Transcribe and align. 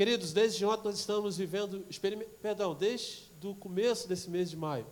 Queridos, 0.00 0.32
desde 0.32 0.64
ontem 0.64 0.86
nós 0.86 0.98
estamos 0.98 1.36
vivendo, 1.36 1.84
perdão, 2.40 2.74
desde 2.74 3.28
o 3.44 3.54
começo 3.54 4.08
desse 4.08 4.30
mês 4.30 4.48
de 4.48 4.56
maio, 4.56 4.86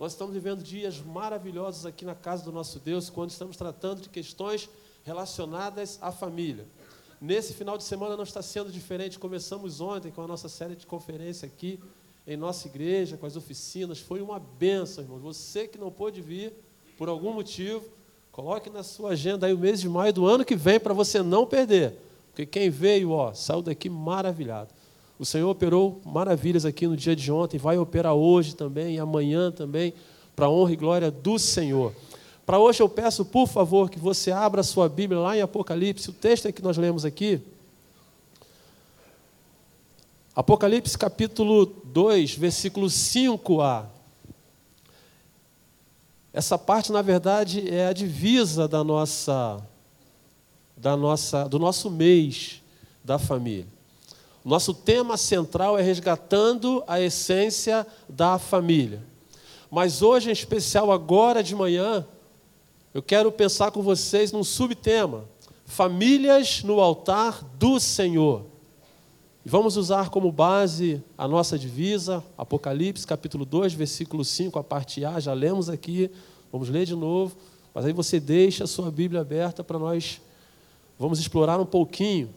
nós 0.00 0.12
estamos 0.12 0.32
vivendo 0.32 0.62
dias 0.62 1.02
maravilhosos 1.02 1.84
aqui 1.84 2.02
na 2.02 2.14
casa 2.14 2.44
do 2.44 2.50
nosso 2.50 2.78
Deus, 2.78 3.10
quando 3.10 3.28
estamos 3.28 3.58
tratando 3.58 4.00
de 4.00 4.08
questões 4.08 4.66
relacionadas 5.04 5.98
à 6.00 6.10
família. 6.10 6.66
Nesse 7.20 7.52
final 7.52 7.76
de 7.76 7.84
semana 7.84 8.16
não 8.16 8.24
está 8.24 8.40
sendo 8.40 8.72
diferente. 8.72 9.18
Começamos 9.18 9.82
ontem 9.82 10.10
com 10.10 10.22
a 10.22 10.26
nossa 10.26 10.48
série 10.48 10.76
de 10.76 10.86
conferência 10.86 11.44
aqui 11.44 11.78
em 12.26 12.34
nossa 12.34 12.68
igreja, 12.68 13.18
com 13.18 13.26
as 13.26 13.36
oficinas. 13.36 13.98
Foi 13.98 14.22
uma 14.22 14.38
benção, 14.38 15.04
irmãos. 15.04 15.20
Você 15.20 15.68
que 15.68 15.76
não 15.76 15.92
pôde 15.92 16.22
vir 16.22 16.54
por 16.96 17.10
algum 17.10 17.34
motivo, 17.34 17.84
coloque 18.32 18.70
na 18.70 18.82
sua 18.82 19.10
agenda 19.10 19.46
aí 19.46 19.52
o 19.52 19.58
mês 19.58 19.78
de 19.78 19.90
maio 19.90 20.14
do 20.14 20.24
ano 20.24 20.42
que 20.42 20.56
vem 20.56 20.80
para 20.80 20.94
você 20.94 21.22
não 21.22 21.44
perder. 21.44 22.07
Porque 22.38 22.46
quem 22.46 22.70
veio, 22.70 23.10
ó, 23.10 23.34
saiu 23.34 23.60
daqui 23.60 23.90
maravilhado. 23.90 24.68
O 25.18 25.26
Senhor 25.26 25.50
operou 25.50 26.00
maravilhas 26.04 26.64
aqui 26.64 26.86
no 26.86 26.96
dia 26.96 27.16
de 27.16 27.32
ontem, 27.32 27.58
vai 27.58 27.76
operar 27.78 28.14
hoje 28.14 28.54
também 28.54 28.94
e 28.94 28.98
amanhã 29.00 29.50
também, 29.50 29.92
para 30.36 30.46
a 30.46 30.48
honra 30.48 30.72
e 30.72 30.76
glória 30.76 31.10
do 31.10 31.36
Senhor. 31.36 31.92
Para 32.46 32.60
hoje 32.60 32.80
eu 32.80 32.88
peço, 32.88 33.24
por 33.24 33.48
favor, 33.48 33.90
que 33.90 33.98
você 33.98 34.30
abra 34.30 34.60
a 34.60 34.64
sua 34.64 34.88
Bíblia 34.88 35.18
lá 35.18 35.36
em 35.36 35.40
Apocalipse, 35.40 36.10
o 36.10 36.12
texto 36.12 36.52
que 36.52 36.62
nós 36.62 36.76
lemos 36.76 37.04
aqui. 37.04 37.40
Apocalipse 40.32 40.96
capítulo 40.96 41.66
2, 41.66 42.36
versículo 42.36 42.86
5a. 42.86 43.86
Essa 46.32 46.56
parte, 46.56 46.92
na 46.92 47.02
verdade, 47.02 47.68
é 47.68 47.88
a 47.88 47.92
divisa 47.92 48.68
da 48.68 48.84
nossa, 48.84 49.60
da 50.80 50.96
nossa, 50.96 51.48
do 51.48 51.58
nosso 51.58 51.90
mês 51.90 52.62
da 53.04 53.18
família. 53.18 53.66
Nosso 54.44 54.72
tema 54.72 55.16
central 55.16 55.78
é 55.78 55.82
resgatando 55.82 56.82
a 56.86 57.00
essência 57.00 57.86
da 58.08 58.38
família. 58.38 59.02
Mas 59.70 60.00
hoje, 60.00 60.30
em 60.30 60.32
especial, 60.32 60.90
agora 60.90 61.42
de 61.42 61.54
manhã, 61.54 62.06
eu 62.94 63.02
quero 63.02 63.30
pensar 63.30 63.70
com 63.70 63.82
vocês 63.82 64.32
num 64.32 64.44
subtema: 64.44 65.24
famílias 65.66 66.62
no 66.62 66.80
altar 66.80 67.42
do 67.58 67.78
Senhor. 67.78 68.46
E 69.44 69.48
vamos 69.48 69.76
usar 69.76 70.08
como 70.08 70.32
base 70.32 71.02
a 71.16 71.28
nossa 71.28 71.58
divisa, 71.58 72.24
Apocalipse 72.36 73.06
capítulo 73.06 73.44
2, 73.44 73.74
versículo 73.74 74.24
5, 74.24 74.58
a 74.58 74.64
parte 74.64 75.04
A, 75.04 75.20
já 75.20 75.32
lemos 75.32 75.68
aqui, 75.68 76.10
vamos 76.50 76.68
ler 76.68 76.86
de 76.86 76.94
novo, 76.94 77.36
mas 77.74 77.84
aí 77.84 77.92
você 77.92 78.18
deixa 78.18 78.64
a 78.64 78.66
sua 78.66 78.90
Bíblia 78.90 79.20
aberta 79.20 79.62
para 79.62 79.78
nós 79.78 80.20
vamos 80.98 81.18
explorar 81.18 81.60
um 81.60 81.66
pouquinho 81.66 82.30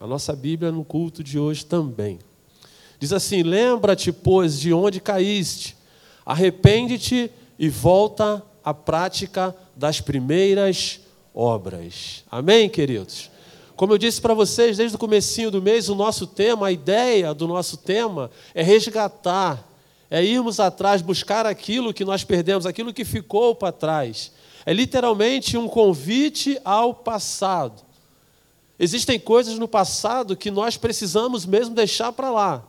a 0.00 0.06
nossa 0.06 0.34
Bíblia 0.34 0.72
no 0.72 0.84
culto 0.84 1.22
de 1.22 1.38
hoje 1.38 1.64
também. 1.64 2.18
Diz 2.98 3.12
assim: 3.12 3.42
Lembra-te, 3.42 4.12
pois, 4.12 4.58
de 4.58 4.72
onde 4.72 5.00
caíste, 5.00 5.76
arrepende-te 6.24 7.30
e 7.58 7.68
volta 7.68 8.42
a 8.64 8.74
prática 8.74 9.54
das 9.74 10.00
primeiras 10.00 11.00
obras. 11.34 12.24
Amém, 12.30 12.68
queridos? 12.68 13.30
Como 13.76 13.92
eu 13.92 13.98
disse 13.98 14.20
para 14.20 14.32
vocês 14.32 14.78
desde 14.78 14.96
o 14.96 14.98
comecinho 14.98 15.50
do 15.50 15.60
mês, 15.60 15.90
o 15.90 15.94
nosso 15.94 16.26
tema, 16.26 16.68
a 16.68 16.72
ideia 16.72 17.34
do 17.34 17.46
nosso 17.46 17.76
tema 17.76 18.30
é 18.54 18.62
resgatar, 18.62 19.70
é 20.10 20.24
irmos 20.24 20.58
atrás, 20.58 21.02
buscar 21.02 21.44
aquilo 21.44 21.92
que 21.92 22.04
nós 22.04 22.24
perdemos, 22.24 22.64
aquilo 22.64 22.92
que 22.92 23.04
ficou 23.04 23.54
para 23.54 23.72
trás. 23.72 24.32
É 24.66 24.72
literalmente 24.72 25.56
um 25.56 25.68
convite 25.68 26.60
ao 26.64 26.92
passado. 26.92 27.86
Existem 28.78 29.18
coisas 29.18 29.56
no 29.58 29.68
passado 29.68 30.36
que 30.36 30.50
nós 30.50 30.76
precisamos 30.76 31.46
mesmo 31.46 31.74
deixar 31.74 32.12
para 32.12 32.30
lá. 32.30 32.64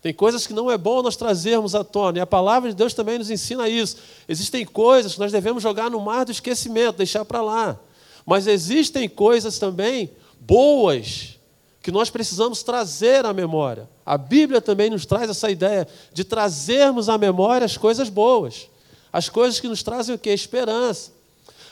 Tem 0.00 0.14
coisas 0.14 0.46
que 0.46 0.54
não 0.54 0.70
é 0.70 0.78
bom 0.78 1.02
nós 1.02 1.16
trazermos 1.16 1.74
à 1.74 1.84
tona, 1.84 2.18
e 2.18 2.20
a 2.20 2.26
palavra 2.26 2.70
de 2.70 2.76
Deus 2.76 2.94
também 2.94 3.18
nos 3.18 3.30
ensina 3.30 3.68
isso. 3.68 3.98
Existem 4.26 4.64
coisas 4.64 5.14
que 5.14 5.20
nós 5.20 5.30
devemos 5.30 5.62
jogar 5.62 5.90
no 5.90 6.00
mar 6.00 6.24
do 6.24 6.32
esquecimento, 6.32 6.96
deixar 6.96 7.24
para 7.24 7.42
lá. 7.42 7.78
Mas 8.24 8.46
existem 8.46 9.08
coisas 9.08 9.58
também 9.58 10.10
boas 10.40 11.38
que 11.82 11.90
nós 11.90 12.10
precisamos 12.10 12.62
trazer 12.62 13.26
à 13.26 13.32
memória. 13.32 13.88
A 14.04 14.16
Bíblia 14.16 14.60
também 14.60 14.88
nos 14.88 15.04
traz 15.04 15.28
essa 15.28 15.50
ideia 15.50 15.86
de 16.12 16.24
trazermos 16.24 17.08
à 17.08 17.18
memória 17.18 17.64
as 17.64 17.76
coisas 17.76 18.08
boas, 18.08 18.68
as 19.12 19.28
coisas 19.28 19.60
que 19.60 19.68
nos 19.68 19.82
trazem 19.82 20.14
o 20.14 20.18
que? 20.18 20.30
Esperança. 20.30 21.17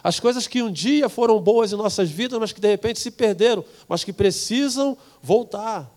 As 0.06 0.20
coisas 0.20 0.46
que 0.46 0.62
um 0.62 0.70
dia 0.70 1.08
foram 1.08 1.40
boas 1.40 1.72
em 1.72 1.76
nossas 1.76 2.08
vidas, 2.08 2.38
mas 2.38 2.52
que 2.52 2.60
de 2.60 2.68
repente 2.68 3.00
se 3.00 3.10
perderam, 3.10 3.64
mas 3.88 4.04
que 4.04 4.12
precisam 4.12 4.96
voltar 5.20 5.92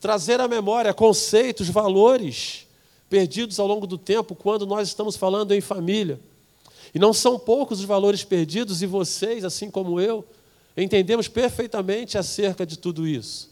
trazer 0.00 0.40
à 0.40 0.48
memória 0.48 0.94
conceitos, 0.94 1.68
valores 1.68 2.66
perdidos 3.10 3.60
ao 3.60 3.66
longo 3.66 3.86
do 3.86 3.98
tempo 3.98 4.34
quando 4.34 4.64
nós 4.64 4.88
estamos 4.88 5.16
falando 5.16 5.52
em 5.52 5.60
família. 5.60 6.18
E 6.94 6.98
não 6.98 7.12
são 7.12 7.38
poucos 7.38 7.80
os 7.80 7.84
valores 7.84 8.24
perdidos, 8.24 8.80
e 8.80 8.86
vocês, 8.86 9.44
assim 9.44 9.70
como 9.70 10.00
eu, 10.00 10.24
entendemos 10.74 11.28
perfeitamente 11.28 12.16
acerca 12.16 12.64
de 12.64 12.78
tudo 12.78 13.06
isso. 13.06 13.50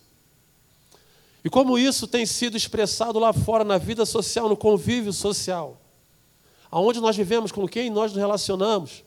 E 1.44 1.50
como 1.50 1.78
isso 1.78 2.06
tem 2.06 2.24
sido 2.24 2.56
expressado 2.56 3.18
lá 3.18 3.34
fora 3.34 3.64
na 3.64 3.76
vida 3.76 4.06
social, 4.06 4.48
no 4.48 4.56
convívio 4.56 5.12
social, 5.12 5.78
aonde 6.70 7.02
nós 7.02 7.14
vivemos, 7.14 7.52
com 7.52 7.68
quem 7.68 7.90
nós 7.90 8.12
nos 8.12 8.18
relacionamos, 8.18 9.03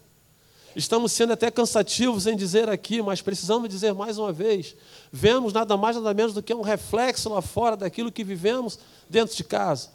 Estamos 0.78 1.12
sendo 1.12 1.34
até 1.34 1.50
cansativos 1.50 2.28
em 2.28 2.36
dizer 2.36 2.70
aqui, 2.70 3.02
mas 3.02 3.20
precisamos 3.20 3.68
dizer 3.68 3.96
mais 3.96 4.20
uma 4.20 4.32
vez. 4.32 4.76
Vemos 5.12 5.52
nada 5.52 5.76
mais, 5.76 5.96
nada 5.96 6.14
menos 6.14 6.36
do 6.36 6.44
que 6.44 6.54
um 6.54 6.62
reflexo 6.62 7.30
lá 7.30 7.42
fora 7.42 7.76
daquilo 7.76 8.12
que 8.12 8.24
vivemos 8.24 8.78
dentro 9.10 9.36
de 9.36 9.44
casa. 9.44 9.90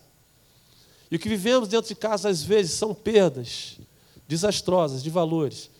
E 1.09 1.15
o 1.15 1.20
que 1.20 1.28
vivemos 1.28 1.69
dentro 1.69 1.87
de 1.87 1.94
casa, 1.94 2.28
às 2.28 2.43
vezes, 2.43 2.72
são 2.72 2.93
perdas 2.93 3.78
desastrosas 4.26 5.04
de 5.04 5.09
valores. 5.09 5.70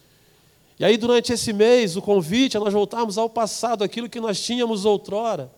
E 0.79 0.85
aí, 0.85 0.97
durante 0.97 1.33
esse 1.33 1.53
mês, 1.53 1.97
o 1.97 2.03
convite 2.03 2.57
é 2.57 2.61
nós 2.61 2.73
voltarmos 2.73 3.19
ao 3.19 3.29
passado, 3.29 3.83
aquilo 3.83 4.09
que 4.09 4.21
nós 4.21 4.41
tínhamos 4.41 4.85
outrora, 4.85 5.51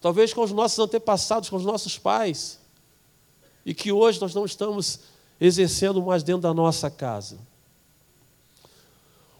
talvez 0.00 0.34
com 0.34 0.42
os 0.42 0.50
nossos 0.50 0.80
antepassados, 0.80 1.48
com 1.48 1.54
os 1.54 1.64
nossos 1.64 1.96
pais, 1.96 2.58
e 3.64 3.72
que 3.72 3.92
hoje 3.92 4.20
nós 4.20 4.34
não 4.34 4.44
estamos 4.44 4.98
exercendo 5.40 6.02
mais 6.02 6.24
dentro 6.24 6.42
da 6.42 6.52
nossa 6.52 6.90
casa. 6.90 7.38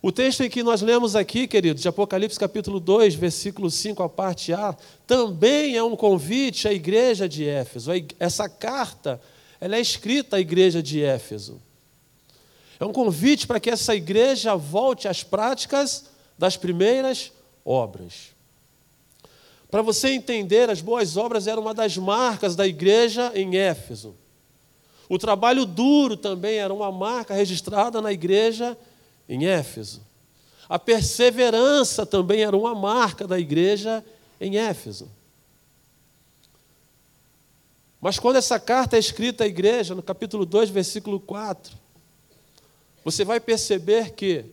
O 0.03 0.11
texto 0.11 0.43
em 0.43 0.49
que 0.49 0.63
nós 0.63 0.81
lemos 0.81 1.15
aqui, 1.15 1.47
queridos, 1.47 1.83
de 1.83 1.89
Apocalipse 1.89 2.39
capítulo 2.39 2.81
2, 2.81 3.15
versículo 3.17 3.71
5, 3.71 4.03
a 4.03 4.09
parte 4.09 4.51
A, 4.51 4.75
também 5.07 5.77
é 5.77 5.83
um 5.83 5.95
convite 5.95 6.67
à 6.67 6.73
igreja 6.73 7.29
de 7.29 7.47
Éfeso. 7.47 7.91
Essa 8.19 8.49
carta, 8.49 9.21
ela 9.61 9.77
é 9.77 9.81
escrita 9.81 10.37
à 10.37 10.41
igreja 10.41 10.83
de 10.83 11.03
Éfeso. 11.03 11.61
É 12.79 12.85
um 12.87 12.95
convite 12.95 13.47
para 13.47 13.61
que 13.61 13.69
essa 13.69 13.95
igreja 13.95 14.57
volte 14.57 15.07
às 15.07 15.23
práticas 15.23 16.07
das 16.39 16.57
primeiras 16.57 17.31
obras. 17.63 18.31
Para 19.71 19.83
você 19.83 20.09
entender, 20.13 20.71
as 20.71 20.81
boas 20.81 21.19
obras 21.19 21.47
eram 21.47 21.61
uma 21.61 21.75
das 21.75 21.99
marcas 21.99 22.57
da 22.57 22.67
igreja 22.67 23.33
em 23.35 23.55
Éfeso. 23.59 24.17
O 25.11 25.19
trabalho 25.19 25.67
duro 25.67 26.17
também 26.17 26.57
era 26.57 26.73
uma 26.73 26.91
marca 26.91 27.35
registrada 27.35 28.01
na 28.01 28.11
igreja 28.11 28.71
em 28.73 28.90
Éfeso. 29.47 30.07
A 30.69 30.79
perseverança 30.79 32.05
também 32.05 32.43
era 32.43 32.57
uma 32.57 32.75
marca 32.75 33.27
da 33.27 33.39
igreja 33.39 34.05
em 34.41 34.57
Éfeso. 34.57 35.11
Mas 38.01 38.19
quando 38.19 38.37
essa 38.37 38.59
carta 38.59 38.97
é 38.97 38.99
escrita 38.99 39.45
à 39.45 39.47
igreja, 39.47 39.95
no 39.95 40.03
capítulo 40.03 40.47
2, 40.47 40.71
versículo 40.71 41.21
4, 41.21 41.77
você 43.05 43.25
vai 43.25 43.39
perceber 43.39 44.13
que, 44.13 44.47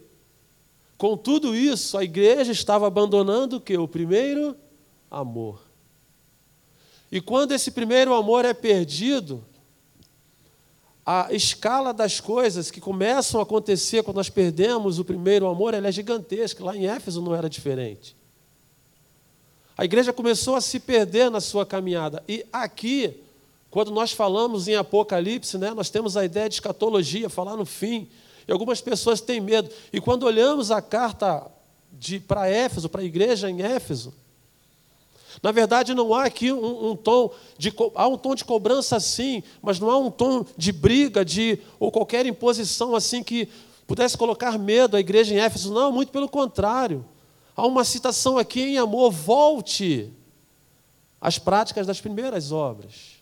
com 0.97 1.15
tudo 1.15 1.55
isso, 1.55 1.97
a 1.97 2.03
igreja 2.03 2.51
estava 2.51 2.87
abandonando 2.87 3.57
o 3.57 3.61
que? 3.61 3.77
O 3.77 3.87
primeiro 3.87 4.55
amor. 5.09 5.61
E 7.11 7.21
quando 7.21 7.53
esse 7.53 7.71
primeiro 7.71 8.13
amor 8.13 8.43
é 8.43 8.53
perdido, 8.53 9.43
a 11.09 11.29
escala 11.31 11.93
das 11.93 12.19
coisas 12.19 12.69
que 12.69 12.81
começam 12.81 13.39
a 13.39 13.43
acontecer 13.43 14.03
quando 14.03 14.17
nós 14.17 14.29
perdemos 14.29 14.99
o 14.99 15.05
primeiro 15.05 15.47
amor, 15.47 15.73
ela 15.73 15.87
é 15.87 15.91
gigantesca. 15.91 16.61
Lá 16.61 16.75
em 16.75 16.85
Éfeso 16.85 17.21
não 17.21 17.33
era 17.33 17.49
diferente. 17.49 18.13
A 19.77 19.85
igreja 19.85 20.11
começou 20.11 20.57
a 20.57 20.59
se 20.59 20.81
perder 20.81 21.31
na 21.31 21.39
sua 21.39 21.65
caminhada. 21.65 22.21
E 22.27 22.45
aqui, 22.51 23.21
quando 23.71 23.89
nós 23.89 24.11
falamos 24.11 24.67
em 24.67 24.75
Apocalipse, 24.75 25.57
né, 25.57 25.73
nós 25.73 25.89
temos 25.89 26.17
a 26.17 26.25
ideia 26.25 26.49
de 26.49 26.55
escatologia, 26.55 27.29
falar 27.29 27.55
no 27.55 27.65
fim. 27.65 28.09
E 28.45 28.51
algumas 28.51 28.81
pessoas 28.81 29.21
têm 29.21 29.39
medo. 29.39 29.69
E 29.93 30.01
quando 30.01 30.23
olhamos 30.23 30.71
a 30.71 30.81
carta 30.81 31.49
para 32.27 32.49
Éfeso, 32.49 32.89
para 32.89 32.99
a 32.99 33.05
igreja 33.05 33.49
em 33.49 33.61
Éfeso, 33.61 34.13
na 35.41 35.51
verdade, 35.51 35.93
não 35.93 36.13
há 36.13 36.25
aqui 36.25 36.51
um, 36.51 36.91
um, 36.91 36.95
tom 36.95 37.31
de 37.57 37.73
há 37.95 38.07
um 38.07 38.17
tom 38.17 38.33
de 38.33 38.43
cobrança 38.43 38.99
sim, 38.99 39.43
mas 39.61 39.79
não 39.79 39.89
há 39.89 39.97
um 39.97 40.09
tom 40.09 40.45
de 40.57 40.71
briga, 40.71 41.23
de 41.23 41.59
ou 41.79 41.91
qualquer 41.91 42.25
imposição 42.25 42.95
assim 42.95 43.23
que 43.23 43.47
pudesse 43.85 44.17
colocar 44.17 44.57
medo 44.57 44.97
à 44.97 44.99
igreja 44.99 45.33
em 45.33 45.39
Éfeso. 45.39 45.73
Não, 45.73 45.91
muito 45.91 46.11
pelo 46.11 46.27
contrário. 46.27 47.05
Há 47.55 47.65
uma 47.65 47.83
citação 47.83 48.37
aqui 48.37 48.61
em 48.61 48.77
amor: 48.77 49.11
volte 49.11 50.11
às 51.21 51.37
práticas 51.37 51.85
das 51.85 52.01
primeiras 52.01 52.51
obras. 52.51 53.17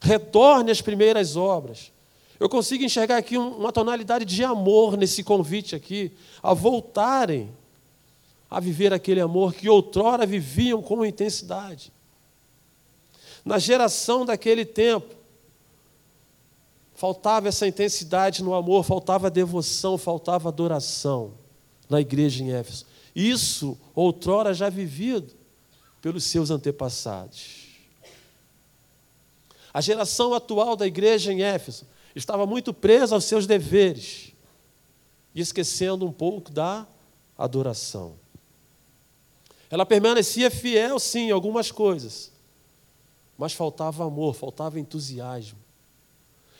Retorne 0.00 0.70
às 0.70 0.82
primeiras 0.82 1.36
obras. 1.36 1.92
Eu 2.38 2.48
consigo 2.48 2.84
enxergar 2.84 3.18
aqui 3.18 3.38
uma 3.38 3.70
tonalidade 3.70 4.24
de 4.24 4.42
amor 4.42 4.96
nesse 4.96 5.22
convite 5.22 5.76
aqui, 5.76 6.12
a 6.42 6.52
voltarem 6.52 7.54
a 8.52 8.60
viver 8.60 8.92
aquele 8.92 9.20
amor 9.20 9.54
que 9.54 9.66
outrora 9.66 10.26
viviam 10.26 10.82
com 10.82 11.06
intensidade. 11.06 11.90
Na 13.42 13.58
geração 13.58 14.26
daquele 14.26 14.66
tempo, 14.66 15.14
faltava 16.94 17.48
essa 17.48 17.66
intensidade 17.66 18.42
no 18.42 18.52
amor, 18.52 18.84
faltava 18.84 19.30
devoção, 19.30 19.96
faltava 19.96 20.50
adoração 20.50 21.32
na 21.88 21.98
igreja 21.98 22.44
em 22.44 22.52
Éfeso. 22.52 22.84
Isso 23.16 23.78
outrora 23.94 24.52
já 24.52 24.68
vivido 24.68 25.32
pelos 26.02 26.24
seus 26.24 26.50
antepassados. 26.50 27.68
A 29.72 29.80
geração 29.80 30.34
atual 30.34 30.76
da 30.76 30.86
igreja 30.86 31.32
em 31.32 31.42
Éfeso 31.42 31.86
estava 32.14 32.46
muito 32.46 32.74
presa 32.74 33.14
aos 33.14 33.24
seus 33.24 33.46
deveres 33.46 34.34
e 35.34 35.40
esquecendo 35.40 36.06
um 36.06 36.12
pouco 36.12 36.52
da 36.52 36.86
adoração. 37.38 38.20
Ela 39.72 39.86
permanecia 39.86 40.50
fiel, 40.50 40.98
sim, 40.98 41.28
em 41.28 41.30
algumas 41.30 41.70
coisas, 41.70 42.30
mas 43.38 43.54
faltava 43.54 44.04
amor, 44.04 44.34
faltava 44.34 44.78
entusiasmo. 44.78 45.58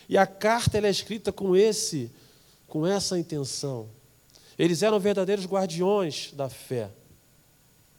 E 0.08 0.16
a 0.16 0.26
carta 0.26 0.78
é 0.78 0.88
escrita 0.88 1.30
com 1.30 1.54
esse, 1.54 2.10
com 2.66 2.86
essa 2.86 3.18
intenção. 3.18 3.86
Eles 4.58 4.82
eram 4.82 4.98
verdadeiros 4.98 5.44
guardiões 5.44 6.32
da 6.32 6.48
fé 6.48 6.90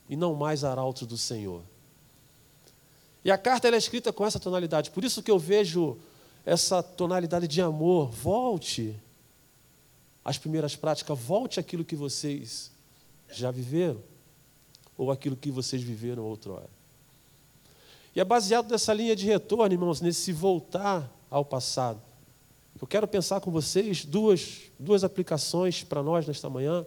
e 0.10 0.15
não 0.15 0.33
mais 0.33 0.63
arautos 0.63 1.07
do 1.07 1.15
Senhor. 1.15 1.62
E 3.24 3.30
a 3.30 3.38
carta 3.38 3.68
é 3.68 3.77
escrita 3.77 4.12
com 4.12 4.25
essa 4.25 4.39
tonalidade. 4.39 4.89
Por 4.89 5.04
isso 5.04 5.21
que 5.21 5.30
eu 5.30 5.38
vejo 5.38 5.95
essa 6.44 6.81
tonalidade 6.81 7.48
de 7.48 7.62
amor. 7.62 8.10
Volte 8.10 9.00
às 10.25 10.39
primeiras 10.39 10.75
práticas, 10.75 11.19
volte 11.19 11.60
aquilo 11.60 11.86
que 11.86 11.95
vocês 11.95 12.71
já 13.30 13.51
viveram 13.51 14.12
ou 14.98 15.12
aquilo 15.12 15.36
que 15.36 15.51
vocês 15.51 15.81
viveram 15.81 16.24
outrora. 16.24 16.69
E 18.16 18.19
é 18.19 18.24
baseado 18.24 18.69
nessa 18.69 18.94
linha 18.94 19.16
de 19.16 19.25
retorno, 19.25 19.74
irmãos, 19.74 20.00
nesse 20.00 20.31
voltar 20.31 21.12
ao 21.30 21.44
passado. 21.44 22.00
Eu 22.80 22.86
quero 22.86 23.07
pensar 23.07 23.42
com 23.42 23.50
vocês 23.50 24.06
duas, 24.06 24.62
duas 24.78 25.04
aplicações 25.04 25.84
para 25.84 26.04
nós 26.04 26.28
nesta 26.28 26.50
manhã. 26.50 26.86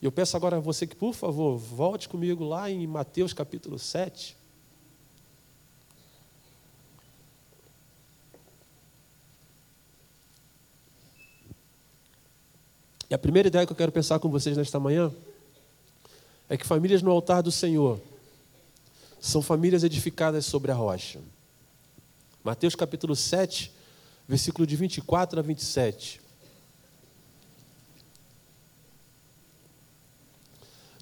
E 0.00 0.06
eu 0.06 0.12
peço 0.12 0.36
agora 0.36 0.56
a 0.56 0.60
você 0.60 0.86
que, 0.86 0.96
por 0.96 1.12
favor, 1.12 1.56
volte 1.58 2.08
comigo 2.08 2.44
lá 2.44 2.70
em 2.70 2.86
Mateus 2.86 3.32
capítulo 3.32 3.78
7. 3.78 4.36
E 13.10 13.14
a 13.14 13.18
primeira 13.18 13.48
ideia 13.48 13.66
que 13.66 13.72
eu 13.72 13.76
quero 13.76 13.90
pensar 13.90 14.18
com 14.18 14.28
vocês 14.28 14.56
nesta 14.56 14.78
manhã 14.78 15.12
é 16.48 16.56
que 16.56 16.66
famílias 16.66 17.02
no 17.02 17.10
altar 17.10 17.42
do 17.42 17.52
Senhor 17.52 18.00
são 19.20 19.42
famílias 19.42 19.84
edificadas 19.84 20.46
sobre 20.46 20.70
a 20.70 20.74
rocha. 20.74 21.20
Mateus 22.42 22.74
capítulo 22.74 23.14
7, 23.14 23.70
versículo 24.26 24.66
de 24.66 24.76
24 24.76 25.40
a 25.40 25.42
27. 25.42 26.20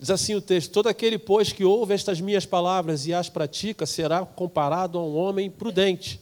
Diz 0.00 0.10
assim 0.10 0.34
o 0.34 0.40
texto: 0.40 0.72
Todo 0.72 0.88
aquele, 0.88 1.18
pois, 1.18 1.52
que 1.52 1.64
ouve 1.64 1.94
estas 1.94 2.20
minhas 2.20 2.44
palavras 2.44 3.06
e 3.06 3.14
as 3.14 3.28
pratica, 3.28 3.86
será 3.86 4.24
comparado 4.26 4.98
a 4.98 5.04
um 5.04 5.16
homem 5.16 5.50
prudente, 5.50 6.20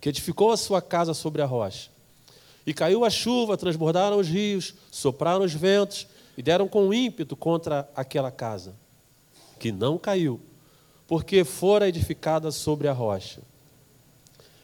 que 0.00 0.08
edificou 0.08 0.52
a 0.52 0.56
sua 0.56 0.80
casa 0.80 1.12
sobre 1.12 1.42
a 1.42 1.46
rocha. 1.46 1.90
E 2.66 2.72
caiu 2.72 3.04
a 3.04 3.10
chuva, 3.10 3.56
transbordaram 3.56 4.18
os 4.18 4.28
rios, 4.28 4.74
sopraram 4.90 5.44
os 5.44 5.52
ventos 5.52 6.06
e 6.36 6.42
deram 6.42 6.68
com 6.68 6.92
ímpeto 6.92 7.36
contra 7.36 7.88
aquela 7.94 8.30
casa, 8.30 8.74
que 9.58 9.70
não 9.72 9.98
caiu, 9.98 10.40
porque 11.06 11.44
fora 11.44 11.88
edificada 11.88 12.50
sobre 12.50 12.88
a 12.88 12.92
rocha. 12.92 13.42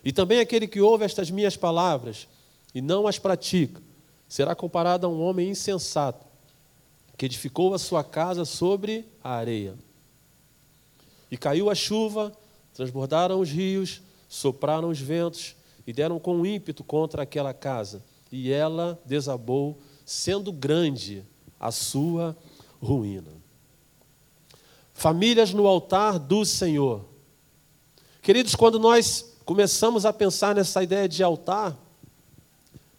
E 0.04 0.12
também 0.12 0.38
aquele 0.38 0.66
que 0.68 0.80
ouve 0.80 1.04
estas 1.04 1.30
minhas 1.30 1.56
palavras 1.56 2.28
e 2.74 2.80
não 2.80 3.06
as 3.06 3.18
pratica, 3.18 3.82
será 4.28 4.54
comparado 4.54 5.06
a 5.06 5.10
um 5.10 5.20
homem 5.20 5.50
insensato, 5.50 6.24
que 7.16 7.26
edificou 7.26 7.74
a 7.74 7.78
sua 7.78 8.04
casa 8.04 8.44
sobre 8.44 9.04
a 9.22 9.30
areia. 9.30 9.74
E 11.30 11.36
caiu 11.36 11.70
a 11.70 11.74
chuva, 11.74 12.32
transbordaram 12.74 13.40
os 13.40 13.50
rios, 13.50 14.02
sopraram 14.28 14.88
os 14.90 15.00
ventos 15.00 15.56
e 15.86 15.92
deram 15.92 16.18
com 16.18 16.44
ímpeto 16.44 16.84
contra 16.84 17.22
aquela 17.22 17.54
casa, 17.54 18.04
e 18.30 18.52
ela 18.52 19.00
desabou, 19.04 19.78
sendo 20.04 20.52
grande 20.52 21.24
a 21.58 21.70
sua 21.70 22.36
ruína. 22.80 23.32
Famílias 24.92 25.52
no 25.52 25.66
altar 25.66 26.18
do 26.18 26.44
Senhor. 26.44 27.04
Queridos, 28.22 28.54
quando 28.54 28.78
nós 28.78 29.36
começamos 29.44 30.04
a 30.04 30.12
pensar 30.12 30.54
nessa 30.54 30.82
ideia 30.82 31.08
de 31.08 31.22
altar, 31.22 31.76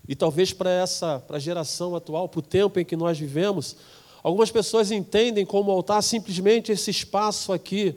e 0.08 0.16
talvez 0.16 0.54
para 0.54 0.70
essa 0.70 1.20
para 1.20 1.38
a 1.38 1.40
geração 1.40 1.96
atual, 1.96 2.30
para 2.30 2.40
o 2.40 2.44
tempo 2.44 2.80
em 2.80 2.86
que 2.86 2.96
nós 2.96 3.20
vivemos, 3.20 3.76
algumas 4.24 4.50
pessoas 4.50 4.92
entendem 4.92 5.46
como 5.46 5.72
altar 5.72 6.02
simplesmente 6.02 6.72
esse 6.72 6.90
espaço 6.90 7.52
aqui, 7.52 7.96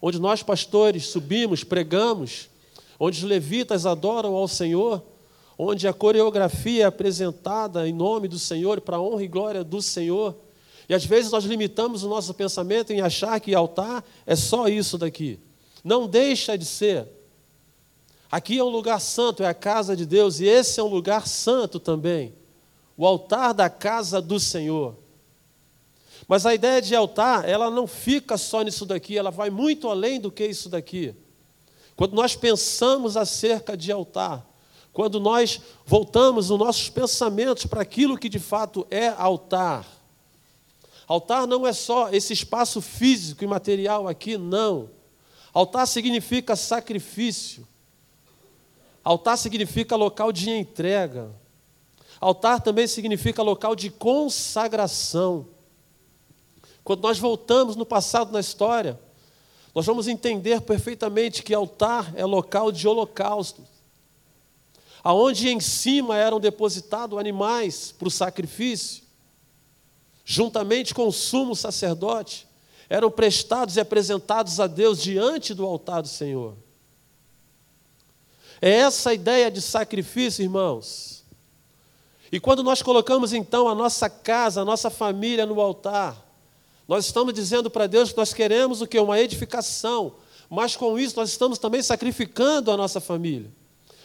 onde 0.00 0.18
nós 0.18 0.42
pastores 0.42 1.08
subimos, 1.08 1.62
pregamos, 1.62 2.48
onde 2.98 3.18
os 3.18 3.24
levitas 3.24 3.84
adoram 3.84 4.34
ao 4.34 4.48
Senhor, 4.48 5.02
onde 5.58 5.86
a 5.86 5.92
coreografia 5.92 6.84
é 6.84 6.86
apresentada 6.86 7.86
em 7.88 7.92
nome 7.92 8.28
do 8.28 8.38
Senhor, 8.38 8.80
para 8.80 8.96
a 8.96 9.02
honra 9.02 9.22
e 9.22 9.28
glória 9.28 9.62
do 9.64 9.80
Senhor. 9.80 10.36
E 10.88 10.94
às 10.94 11.04
vezes 11.04 11.30
nós 11.30 11.44
limitamos 11.44 12.02
o 12.02 12.08
nosso 12.08 12.34
pensamento 12.34 12.92
em 12.92 13.00
achar 13.00 13.38
que 13.40 13.54
altar 13.54 14.04
é 14.26 14.34
só 14.34 14.68
isso 14.68 14.98
daqui. 14.98 15.38
Não 15.84 16.06
deixa 16.06 16.56
de 16.56 16.64
ser. 16.64 17.08
Aqui 18.30 18.58
é 18.58 18.64
um 18.64 18.68
lugar 18.68 19.00
santo, 19.00 19.42
é 19.42 19.46
a 19.46 19.54
casa 19.54 19.94
de 19.94 20.06
Deus, 20.06 20.40
e 20.40 20.46
esse 20.46 20.80
é 20.80 20.82
um 20.82 20.88
lugar 20.88 21.26
santo 21.26 21.78
também. 21.78 22.34
O 22.96 23.06
altar 23.06 23.52
da 23.52 23.68
casa 23.68 24.22
do 24.22 24.40
Senhor. 24.40 24.96
Mas 26.26 26.46
a 26.46 26.54
ideia 26.54 26.80
de 26.80 26.94
altar, 26.94 27.48
ela 27.48 27.70
não 27.70 27.86
fica 27.86 28.38
só 28.38 28.62
nisso 28.62 28.86
daqui, 28.86 29.18
ela 29.18 29.30
vai 29.30 29.50
muito 29.50 29.88
além 29.88 30.18
do 30.20 30.30
que 30.30 30.46
isso 30.46 30.68
daqui. 30.68 31.14
Quando 31.94 32.14
nós 32.14 32.34
pensamos 32.34 33.16
acerca 33.16 33.76
de 33.76 33.92
altar, 33.92 34.46
quando 34.92 35.18
nós 35.18 35.60
voltamos 35.86 36.50
os 36.50 36.58
nossos 36.58 36.90
pensamentos 36.90 37.64
para 37.64 37.82
aquilo 37.82 38.18
que 38.18 38.28
de 38.28 38.38
fato 38.38 38.86
é 38.90 39.08
altar. 39.08 39.86
Altar 41.08 41.46
não 41.46 41.66
é 41.66 41.72
só 41.72 42.10
esse 42.10 42.32
espaço 42.32 42.80
físico 42.80 43.42
e 43.42 43.46
material 43.46 44.06
aqui, 44.06 44.36
não. 44.36 44.90
Altar 45.52 45.86
significa 45.86 46.54
sacrifício. 46.54 47.66
Altar 49.02 49.36
significa 49.38 49.96
local 49.96 50.30
de 50.30 50.50
entrega. 50.50 51.30
Altar 52.20 52.60
também 52.60 52.86
significa 52.86 53.42
local 53.42 53.74
de 53.74 53.90
consagração. 53.90 55.48
Quando 56.84 57.02
nós 57.02 57.18
voltamos 57.18 57.76
no 57.76 57.86
passado 57.86 58.30
na 58.30 58.40
história, 58.40 59.00
nós 59.74 59.86
vamos 59.86 60.06
entender 60.06 60.60
perfeitamente 60.60 61.42
que 61.42 61.54
altar 61.54 62.12
é 62.14 62.24
local 62.24 62.70
de 62.70 62.86
holocausto 62.86 63.71
aonde 65.02 65.48
em 65.48 65.60
cima 65.60 66.16
eram 66.16 66.38
depositados 66.38 67.18
animais 67.18 67.92
para 67.92 68.08
o 68.08 68.10
sacrifício, 68.10 69.02
juntamente 70.24 70.94
com 70.94 71.08
o 71.08 71.12
sumo 71.12 71.56
sacerdote, 71.56 72.46
eram 72.88 73.10
prestados 73.10 73.76
e 73.76 73.80
apresentados 73.80 74.60
a 74.60 74.66
Deus 74.66 75.02
diante 75.02 75.54
do 75.54 75.66
altar 75.66 76.02
do 76.02 76.08
Senhor. 76.08 76.54
É 78.60 78.70
essa 78.70 79.10
a 79.10 79.14
ideia 79.14 79.50
de 79.50 79.60
sacrifício, 79.60 80.42
irmãos. 80.42 81.24
E 82.30 82.38
quando 82.38 82.62
nós 82.62 82.80
colocamos 82.80 83.32
então 83.32 83.68
a 83.68 83.74
nossa 83.74 84.08
casa, 84.08 84.62
a 84.62 84.64
nossa 84.64 84.88
família 84.88 85.44
no 85.44 85.60
altar, 85.60 86.16
nós 86.86 87.06
estamos 87.06 87.34
dizendo 87.34 87.68
para 87.68 87.86
Deus 87.86 88.12
que 88.12 88.16
nós 88.16 88.32
queremos 88.32 88.80
o 88.80 88.86
que? 88.86 88.98
Uma 88.98 89.18
edificação, 89.18 90.14
mas 90.48 90.76
com 90.76 90.98
isso 90.98 91.16
nós 91.16 91.30
estamos 91.30 91.58
também 91.58 91.82
sacrificando 91.82 92.70
a 92.70 92.76
nossa 92.76 93.00
família 93.00 93.50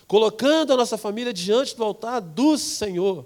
colocando 0.07 0.71
a 0.71 0.77
nossa 0.77 0.97
família 0.97 1.33
diante 1.33 1.75
do 1.75 1.83
altar 1.83 2.21
do 2.21 2.57
Senhor, 2.57 3.25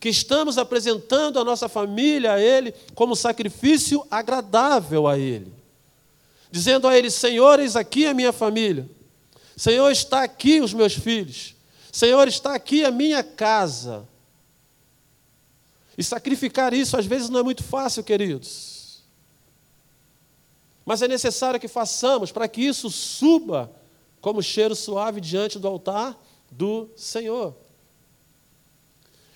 que 0.00 0.08
estamos 0.08 0.58
apresentando 0.58 1.38
a 1.38 1.44
nossa 1.44 1.68
família 1.68 2.32
a 2.32 2.40
Ele 2.40 2.74
como 2.94 3.14
sacrifício 3.14 4.06
agradável 4.10 5.06
a 5.06 5.16
Ele, 5.16 5.52
dizendo 6.50 6.88
a 6.88 6.98
Ele: 6.98 7.10
Senhor, 7.10 7.60
eis 7.60 7.76
aqui 7.76 8.06
a 8.06 8.12
minha 8.12 8.32
família, 8.32 8.88
Senhor, 9.56 9.90
está 9.90 10.24
aqui 10.24 10.60
os 10.60 10.74
meus 10.74 10.94
filhos, 10.94 11.54
Senhor, 11.92 12.26
está 12.26 12.54
aqui 12.54 12.84
a 12.84 12.90
minha 12.90 13.22
casa. 13.22 14.06
E 15.96 16.04
sacrificar 16.04 16.74
isso 16.74 16.94
às 16.96 17.06
vezes 17.06 17.30
não 17.30 17.40
é 17.40 17.42
muito 17.42 17.64
fácil, 17.64 18.04
queridos. 18.04 19.02
Mas 20.84 21.00
é 21.00 21.08
necessário 21.08 21.58
que 21.58 21.68
façamos 21.68 22.30
para 22.30 22.46
que 22.46 22.60
isso 22.60 22.90
suba 22.90 23.72
como 24.26 24.42
cheiro 24.42 24.74
suave 24.74 25.20
diante 25.20 25.56
do 25.56 25.68
altar 25.68 26.20
do 26.50 26.90
Senhor. 26.96 27.54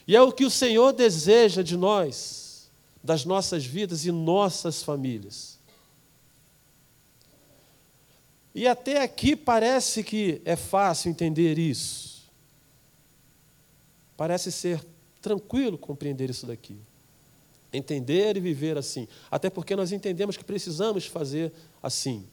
E 0.04 0.16
é 0.16 0.20
o 0.20 0.32
que 0.32 0.44
o 0.44 0.50
Senhor 0.50 0.92
deseja 0.92 1.62
de 1.62 1.76
nós, 1.76 2.68
das 3.00 3.24
nossas 3.24 3.64
vidas 3.64 4.04
e 4.04 4.10
nossas 4.10 4.82
famílias. 4.82 5.60
E 8.52 8.66
até 8.66 9.00
aqui 9.00 9.36
parece 9.36 10.02
que 10.02 10.42
é 10.44 10.56
fácil 10.56 11.08
entender 11.08 11.56
isso. 11.56 12.28
Parece 14.16 14.50
ser 14.50 14.84
tranquilo 15.22 15.78
compreender 15.78 16.30
isso 16.30 16.46
daqui. 16.48 16.76
Entender 17.72 18.36
e 18.36 18.40
viver 18.40 18.76
assim. 18.76 19.06
Até 19.30 19.48
porque 19.50 19.76
nós 19.76 19.92
entendemos 19.92 20.36
que 20.36 20.42
precisamos 20.42 21.06
fazer 21.06 21.52
assim. 21.80 22.26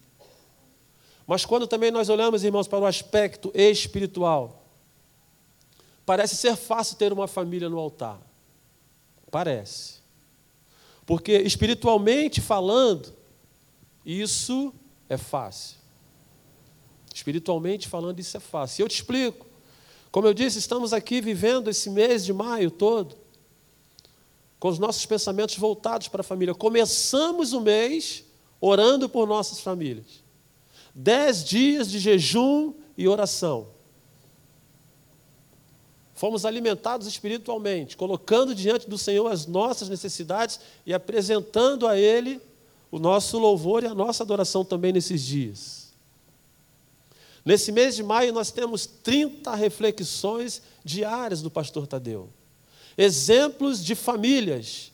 Mas 1.27 1.45
quando 1.45 1.67
também 1.67 1.91
nós 1.91 2.07
olhamos, 2.07 2.45
irmãos, 2.45 2.69
para 2.69 2.79
o 2.79 2.85
aspecto 2.85 3.51
espiritual, 3.53 4.65
parece 6.05 6.37
ser 6.37 6.55
fácil 6.55 6.95
ter 6.95 7.11
uma 7.11 7.27
família 7.27 7.67
no 7.67 7.77
altar. 7.77 8.17
Parece. 9.29 9.95
Porque 11.05 11.37
espiritualmente 11.39 12.39
falando, 12.39 13.13
isso 14.05 14.73
é 15.09 15.17
fácil. 15.17 15.77
Espiritualmente 17.13 17.89
falando, 17.89 18.19
isso 18.19 18.37
é 18.37 18.39
fácil. 18.39 18.83
Eu 18.83 18.87
te 18.87 18.95
explico. 18.95 19.45
Como 20.09 20.27
eu 20.27 20.33
disse, 20.33 20.57
estamos 20.57 20.93
aqui 20.93 21.19
vivendo 21.19 21.69
esse 21.69 21.89
mês 21.89 22.23
de 22.23 22.31
maio 22.31 22.71
todo 22.71 23.17
com 24.59 24.69
os 24.69 24.79
nossos 24.79 25.05
pensamentos 25.05 25.57
voltados 25.57 26.07
para 26.07 26.21
a 26.21 26.23
família. 26.23 26.55
Começamos 26.55 27.51
o 27.51 27.59
mês 27.59 28.23
orando 28.61 29.09
por 29.09 29.27
nossas 29.27 29.59
famílias. 29.59 30.25
Dez 30.99 31.43
dias 31.43 31.89
de 31.89 31.99
jejum 31.99 32.73
e 32.97 33.07
oração. 33.07 33.67
Fomos 36.15 36.43
alimentados 36.43 37.05
espiritualmente, 37.05 37.95
colocando 37.95 38.55
diante 38.55 38.89
do 38.89 38.97
Senhor 38.97 39.31
as 39.31 39.45
nossas 39.45 39.87
necessidades 39.87 40.59
e 40.83 40.93
apresentando 40.93 41.87
a 41.87 41.95
Ele 41.95 42.41
o 42.89 42.97
nosso 42.97 43.37
louvor 43.37 43.83
e 43.83 43.87
a 43.87 43.93
nossa 43.93 44.23
adoração 44.23 44.65
também 44.65 44.91
nesses 44.91 45.21
dias. 45.21 45.93
Nesse 47.45 47.71
mês 47.71 47.95
de 47.95 48.01
maio, 48.01 48.33
nós 48.33 48.49
temos 48.49 48.87
30 48.87 49.53
reflexões 49.53 50.61
diárias 50.83 51.41
do 51.41 51.51
pastor 51.51 51.85
Tadeu 51.85 52.29
exemplos 52.97 53.85
de 53.85 53.93
famílias, 53.93 54.91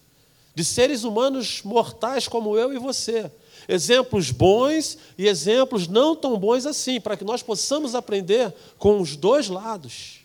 de 0.53 0.65
seres 0.65 1.03
humanos 1.03 1.62
mortais 1.63 2.27
como 2.27 2.57
eu 2.57 2.74
e 2.74 2.77
você. 2.77 3.31
Exemplos 3.67 4.32
bons 4.32 4.98
e 5.17 5.27
exemplos 5.27 5.88
não 5.88 6.15
tão 6.15 6.38
bons 6.38 6.65
assim, 6.65 7.00
para 7.00 7.17
que 7.17 7.24
nós 7.24 7.41
possamos 7.41 7.96
aprender 7.96 8.53
com 8.77 9.00
os 9.00 9.15
dois 9.15 9.48
lados. 9.48 10.20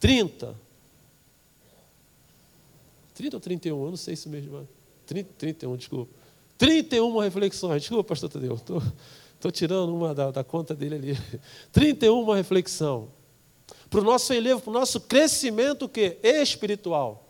30. 0.00 0.54
30 3.14 3.36
ou 3.36 3.40
31? 3.40 3.84
Eu 3.84 3.90
não 3.90 3.96
sei 3.96 4.16
se 4.16 4.28
mesmo. 4.28 4.68
30, 5.06 5.30
31, 5.36 5.76
desculpa. 5.76 6.12
31 6.56 7.18
reflexões. 7.18 7.82
Desculpa, 7.82 8.04
pastor 8.04 8.28
Tadeu. 8.30 8.54
Estou 9.34 9.50
tirando 9.52 9.94
uma 9.94 10.14
da, 10.14 10.30
da 10.30 10.44
conta 10.44 10.74
dele 10.74 10.94
ali. 10.94 11.18
31 11.72 12.32
reflexão 12.32 13.08
para 13.90 14.00
o 14.00 14.04
nosso 14.04 14.32
elevo, 14.32 14.60
para 14.60 14.70
o 14.70 14.74
nosso 14.74 15.00
crescimento 15.00 15.88
que 15.88 16.18
espiritual. 16.22 17.26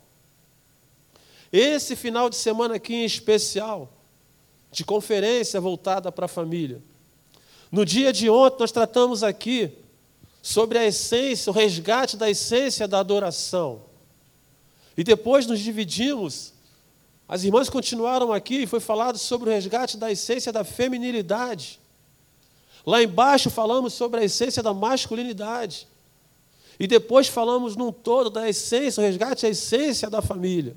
Esse 1.51 1.95
final 1.95 2.29
de 2.29 2.35
semana 2.35 2.75
aqui 2.75 2.93
em 2.93 3.05
especial, 3.05 3.91
de 4.71 4.83
conferência 4.83 5.59
voltada 5.59 6.11
para 6.11 6.25
a 6.25 6.29
família. 6.29 6.81
No 7.71 7.85
dia 7.85 8.11
de 8.11 8.29
ontem 8.29 8.57
nós 8.59 8.71
tratamos 8.71 9.23
aqui 9.23 9.71
sobre 10.41 10.77
a 10.77 10.85
essência, 10.85 11.49
o 11.51 11.53
resgate 11.53 12.17
da 12.17 12.29
essência 12.29 12.87
da 12.87 12.99
adoração. 12.99 13.83
E 14.97 15.03
depois 15.03 15.45
nos 15.45 15.59
dividimos. 15.59 16.53
As 17.27 17.43
irmãs 17.43 17.69
continuaram 17.69 18.33
aqui 18.33 18.63
e 18.63 18.67
foi 18.67 18.79
falado 18.79 19.17
sobre 19.17 19.49
o 19.49 19.53
resgate 19.53 19.97
da 19.97 20.11
essência 20.11 20.51
da 20.51 20.63
feminilidade. 20.63 21.79
Lá 22.85 23.03
embaixo 23.03 23.49
falamos 23.49 23.93
sobre 23.93 24.19
a 24.19 24.23
essência 24.23 24.63
da 24.63 24.73
masculinidade. 24.73 25.87
E 26.79 26.87
depois 26.87 27.27
falamos 27.27 27.75
num 27.75 27.91
todo 27.91 28.29
da 28.29 28.49
essência, 28.49 29.01
o 29.01 29.05
resgate 29.05 29.45
é 29.45 29.49
a 29.49 29.51
essência 29.51 30.09
da 30.09 30.21
família. 30.21 30.75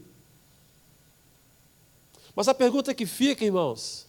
Mas 2.35 2.49
a 2.49 2.55
pergunta 2.55 2.95
que 2.95 3.07
fica, 3.07 3.45
irmãos, 3.45 4.07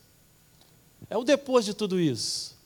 é 1.09 1.17
o 1.17 1.23
depois 1.23 1.65
de 1.65 1.73
tudo 1.73 1.99
isso. 1.99 2.57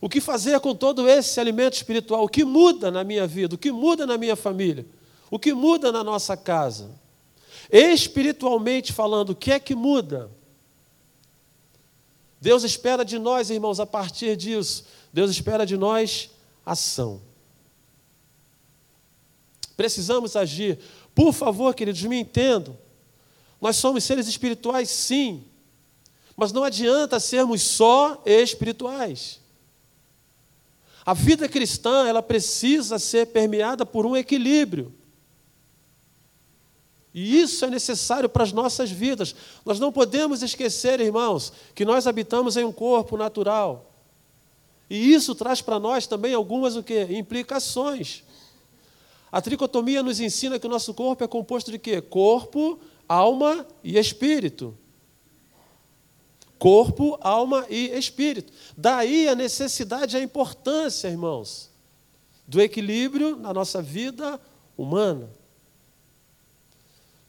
O 0.00 0.08
que 0.08 0.20
fazer 0.20 0.58
com 0.60 0.74
todo 0.74 1.08
esse 1.08 1.40
alimento 1.40 1.74
espiritual? 1.74 2.24
O 2.24 2.28
que 2.28 2.44
muda 2.44 2.90
na 2.90 3.02
minha 3.02 3.26
vida? 3.26 3.54
O 3.54 3.58
que 3.58 3.72
muda 3.72 4.06
na 4.06 4.16
minha 4.16 4.36
família? 4.36 4.86
O 5.30 5.38
que 5.38 5.52
muda 5.52 5.90
na 5.90 6.04
nossa 6.04 6.36
casa? 6.36 6.90
Espiritualmente 7.70 8.92
falando, 8.92 9.30
o 9.30 9.34
que 9.34 9.52
é 9.52 9.60
que 9.60 9.74
muda? 9.74 10.30
Deus 12.40 12.62
espera 12.62 13.04
de 13.04 13.18
nós, 13.18 13.50
irmãos, 13.50 13.80
a 13.80 13.86
partir 13.86 14.36
disso, 14.36 14.84
Deus 15.12 15.30
espera 15.30 15.66
de 15.66 15.76
nós 15.76 16.30
ação. 16.64 17.20
Precisamos 19.76 20.36
agir. 20.36 20.78
Por 21.14 21.32
favor, 21.32 21.74
queridos, 21.74 22.02
me 22.02 22.20
entendam. 22.20 22.78
Nós 23.60 23.76
somos 23.76 24.04
seres 24.04 24.28
espirituais, 24.28 24.88
sim. 24.90 25.44
Mas 26.36 26.52
não 26.52 26.62
adianta 26.62 27.18
sermos 27.18 27.62
só 27.62 28.22
espirituais. 28.24 29.40
A 31.04 31.14
vida 31.14 31.48
cristã, 31.48 32.06
ela 32.06 32.22
precisa 32.22 32.98
ser 32.98 33.28
permeada 33.28 33.84
por 33.86 34.04
um 34.04 34.16
equilíbrio. 34.16 34.94
E 37.14 37.40
isso 37.40 37.64
é 37.64 37.70
necessário 37.70 38.28
para 38.28 38.44
as 38.44 38.52
nossas 38.52 38.90
vidas. 38.90 39.34
Nós 39.64 39.80
não 39.80 39.90
podemos 39.90 40.42
esquecer, 40.42 41.00
irmãos, 41.00 41.52
que 41.74 41.84
nós 41.84 42.06
habitamos 42.06 42.56
em 42.56 42.64
um 42.64 42.70
corpo 42.70 43.16
natural. 43.16 43.90
E 44.88 45.12
isso 45.12 45.34
traz 45.34 45.60
para 45.60 45.78
nós 45.80 46.06
também 46.06 46.34
algumas 46.34 46.76
o 46.76 46.82
quê? 46.82 47.06
implicações. 47.10 48.22
A 49.30 49.40
tricotomia 49.40 50.02
nos 50.02 50.20
ensina 50.20 50.58
que 50.58 50.66
o 50.66 50.70
nosso 50.70 50.94
corpo 50.94 51.24
é 51.24 51.26
composto 51.26 51.70
de 51.70 51.78
quê? 51.78 52.00
Corpo, 52.00 52.78
alma 53.08 53.66
e 53.82 53.98
espírito. 53.98 54.76
Corpo, 56.58 57.16
alma 57.20 57.64
e 57.70 57.90
espírito. 57.96 58.52
Daí 58.76 59.28
a 59.28 59.34
necessidade 59.34 60.16
e 60.16 60.20
a 60.20 60.22
importância, 60.22 61.08
irmãos, 61.08 61.70
do 62.46 62.60
equilíbrio 62.60 63.36
na 63.36 63.54
nossa 63.54 63.80
vida 63.80 64.40
humana. 64.76 65.30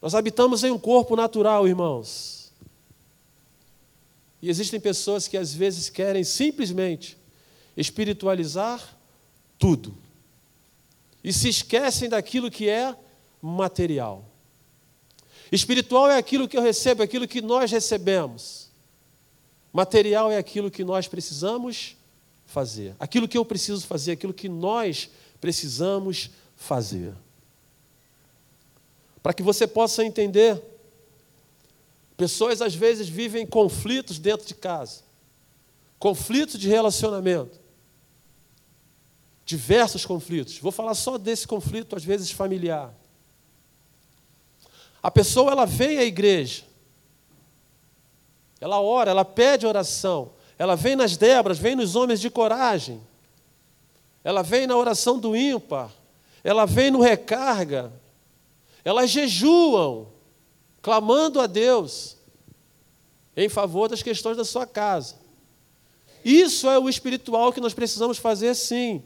Nós 0.02 0.16
habitamos 0.16 0.64
em 0.64 0.72
um 0.72 0.80
corpo 0.80 1.16
natural, 1.16 1.68
irmãos. 1.68 2.52
E 4.42 4.50
existem 4.50 4.80
pessoas 4.80 5.28
que 5.28 5.38
às 5.38 5.54
vezes 5.54 5.90
querem 5.90 6.24
simplesmente 6.24 7.18
espiritualizar 7.76 8.98
tudo 9.58 9.96
e 11.24 11.34
se 11.34 11.50
esquecem 11.50 12.08
daquilo 12.08 12.50
que 12.50 12.70
é 12.70 12.96
material. 13.42 14.29
Espiritual 15.52 16.10
é 16.10 16.18
aquilo 16.18 16.48
que 16.48 16.58
eu 16.58 16.62
recebo, 16.62 17.02
é 17.02 17.06
aquilo 17.06 17.28
que 17.28 17.42
nós 17.42 17.72
recebemos. 17.72 18.70
Material 19.74 20.32
é 20.32 20.38
aquilo 20.38 20.70
que 20.70 20.84
nós 20.84 21.08
precisamos 21.08 21.96
fazer. 22.46 22.96
Aquilo 23.00 23.28
que 23.28 23.38
eu 23.38 23.46
preciso 23.46 23.86
fazer, 23.86 24.12
aquilo 24.12 24.34
que 24.34 24.50
nós 24.50 25.10
precisamos 25.40 26.30
fazer. 26.56 27.14
Para 29.22 29.34
que 29.34 29.44
você 29.44 29.68
possa 29.68 30.04
entender, 30.04 30.62
pessoas 32.16 32.62
às 32.62 32.74
vezes 32.74 33.08
vivem 33.08 33.46
conflitos 33.46 34.20
dentro 34.20 34.48
de 34.48 34.56
casa, 34.56 35.02
conflitos 35.98 36.60
de 36.60 36.68
relacionamento 36.68 37.60
diversos 39.50 40.06
conflitos. 40.06 40.60
Vou 40.60 40.72
falar 40.72 40.94
só 40.94 41.18
desse 41.18 41.48
conflito, 41.48 41.96
às 41.96 42.06
vezes 42.06 42.30
familiar. 42.30 42.94
A 45.02 45.10
pessoa 45.10 45.52
ela 45.52 45.66
vem 45.66 45.98
à 45.98 46.04
igreja, 46.04 46.64
ela 48.60 48.82
ora, 48.82 49.12
ela 49.12 49.24
pede 49.24 49.66
oração, 49.66 50.32
ela 50.58 50.76
vem 50.76 50.96
nas 50.96 51.16
Débras, 51.16 51.58
vem 51.58 51.76
nos 51.76 51.96
homens 51.96 52.20
de 52.20 52.30
coragem, 52.30 53.02
ela 54.24 54.42
vem 54.42 54.68
na 54.68 54.76
oração 54.76 55.18
do 55.18 55.36
ímpar, 55.36 55.90
ela 56.44 56.66
vem 56.66 56.92
no 56.92 57.00
recarga, 57.00 57.94
elas 58.84 59.10
jejuam, 59.10 60.08
clamando 60.82 61.40
a 61.40 61.48
Deus 61.48 62.18
em 63.36 63.48
favor 63.48 63.88
das 63.88 64.04
questões 64.04 64.36
da 64.36 64.44
sua 64.44 64.68
casa. 64.68 65.16
Isso 66.24 66.70
é 66.70 66.78
o 66.78 66.90
espiritual 66.90 67.54
que 67.54 67.62
nós 67.62 67.74
precisamos 67.74 68.18
fazer 68.18 68.54
sim. 68.54 69.02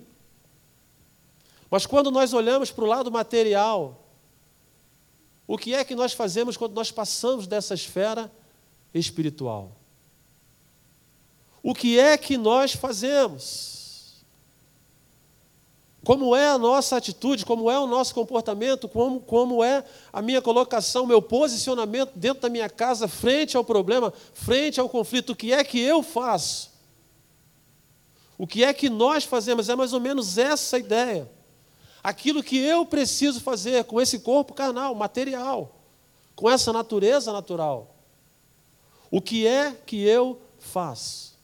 Mas 1.69 1.85
quando 1.85 2.09
nós 2.09 2.33
olhamos 2.33 2.71
para 2.71 2.83
o 2.83 2.88
lado 2.88 3.12
material, 3.12 4.02
o 5.53 5.57
que 5.57 5.74
é 5.74 5.83
que 5.83 5.95
nós 5.95 6.13
fazemos 6.13 6.57
quando 6.57 6.74
nós 6.74 6.91
passamos 6.91 7.48
dessa 7.48 7.74
esfera 7.74 8.31
espiritual? 8.93 9.72
o 11.63 11.74
que 11.74 11.98
é 11.98 12.17
que 12.17 12.38
nós 12.38 12.74
fazemos. 12.74 14.25
Como 16.03 16.36
é 16.36 16.50
a 16.50 16.57
nossa 16.57 16.98
atitude, 16.98 17.45
como 17.45 17.72
é 17.72 17.79
o 17.79 17.88
nosso 17.88 18.13
comportamento, 18.13 18.89
como, 18.89 19.22
como 19.22 19.63
é 19.63 19.86
a 20.12 20.22
minha 20.22 20.41
colocação, 20.41 21.05
meu 21.05 21.22
posicionamento 21.22 22.12
dentro 22.13 22.41
da 22.41 22.50
minha 22.50 22.69
casa, 22.69 23.07
frente 23.07 23.55
ao 23.55 23.63
problema, 23.63 24.12
frente 24.33 24.81
ao 24.81 24.89
conflito, 24.89 25.29
o 25.29 25.36
que 25.36 25.53
é 25.53 25.63
que 25.63 25.79
eu 25.79 26.03
faço? 26.03 26.74
O 28.38 28.45
que 28.45 28.65
é 28.65 28.74
que 28.74 28.89
nós 28.89 29.24
fazemos? 29.24 29.69
É 29.69 29.75
mais 29.77 29.93
ou 29.93 30.01
menos 30.01 30.38
essa 30.38 30.77
ideia. 30.77 31.31
Aquilo 32.03 32.43
que 32.43 32.57
eu 32.57 32.86
preciso 32.86 33.39
fazer 33.39 33.86
com 33.86 34.01
esse 34.01 34.19
corpo 34.19 34.53
carnal, 34.53 34.93
material, 34.93 35.79
com 36.36 36.50
essa 36.50 36.74
natureza 36.74 37.31
natural. 37.31 37.95
O 39.10 39.22
que 39.22 39.48
é 39.48 39.72
que 39.72 40.01
eu 40.01 40.41
faço? 40.60 41.39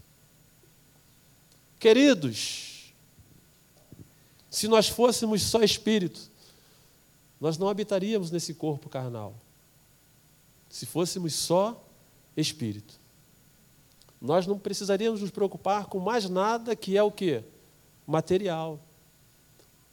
Queridos, 1.80 2.94
se 4.50 4.68
nós 4.68 4.90
fôssemos 4.90 5.44
só 5.44 5.62
espírito, 5.62 6.30
nós 7.40 7.58
não 7.58 7.70
habitaríamos 7.70 8.30
nesse 8.30 8.54
corpo 8.54 8.90
carnal. 8.90 9.36
Se 10.68 10.86
fôssemos 10.86 11.34
só 11.36 11.82
espírito. 12.36 13.00
Nós 14.22 14.46
não 14.46 14.60
precisaríamos 14.60 15.22
nos 15.22 15.32
preocupar 15.32 15.86
com 15.86 16.00
mais 16.00 16.30
nada 16.30 16.76
que 16.76 16.98
é 16.98 17.04
o 17.04 17.12
que? 17.12 17.44
Material. 18.06 18.80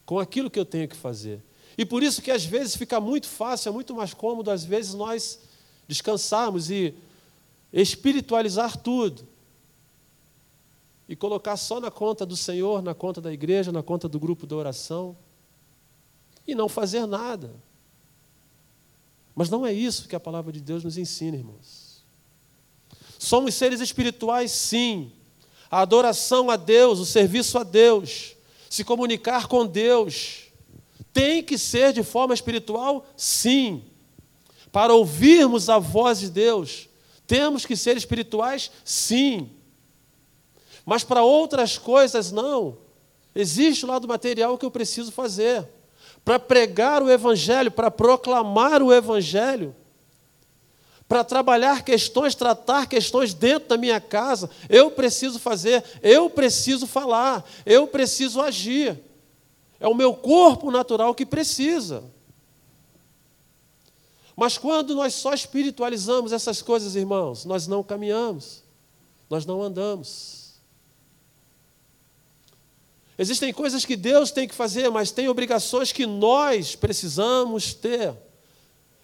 Com 0.07 0.19
aquilo 0.19 0.49
que 0.49 0.59
eu 0.59 0.65
tenho 0.65 0.89
que 0.89 0.97
fazer. 0.97 1.43
E 1.77 1.85
por 1.85 2.03
isso 2.03 2.23
que 2.23 2.31
às 2.31 2.45
vezes 2.45 2.75
fica 2.75 2.99
muito 2.99 3.29
fácil, 3.29 3.69
é 3.69 3.73
muito 3.73 3.95
mais 3.95 4.15
cômodo, 4.15 4.51
às 4.51 4.65
vezes, 4.65 4.95
nós 4.95 5.41
descansarmos 5.87 6.71
e 6.71 6.95
espiritualizar 7.73 8.77
tudo 8.77 9.27
e 11.09 11.15
colocar 11.15 11.57
só 11.57 11.81
na 11.81 11.91
conta 11.91 12.25
do 12.25 12.37
Senhor, 12.37 12.83
na 12.83 12.95
conta 12.95 13.21
da 13.21 13.33
igreja, 13.33 13.71
na 13.71 13.83
conta 13.83 14.09
do 14.09 14.19
grupo 14.19 14.47
da 14.47 14.57
oração, 14.57 15.17
e 16.47 16.55
não 16.55 16.69
fazer 16.69 17.07
nada. 17.07 17.55
Mas 19.35 19.51
não 19.51 19.67
é 19.67 19.73
isso 19.73 20.09
que 20.09 20.17
a 20.17 20.21
palavra 20.21 20.53
de 20.53 20.61
Deus 20.61 20.83
nos 20.83 20.97
ensina, 20.97 21.37
irmãos. 21.37 22.05
Somos 23.19 23.55
seres 23.55 23.81
espirituais, 23.81 24.51
sim. 24.51 25.13
A 25.71 25.81
adoração 25.81 26.49
a 26.51 26.57
Deus, 26.57 26.99
o 26.99 27.05
serviço 27.05 27.59
a 27.59 27.63
Deus, 27.63 28.36
se 28.77 28.85
comunicar 28.85 29.47
com 29.47 29.67
Deus, 29.67 30.53
tem 31.11 31.43
que 31.43 31.57
ser 31.57 31.95
de 31.95 32.03
forma 32.03 32.35
espiritual, 32.35 33.07
sim. 33.17 33.83
Para 34.71 34.93
ouvirmos 34.93 35.71
a 35.71 35.79
voz 35.79 36.21
de 36.21 36.29
Deus, 36.29 36.87
temos 37.27 37.65
que 37.65 37.75
ser 37.75 37.97
espirituais, 37.97 38.71
sim. 38.85 39.49
Mas 40.85 41.03
para 41.03 41.23
outras 41.23 41.79
coisas, 41.79 42.31
não. 42.31 42.77
Existe 43.35 43.87
o 43.87 43.89
lado 43.89 44.07
material 44.07 44.59
que 44.59 44.67
eu 44.67 44.71
preciso 44.71 45.11
fazer. 45.11 45.67
Para 46.23 46.39
pregar 46.39 47.03
o 47.03 47.11
Evangelho, 47.11 47.71
para 47.71 47.91
proclamar 47.91 48.83
o 48.83 48.93
Evangelho, 48.93 49.75
para 51.09 51.23
trabalhar 51.23 51.85
questões, 51.85 52.35
tratar 52.35 52.87
questões 52.89 53.33
dentro 53.33 53.69
da 53.69 53.77
minha 53.77 54.01
casa, 54.01 54.51
eu 54.69 54.91
preciso 54.91 55.39
fazer, 55.39 55.85
eu 56.03 56.29
preciso 56.29 56.87
falar, 56.87 57.49
eu 57.65 57.87
preciso 57.87 58.41
agir. 58.41 58.99
É 59.79 59.87
o 59.87 59.95
meu 59.95 60.15
corpo 60.15 60.71
natural 60.71 61.15
que 61.15 61.25
precisa. 61.25 62.03
Mas 64.35 64.59
quando 64.59 64.95
nós 64.95 65.15
só 65.15 65.33
espiritualizamos 65.33 66.33
essas 66.33 66.61
coisas, 66.61 66.97
irmãos, 66.97 67.45
nós 67.45 67.67
não 67.67 67.83
caminhamos, 67.83 68.63
nós 69.31 69.47
não 69.47 69.63
andamos. 69.63 70.47
Existem 73.19 73.53
coisas 73.53 73.85
que 73.85 73.97
Deus 73.97 74.31
tem 74.31 74.47
que 74.47 74.55
fazer, 74.55 74.91
mas 74.91 75.11
tem 75.11 75.29
obrigações 75.29 75.91
que 75.91 76.05
nós 76.05 76.77
precisamos 76.77 77.73
ter. 77.73 78.15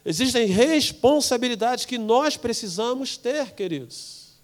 Existem 0.04 0.46
responsabilidades 0.46 1.84
que 1.84 1.96
nós 1.96 2.36
precisamos 2.36 3.16
ter, 3.16 3.52
queridos. 3.52 4.40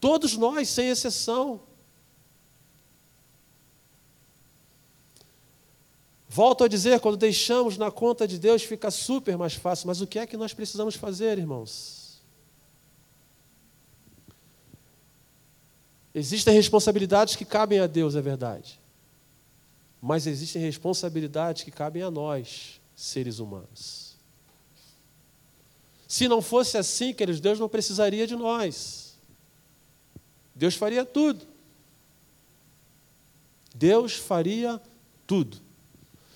Todos 0.00 0.36
nós, 0.36 0.68
sem 0.68 0.88
exceção. 0.88 1.60
Volto 6.28 6.64
a 6.64 6.68
dizer, 6.68 7.00
quando 7.00 7.16
deixamos 7.16 7.76
na 7.76 7.90
conta 7.90 8.26
de 8.26 8.38
Deus, 8.38 8.62
fica 8.62 8.90
super 8.90 9.36
mais 9.36 9.54
fácil. 9.54 9.86
Mas 9.86 10.00
o 10.00 10.06
que 10.06 10.18
é 10.18 10.26
que 10.26 10.36
nós 10.36 10.52
precisamos 10.52 10.94
fazer, 10.94 11.38
irmãos? 11.38 12.20
Existem 16.14 16.54
responsabilidades 16.54 17.36
que 17.36 17.44
cabem 17.44 17.78
a 17.78 17.86
Deus, 17.86 18.16
é 18.16 18.20
verdade. 18.20 18.80
Mas 20.00 20.26
existem 20.26 20.62
responsabilidades 20.62 21.62
que 21.62 21.70
cabem 21.70 22.02
a 22.02 22.10
nós, 22.10 22.77
seres 22.98 23.38
humanos. 23.38 24.16
Se 26.08 26.26
não 26.26 26.42
fosse 26.42 26.76
assim, 26.76 27.14
queridos, 27.14 27.40
Deus 27.40 27.60
não 27.60 27.68
precisaria 27.68 28.26
de 28.26 28.34
nós. 28.34 29.16
Deus 30.52 30.74
faria 30.74 31.04
tudo. 31.04 31.46
Deus 33.72 34.14
faria 34.14 34.82
tudo. 35.28 35.58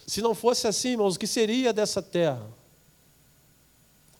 Se 0.07 0.23
não 0.23 0.37
fosse 0.37 0.69
assim, 0.69 0.91
irmãos, 0.91 1.17
o 1.17 1.19
que 1.19 1.27
seria 1.27 1.73
dessa 1.73 2.01
terra? 2.01 2.49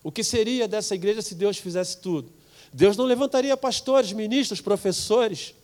O 0.03 0.11
que 0.11 0.25
seria 0.25 0.67
dessa 0.67 0.97
igreja 0.97 1.23
se 1.23 1.37
Deus 1.37 1.59
fizesse 1.59 1.99
tudo? 1.99 2.33
Deus 2.73 2.97
não 2.97 3.05
levantaria 3.05 3.57
pastores, 3.57 4.13
ministros, 4.13 4.61
professores. 4.61 5.55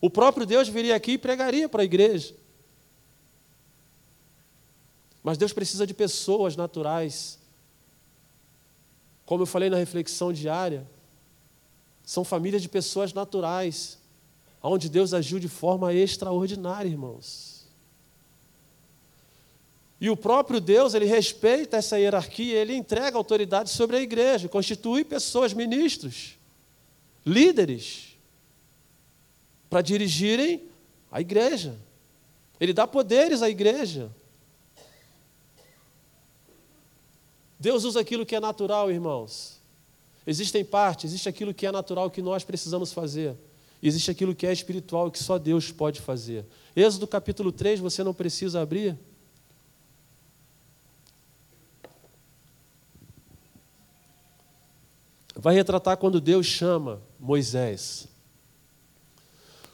O 0.00 0.08
próprio 0.08 0.46
Deus 0.46 0.68
viria 0.68 0.94
aqui 0.94 1.12
e 1.12 1.18
pregaria 1.18 1.68
para 1.68 1.82
a 1.82 1.84
igreja. 1.84 2.32
Mas 5.22 5.36
Deus 5.36 5.52
precisa 5.52 5.86
de 5.86 5.94
pessoas 5.94 6.56
naturais. 6.56 7.38
Como 9.26 9.42
eu 9.42 9.46
falei 9.46 9.70
na 9.70 9.76
reflexão 9.76 10.32
diária, 10.32 10.86
são 12.04 12.24
famílias 12.24 12.62
de 12.62 12.68
pessoas 12.68 13.12
naturais, 13.12 13.98
onde 14.62 14.88
Deus 14.88 15.14
agiu 15.14 15.38
de 15.38 15.48
forma 15.48 15.94
extraordinária, 15.94 16.88
irmãos. 16.88 17.60
E 20.00 20.08
o 20.08 20.16
próprio 20.16 20.60
Deus, 20.60 20.94
ele 20.94 21.04
respeita 21.04 21.76
essa 21.76 21.98
hierarquia, 21.98 22.56
ele 22.56 22.74
entrega 22.74 23.18
autoridade 23.18 23.68
sobre 23.68 23.98
a 23.98 24.00
igreja, 24.00 24.48
constitui 24.48 25.04
pessoas, 25.04 25.52
ministros, 25.52 26.38
líderes, 27.24 28.16
para 29.68 29.82
dirigirem 29.82 30.62
a 31.12 31.20
igreja. 31.20 31.76
Ele 32.58 32.72
dá 32.72 32.86
poderes 32.86 33.42
à 33.42 33.50
igreja. 33.50 34.10
Deus 37.60 37.84
usa 37.84 38.00
aquilo 38.00 38.24
que 38.24 38.34
é 38.34 38.40
natural, 38.40 38.90
irmãos. 38.90 39.60
Existem 40.26 40.64
partes, 40.64 41.10
existe 41.10 41.28
aquilo 41.28 41.52
que 41.52 41.66
é 41.66 41.70
natural 41.70 42.10
que 42.10 42.22
nós 42.22 42.42
precisamos 42.42 42.92
fazer. 42.92 43.36
Existe 43.82 44.10
aquilo 44.10 44.34
que 44.34 44.46
é 44.46 44.52
espiritual 44.52 45.10
que 45.10 45.22
só 45.22 45.38
Deus 45.38 45.70
pode 45.70 46.00
fazer. 46.00 46.46
Êxodo 46.74 47.06
capítulo 47.06 47.52
3, 47.52 47.78
você 47.78 48.02
não 48.02 48.14
precisa 48.14 48.62
abrir. 48.62 48.98
vai 55.40 55.54
retratar 55.54 55.96
quando 55.96 56.20
Deus 56.20 56.44
chama 56.44 57.00
Moisés. 57.18 58.06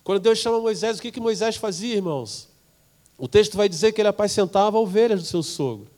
Quando 0.04 0.20
Deus 0.20 0.38
chama 0.38 0.60
Moisés, 0.60 0.98
o 0.98 1.02
que, 1.02 1.10
que 1.10 1.18
Moisés 1.18 1.56
fazia, 1.56 1.96
irmãos? 1.96 2.48
O 3.18 3.26
texto 3.26 3.56
vai 3.56 3.68
dizer 3.68 3.90
que 3.90 4.00
ele 4.00 4.08
apacentava 4.08 4.78
ovelhas 4.78 5.20
do 5.20 5.26
seu 5.26 5.42
sogro. 5.42 5.90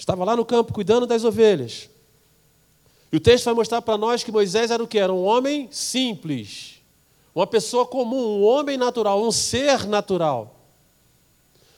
Estava 0.00 0.24
lá 0.24 0.34
no 0.34 0.46
campo 0.46 0.72
cuidando 0.72 1.06
das 1.06 1.24
ovelhas. 1.24 1.90
E 3.12 3.18
o 3.18 3.20
texto 3.20 3.44
vai 3.44 3.52
mostrar 3.52 3.82
para 3.82 3.98
nós 3.98 4.24
que 4.24 4.32
Moisés 4.32 4.70
era 4.70 4.82
o 4.82 4.86
que? 4.86 4.98
Era 4.98 5.12
um 5.12 5.22
homem 5.22 5.68
simples, 5.70 6.80
uma 7.34 7.46
pessoa 7.46 7.84
comum, 7.84 8.40
um 8.40 8.42
homem 8.42 8.78
natural, 8.78 9.22
um 9.22 9.30
ser 9.30 9.86
natural. 9.86 10.56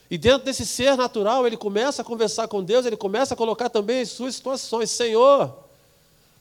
E 0.08 0.16
dentro 0.16 0.44
desse 0.44 0.64
ser 0.64 0.96
natural, 0.96 1.48
ele 1.48 1.56
começa 1.56 2.02
a 2.02 2.04
conversar 2.04 2.46
com 2.46 2.62
Deus, 2.62 2.86
ele 2.86 2.96
começa 2.96 3.34
a 3.34 3.36
colocar 3.36 3.68
também 3.68 4.02
as 4.02 4.10
suas 4.10 4.36
situações. 4.36 4.88
Senhor, 4.88 5.52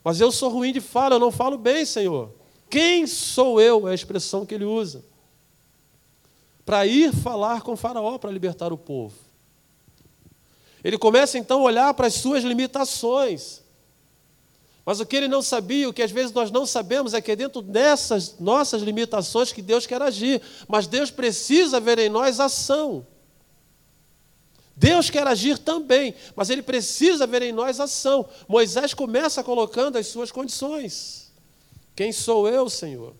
mas 0.03 0.21
eu 0.21 0.31
sou 0.31 0.51
ruim 0.51 0.71
de 0.71 0.81
fala, 0.81 1.15
eu 1.15 1.19
não 1.19 1.31
falo 1.31 1.57
bem, 1.57 1.83
Senhor. 1.83 2.29
Quem 2.69 3.07
sou 3.07 3.59
eu? 3.59 3.87
É 3.87 3.91
a 3.91 3.95
expressão 3.95 4.45
que 4.45 4.53
ele 4.53 4.65
usa. 4.65 5.03
Para 6.63 6.85
ir 6.85 7.11
falar 7.11 7.63
com 7.63 7.75
Faraó 7.75 8.19
para 8.19 8.29
libertar 8.29 8.71
o 8.71 8.77
povo. 8.77 9.30
Ele 10.83 10.97
começa 10.97 11.37
então 11.37 11.59
a 11.59 11.63
olhar 11.63 11.93
para 11.93 12.07
as 12.07 12.15
suas 12.15 12.43
limitações. 12.43 13.61
Mas 14.85 14.99
o 14.99 15.05
que 15.05 15.15
ele 15.15 15.27
não 15.27 15.41
sabia, 15.41 15.87
o 15.87 15.93
que 15.93 16.01
às 16.01 16.11
vezes 16.11 16.31
nós 16.31 16.49
não 16.49 16.65
sabemos, 16.65 17.13
é 17.13 17.21
que 17.21 17.31
é 17.31 17.35
dentro 17.35 17.61
dessas 17.61 18.39
nossas 18.39 18.81
limitações 18.81 19.53
que 19.53 19.61
Deus 19.61 19.85
quer 19.85 20.01
agir. 20.01 20.41
Mas 20.67 20.87
Deus 20.87 21.11
precisa 21.11 21.79
ver 21.79 21.99
em 21.99 22.09
nós 22.09 22.39
ação. 22.39 23.05
Deus 24.75 25.11
quer 25.11 25.27
agir 25.27 25.59
também, 25.59 26.15
mas 26.35 26.49
ele 26.49 26.63
precisa 26.63 27.27
ver 27.27 27.43
em 27.43 27.51
nós 27.51 27.79
ação. 27.79 28.27
Moisés 28.47 28.95
começa 28.95 29.43
colocando 29.43 29.97
as 29.97 30.07
suas 30.07 30.31
condições. 30.31 31.31
Quem 31.95 32.11
sou 32.11 32.47
eu, 32.49 32.67
Senhor? 32.67 33.13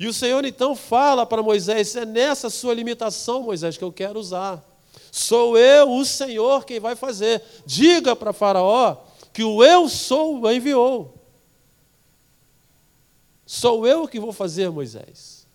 E 0.00 0.08
o 0.08 0.12
Senhor 0.12 0.44
então 0.44 0.74
fala 0.74 1.24
para 1.24 1.42
Moisés: 1.42 1.94
é 1.94 2.04
nessa 2.04 2.50
sua 2.50 2.74
limitação, 2.74 3.42
Moisés, 3.42 3.76
que 3.76 3.84
eu 3.84 3.92
quero 3.92 4.18
usar. 4.18 4.67
Sou 5.10 5.56
eu, 5.56 5.90
o 5.90 6.04
Senhor, 6.04 6.64
quem 6.64 6.78
vai 6.78 6.94
fazer. 6.94 7.42
Diga 7.66 8.14
para 8.14 8.32
Faraó 8.32 8.96
que 9.32 9.42
o 9.42 9.62
eu 9.62 9.88
sou 9.88 10.40
o 10.40 10.50
enviou. 10.50 11.14
Sou 13.46 13.86
eu 13.86 14.06
que 14.06 14.20
vou 14.20 14.32
fazer, 14.32 14.70
Moisés. 14.70 15.46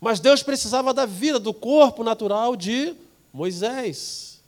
Mas 0.00 0.20
Deus 0.20 0.42
precisava 0.42 0.94
da 0.94 1.04
vida, 1.04 1.38
do 1.38 1.52
corpo 1.52 2.04
natural 2.04 2.54
de 2.54 2.94
Moisés. 3.32 4.40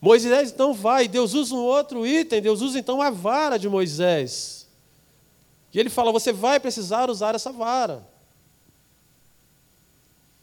Moisés 0.00 0.50
então 0.50 0.72
vai, 0.72 1.08
Deus 1.08 1.34
usa 1.34 1.54
um 1.54 1.62
outro 1.62 2.06
item, 2.06 2.40
Deus 2.40 2.60
usa 2.60 2.78
então 2.78 3.00
a 3.00 3.10
vara 3.10 3.58
de 3.58 3.68
Moisés. 3.68 4.68
E 5.72 5.80
ele 5.80 5.90
fala: 5.90 6.12
você 6.12 6.32
vai 6.32 6.60
precisar 6.60 7.10
usar 7.10 7.34
essa 7.34 7.50
vara. 7.50 8.06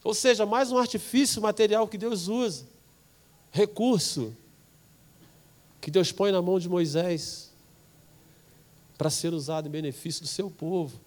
Ou 0.04 0.14
seja, 0.14 0.46
mais 0.46 0.72
um 0.72 0.78
artifício 0.78 1.42
material 1.42 1.88
que 1.88 1.98
Deus 1.98 2.28
usa, 2.28 2.66
recurso 3.52 4.36
que 5.80 5.90
Deus 5.92 6.12
põe 6.12 6.32
na 6.32 6.42
mão 6.42 6.60
de 6.60 6.70
Moisés 6.70 7.52
para 8.98 9.10
ser 9.10 9.34
usado 9.34 9.68
em 9.68 9.72
benefício 9.72 10.22
do 10.22 10.28
seu 10.28 10.50
povo. 10.50 11.00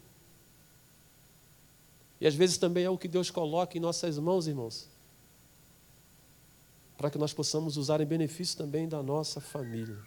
E 2.20 2.26
às 2.26 2.34
vezes 2.34 2.58
também 2.58 2.84
é 2.84 2.90
o 2.90 2.98
que 2.98 3.06
Deus 3.06 3.30
coloca 3.30 3.76
em 3.76 3.80
nossas 3.80 4.18
mãos, 4.18 4.48
irmãos, 4.48 4.88
para 6.96 7.10
que 7.10 7.18
nós 7.18 7.32
possamos 7.32 7.76
usar 7.76 8.00
em 8.00 8.06
benefício 8.06 8.56
também 8.56 8.88
da 8.88 9.02
nossa 9.02 9.40
família. 9.40 9.98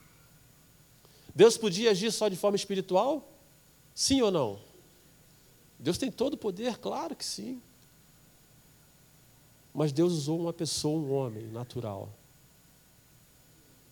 Deus 1.33 1.57
podia 1.57 1.91
agir 1.91 2.11
só 2.11 2.27
de 2.27 2.35
forma 2.35 2.55
espiritual? 2.55 3.31
Sim 3.93 4.21
ou 4.21 4.31
não? 4.31 4.59
Deus 5.79 5.97
tem 5.97 6.11
todo 6.11 6.33
o 6.33 6.37
poder, 6.37 6.77
claro 6.77 7.15
que 7.15 7.23
sim. 7.23 7.61
Mas 9.77 9.91
Deus 9.91 10.11
usou 10.11 10.39
uma 10.39 10.51
pessoa, 10.51 10.99
um 10.99 11.13
homem 11.13 11.45
natural. 11.45 12.09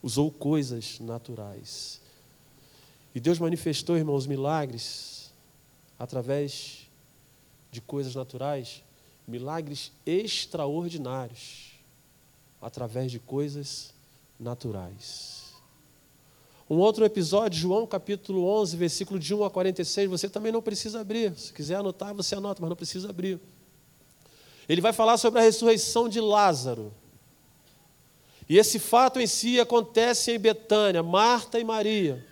Usou 0.02 0.32
coisas 0.32 1.00
naturais. 1.00 2.02
E 3.14 3.20
Deus 3.20 3.38
manifestou, 3.38 3.96
irmãos, 3.96 4.26
milagres 4.26 5.32
através 6.00 6.90
de 7.70 7.82
coisas 7.82 8.16
naturais, 8.16 8.84
milagres 9.28 9.92
extraordinários 10.08 11.74
através 12.60 13.12
de 13.12 13.20
coisas 13.20 13.94
naturais. 14.40 15.54
Um 16.68 16.78
outro 16.78 17.06
episódio, 17.06 17.60
João 17.60 17.86
capítulo 17.86 18.44
11, 18.48 18.76
versículo 18.76 19.20
de 19.20 19.36
1 19.36 19.44
a 19.44 19.52
46, 19.52 20.10
você 20.10 20.28
também 20.28 20.52
não 20.52 20.64
precisa 20.64 21.02
abrir. 21.02 21.38
Se 21.38 21.54
quiser 21.54 21.76
anotar, 21.76 22.12
você 22.16 22.34
anota, 22.34 22.60
mas 22.60 22.70
não 22.70 22.76
precisa 22.76 23.08
abrir. 23.12 23.40
Ele 24.68 24.82
vai 24.82 24.94
falar 24.94 25.18
sobre 25.18 25.40
a 25.40 25.44
ressurreição 25.44 26.10
de 26.10 26.20
Lázaro. 26.20 26.94
E 28.48 28.58
esse 28.58 28.80
fato 28.80 29.20
em 29.20 29.28
si 29.28 29.60
acontece 29.60 30.32
em 30.32 30.40
Betânia, 30.40 31.02
Marta 31.02 31.60
e 31.60 31.64
Maria. 31.64 32.26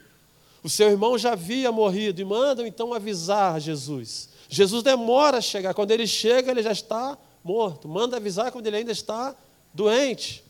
O 0.63 0.69
seu 0.69 0.89
irmão 0.89 1.17
já 1.17 1.33
havia 1.33 1.71
morrido 1.71 2.21
e 2.21 2.25
mandam 2.25 2.65
então 2.65 2.93
avisar 2.93 3.59
Jesus. 3.59 4.29
Jesus 4.47 4.83
demora 4.83 5.37
a 5.37 5.41
chegar. 5.41 5.73
Quando 5.73 5.91
ele 5.91 6.07
chega, 6.07 6.51
ele 6.51 6.63
já 6.63 6.71
está 6.71 7.17
morto. 7.43 7.87
Manda 7.87 8.17
avisar 8.17 8.51
quando 8.51 8.67
ele 8.67 8.77
ainda 8.77 8.91
está 8.91 9.35
doente. 9.73 10.43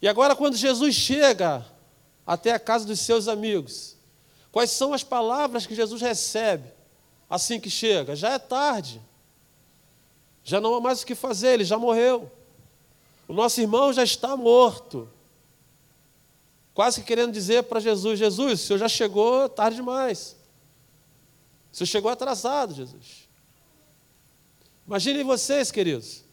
E 0.00 0.08
agora, 0.08 0.34
quando 0.36 0.56
Jesus 0.56 0.94
chega 0.94 1.66
até 2.26 2.52
a 2.52 2.58
casa 2.58 2.86
dos 2.86 3.00
seus 3.00 3.26
amigos, 3.26 3.96
quais 4.52 4.70
são 4.70 4.94
as 4.94 5.02
palavras 5.02 5.66
que 5.66 5.74
Jesus 5.74 6.00
recebe 6.00 6.70
assim 7.28 7.58
que 7.58 7.68
chega? 7.68 8.14
Já 8.14 8.30
é 8.30 8.38
tarde. 8.38 9.02
Já 10.48 10.62
não 10.62 10.74
há 10.74 10.80
mais 10.80 11.02
o 11.02 11.06
que 11.06 11.14
fazer, 11.14 11.48
ele 11.48 11.64
já 11.64 11.78
morreu. 11.78 12.32
O 13.28 13.34
nosso 13.34 13.60
irmão 13.60 13.92
já 13.92 14.02
está 14.02 14.34
morto 14.34 15.06
quase 16.72 17.02
que 17.02 17.06
querendo 17.06 17.32
dizer 17.32 17.64
para 17.64 17.80
Jesus: 17.80 18.18
Jesus, 18.18 18.62
o 18.62 18.66
senhor 18.66 18.78
já 18.78 18.88
chegou 18.88 19.46
tarde 19.46 19.76
demais. 19.76 20.34
O 21.70 21.76
senhor 21.76 21.86
chegou 21.86 22.10
atrasado, 22.10 22.72
Jesus. 22.72 23.28
Imaginem 24.86 25.22
vocês, 25.22 25.70
queridos. 25.70 26.24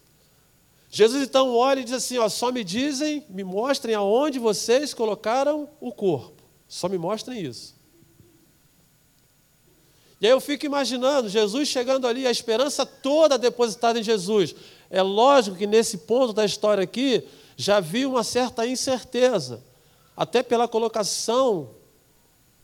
Jesus 0.88 1.22
então 1.22 1.54
olha 1.54 1.80
e 1.80 1.84
diz 1.84 1.92
assim: 1.92 2.16
ó, 2.16 2.26
só 2.30 2.50
me 2.50 2.64
dizem, 2.64 3.22
me 3.28 3.44
mostrem 3.44 3.94
aonde 3.94 4.38
vocês 4.38 4.94
colocaram 4.94 5.68
o 5.78 5.92
corpo. 5.92 6.42
Só 6.66 6.88
me 6.88 6.96
mostrem 6.96 7.42
isso. 7.42 7.75
E 10.20 10.26
aí 10.26 10.32
eu 10.32 10.40
fico 10.40 10.64
imaginando 10.64 11.28
Jesus 11.28 11.68
chegando 11.68 12.06
ali, 12.06 12.26
a 12.26 12.30
esperança 12.30 12.86
toda 12.86 13.36
depositada 13.36 14.00
em 14.00 14.02
Jesus. 14.02 14.54
É 14.88 15.02
lógico 15.02 15.56
que 15.56 15.66
nesse 15.66 15.98
ponto 15.98 16.32
da 16.32 16.44
história 16.44 16.82
aqui 16.82 17.22
já 17.56 17.76
havia 17.76 18.08
uma 18.08 18.24
certa 18.24 18.66
incerteza 18.66 19.62
até 20.16 20.42
pela 20.42 20.66
colocação 20.66 21.70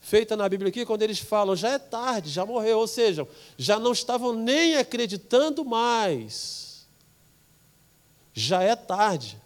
feita 0.00 0.36
na 0.36 0.48
Bíblia 0.48 0.70
aqui, 0.70 0.84
quando 0.84 1.02
eles 1.02 1.20
falam 1.20 1.54
já 1.54 1.70
é 1.70 1.78
tarde, 1.78 2.28
já 2.28 2.44
morreu, 2.44 2.78
ou 2.80 2.88
seja, 2.88 3.26
já 3.56 3.78
não 3.78 3.92
estavam 3.92 4.32
nem 4.32 4.76
acreditando 4.76 5.64
mais. 5.64 6.88
Já 8.34 8.62
é 8.62 8.74
tarde. 8.74 9.40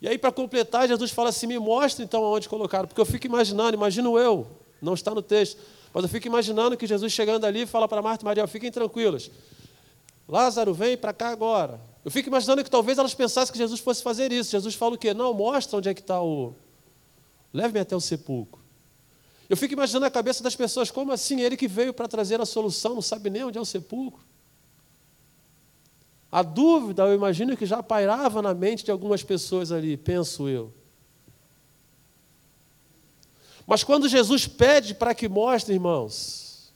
E 0.00 0.08
aí, 0.08 0.16
para 0.16 0.32
completar, 0.32 0.88
Jesus 0.88 1.10
fala 1.10 1.28
assim: 1.28 1.46
me 1.46 1.58
mostra 1.58 2.04
então 2.04 2.24
aonde 2.24 2.48
colocaram, 2.48 2.86
porque 2.88 3.00
eu 3.00 3.06
fico 3.06 3.26
imaginando, 3.26 3.74
imagino 3.76 4.18
eu, 4.18 4.46
não 4.80 4.94
está 4.94 5.12
no 5.12 5.20
texto, 5.22 5.60
mas 5.92 6.02
eu 6.02 6.08
fico 6.08 6.26
imaginando 6.26 6.76
que 6.76 6.86
Jesus 6.86 7.12
chegando 7.12 7.44
ali 7.44 7.66
fala 7.66 7.88
para 7.88 8.02
Marta 8.02 8.24
e 8.24 8.26
Maria: 8.26 8.46
fiquem 8.46 8.70
tranquilos, 8.70 9.30
Lázaro 10.28 10.74
vem 10.74 10.96
para 10.96 11.12
cá 11.12 11.30
agora. 11.30 11.80
Eu 12.04 12.10
fico 12.10 12.28
imaginando 12.28 12.62
que 12.62 12.70
talvez 12.70 12.98
elas 12.98 13.14
pensassem 13.14 13.52
que 13.52 13.58
Jesus 13.58 13.80
fosse 13.80 14.02
fazer 14.02 14.30
isso. 14.32 14.50
Jesus 14.50 14.74
fala 14.74 14.94
o 14.94 14.98
quê? 14.98 15.14
Não, 15.14 15.32
mostra 15.32 15.78
onde 15.78 15.88
é 15.88 15.94
que 15.94 16.00
está 16.00 16.22
o. 16.22 16.54
Leve-me 17.52 17.80
até 17.80 17.96
o 17.96 18.00
sepulcro. 18.00 18.60
Eu 19.48 19.56
fico 19.56 19.72
imaginando 19.72 20.04
a 20.04 20.10
cabeça 20.10 20.42
das 20.42 20.54
pessoas, 20.54 20.90
como 20.90 21.10
assim? 21.10 21.40
Ele 21.40 21.56
que 21.56 21.66
veio 21.66 21.94
para 21.94 22.06
trazer 22.06 22.38
a 22.40 22.44
solução, 22.44 22.94
não 22.94 23.02
sabe 23.02 23.30
nem 23.30 23.44
onde 23.44 23.56
é 23.56 23.60
o 23.60 23.64
sepulcro. 23.64 24.20
A 26.30 26.42
dúvida, 26.42 27.04
eu 27.04 27.14
imagino 27.14 27.56
que 27.56 27.64
já 27.64 27.82
pairava 27.82 28.42
na 28.42 28.52
mente 28.52 28.84
de 28.84 28.90
algumas 28.90 29.22
pessoas 29.22 29.72
ali, 29.72 29.96
penso 29.96 30.46
eu. 30.46 30.72
Mas 33.68 33.84
quando 33.84 34.08
Jesus 34.08 34.46
pede 34.46 34.94
para 34.94 35.14
que 35.14 35.28
mostre, 35.28 35.74
irmãos, 35.74 36.72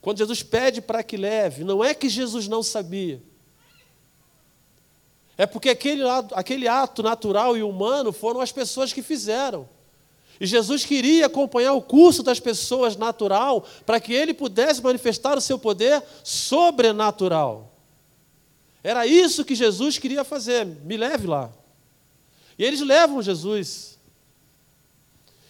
quando 0.00 0.18
Jesus 0.18 0.44
pede 0.44 0.80
para 0.80 1.02
que 1.02 1.16
leve, 1.16 1.64
não 1.64 1.82
é 1.82 1.92
que 1.92 2.08
Jesus 2.08 2.46
não 2.46 2.62
sabia. 2.62 3.20
É 5.36 5.44
porque 5.44 5.70
aquele, 5.70 6.02
aquele 6.34 6.68
ato 6.68 7.02
natural 7.02 7.56
e 7.56 7.64
humano 7.64 8.12
foram 8.12 8.40
as 8.40 8.52
pessoas 8.52 8.92
que 8.92 9.02
fizeram. 9.02 9.68
E 10.40 10.46
Jesus 10.46 10.84
queria 10.84 11.26
acompanhar 11.26 11.72
o 11.72 11.82
curso 11.82 12.22
das 12.22 12.38
pessoas 12.38 12.96
natural 12.96 13.66
para 13.84 13.98
que 13.98 14.12
ele 14.12 14.32
pudesse 14.32 14.80
manifestar 14.80 15.36
o 15.36 15.40
seu 15.40 15.58
poder 15.58 16.00
sobrenatural. 16.22 17.72
Era 18.84 19.04
isso 19.04 19.44
que 19.44 19.56
Jesus 19.56 19.98
queria 19.98 20.22
fazer. 20.22 20.64
Me 20.64 20.96
leve 20.96 21.26
lá. 21.26 21.50
E 22.56 22.64
eles 22.64 22.80
levam 22.80 23.20
Jesus. 23.20 23.98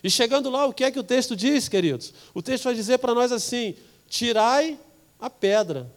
E 0.03 0.11
chegando 0.11 0.51
lá, 0.51 0.67
o 0.67 0.73
que 0.73 0.85
é 0.85 0.91
que 0.91 0.99
o 0.99 1.05
texto 1.05 1.37
diz, 1.37 1.69
queridos? 1.69 2.15
O 2.35 2.41
texto 2.43 2.65
vai 2.65 2.75
dizer 2.75 2.99
para 2.99 3.15
nós 3.15 3.33
assim: 3.33 3.75
tirai 4.09 4.79
a 5.19 5.29
pedra. 5.29 5.91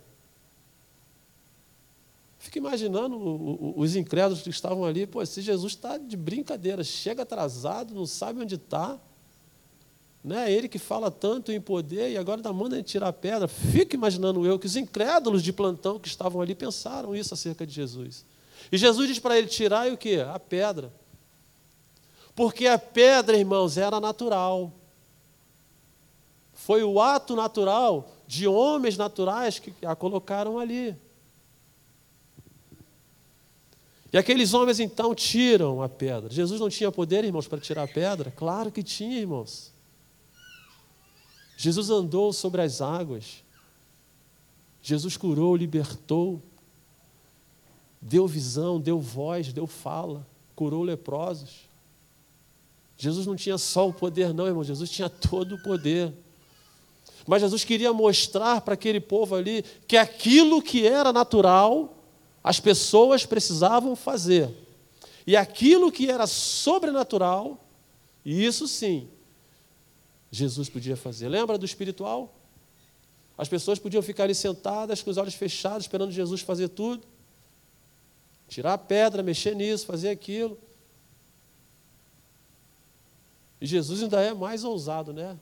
Fico 2.37 2.57
imaginando 2.57 3.17
os 3.77 3.95
incrédulos 3.95 4.41
que 4.41 4.49
estavam 4.49 4.83
ali, 4.83 5.07
pô, 5.07 5.25
se 5.25 5.41
Jesus 5.41 5.73
está 5.73 5.97
de 5.97 6.17
brincadeira, 6.17 6.83
chega 6.83 7.23
atrasado, 7.23 7.95
não 7.95 8.05
sabe 8.05 8.41
onde 8.41 8.55
está, 8.55 8.99
né? 10.21 10.51
ele 10.51 10.67
que 10.67 10.77
fala 10.77 11.09
tanto 11.09 11.53
em 11.53 11.61
poder 11.61 12.11
e 12.11 12.17
agora 12.17 12.41
está 12.41 12.51
mandando 12.51 12.83
tirar 12.83 13.07
a 13.07 13.13
pedra. 13.13 13.47
Fico 13.47 13.95
imaginando 13.95 14.45
eu 14.45 14.59
que 14.59 14.65
os 14.65 14.75
incrédulos 14.75 15.41
de 15.41 15.53
plantão 15.53 15.97
que 15.97 16.07
estavam 16.09 16.41
ali 16.41 16.53
pensaram 16.53 17.15
isso 17.15 17.33
acerca 17.33 17.65
de 17.65 17.73
Jesus. 17.73 18.25
E 18.69 18.77
Jesus 18.77 19.07
diz 19.07 19.19
para 19.19 19.37
ele: 19.37 19.47
tirai 19.47 19.91
o 19.91 19.97
que? 19.97 20.19
A 20.19 20.37
pedra. 20.37 20.91
Porque 22.35 22.67
a 22.67 22.79
pedra, 22.79 23.37
irmãos, 23.37 23.77
era 23.77 23.99
natural. 23.99 24.71
Foi 26.53 26.83
o 26.83 26.99
ato 27.01 27.35
natural 27.35 28.09
de 28.25 28.47
homens 28.47 28.97
naturais 28.97 29.59
que 29.59 29.73
a 29.85 29.95
colocaram 29.95 30.57
ali. 30.57 30.95
E 34.11 34.17
aqueles 34.17 34.53
homens 34.53 34.79
então 34.79 35.13
tiram 35.15 35.81
a 35.81 35.89
pedra. 35.89 36.29
Jesus 36.29 36.59
não 36.59 36.69
tinha 36.69 36.91
poder, 36.91 37.25
irmãos, 37.25 37.47
para 37.47 37.59
tirar 37.59 37.83
a 37.83 37.87
pedra? 37.87 38.31
Claro 38.31 38.71
que 38.71 38.83
tinha, 38.83 39.19
irmãos. 39.19 39.73
Jesus 41.57 41.89
andou 41.89 42.31
sobre 42.31 42.61
as 42.61 42.79
águas. 42.79 43.43
Jesus 44.81 45.17
curou, 45.17 45.55
libertou, 45.55 46.41
deu 48.01 48.27
visão, 48.27 48.79
deu 48.79 48.99
voz, 48.99 49.51
deu 49.51 49.65
fala, 49.65 50.27
curou 50.55 50.83
leprosos. 50.83 51.72
Jesus 52.97 53.25
não 53.25 53.35
tinha 53.35 53.57
só 53.57 53.87
o 53.87 53.93
poder, 53.93 54.33
não, 54.33 54.47
irmão. 54.47 54.63
Jesus 54.63 54.89
tinha 54.89 55.09
todo 55.09 55.55
o 55.55 55.63
poder. 55.63 56.13
Mas 57.25 57.41
Jesus 57.41 57.63
queria 57.63 57.93
mostrar 57.93 58.61
para 58.61 58.73
aquele 58.73 58.99
povo 58.99 59.35
ali 59.35 59.63
que 59.87 59.97
aquilo 59.97 60.61
que 60.61 60.85
era 60.85 61.11
natural, 61.13 61.97
as 62.43 62.59
pessoas 62.59 63.25
precisavam 63.25 63.95
fazer. 63.95 64.49
E 65.25 65.35
aquilo 65.35 65.91
que 65.91 66.09
era 66.09 66.27
sobrenatural, 66.27 67.65
isso 68.25 68.67
sim, 68.67 69.07
Jesus 70.29 70.69
podia 70.69 70.97
fazer. 70.97 71.29
Lembra 71.29 71.57
do 71.57 71.65
espiritual? 71.65 72.33
As 73.37 73.47
pessoas 73.47 73.79
podiam 73.79 74.03
ficar 74.03 74.23
ali 74.25 74.35
sentadas 74.35 75.01
com 75.01 75.09
os 75.09 75.17
olhos 75.17 75.33
fechados, 75.33 75.85
esperando 75.85 76.11
Jesus 76.11 76.41
fazer 76.41 76.69
tudo. 76.69 77.05
Tirar 78.47 78.73
a 78.73 78.77
pedra, 78.77 79.23
mexer 79.23 79.55
nisso, 79.55 79.85
fazer 79.85 80.09
aquilo. 80.09 80.57
E 83.63 83.65
Jesus 83.65 84.03
ainda 84.03 84.19
é 84.19 84.33
mais 84.33 84.65
ousado, 84.65 85.13
né? 85.13 85.39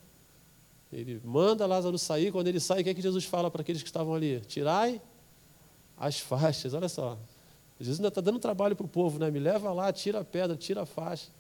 Ele 0.93 1.19
manda 1.25 1.65
Lázaro 1.65 1.97
sair, 1.97 2.31
quando 2.31 2.45
ele 2.45 2.59
sai, 2.59 2.81
o 2.81 2.83
que, 2.83 2.91
é 2.91 2.93
que 2.93 3.01
Jesus 3.01 3.25
fala 3.25 3.49
para 3.49 3.61
aqueles 3.61 3.81
que 3.81 3.89
estavam 3.89 4.13
ali? 4.13 4.41
Tirai 4.41 5.01
as 5.97 6.19
faixas, 6.19 6.75
olha 6.75 6.87
só. 6.87 7.17
Jesus 7.79 7.97
ainda 7.97 8.09
está 8.09 8.21
dando 8.21 8.37
trabalho 8.37 8.75
para 8.75 8.85
o 8.85 8.87
povo, 8.87 9.17
né? 9.17 9.31
Me 9.31 9.39
leva 9.39 9.73
lá, 9.73 9.91
tira 9.91 10.19
a 10.19 10.23
pedra, 10.23 10.55
tira 10.55 10.83
a 10.83 10.85
faixa. 10.85 11.31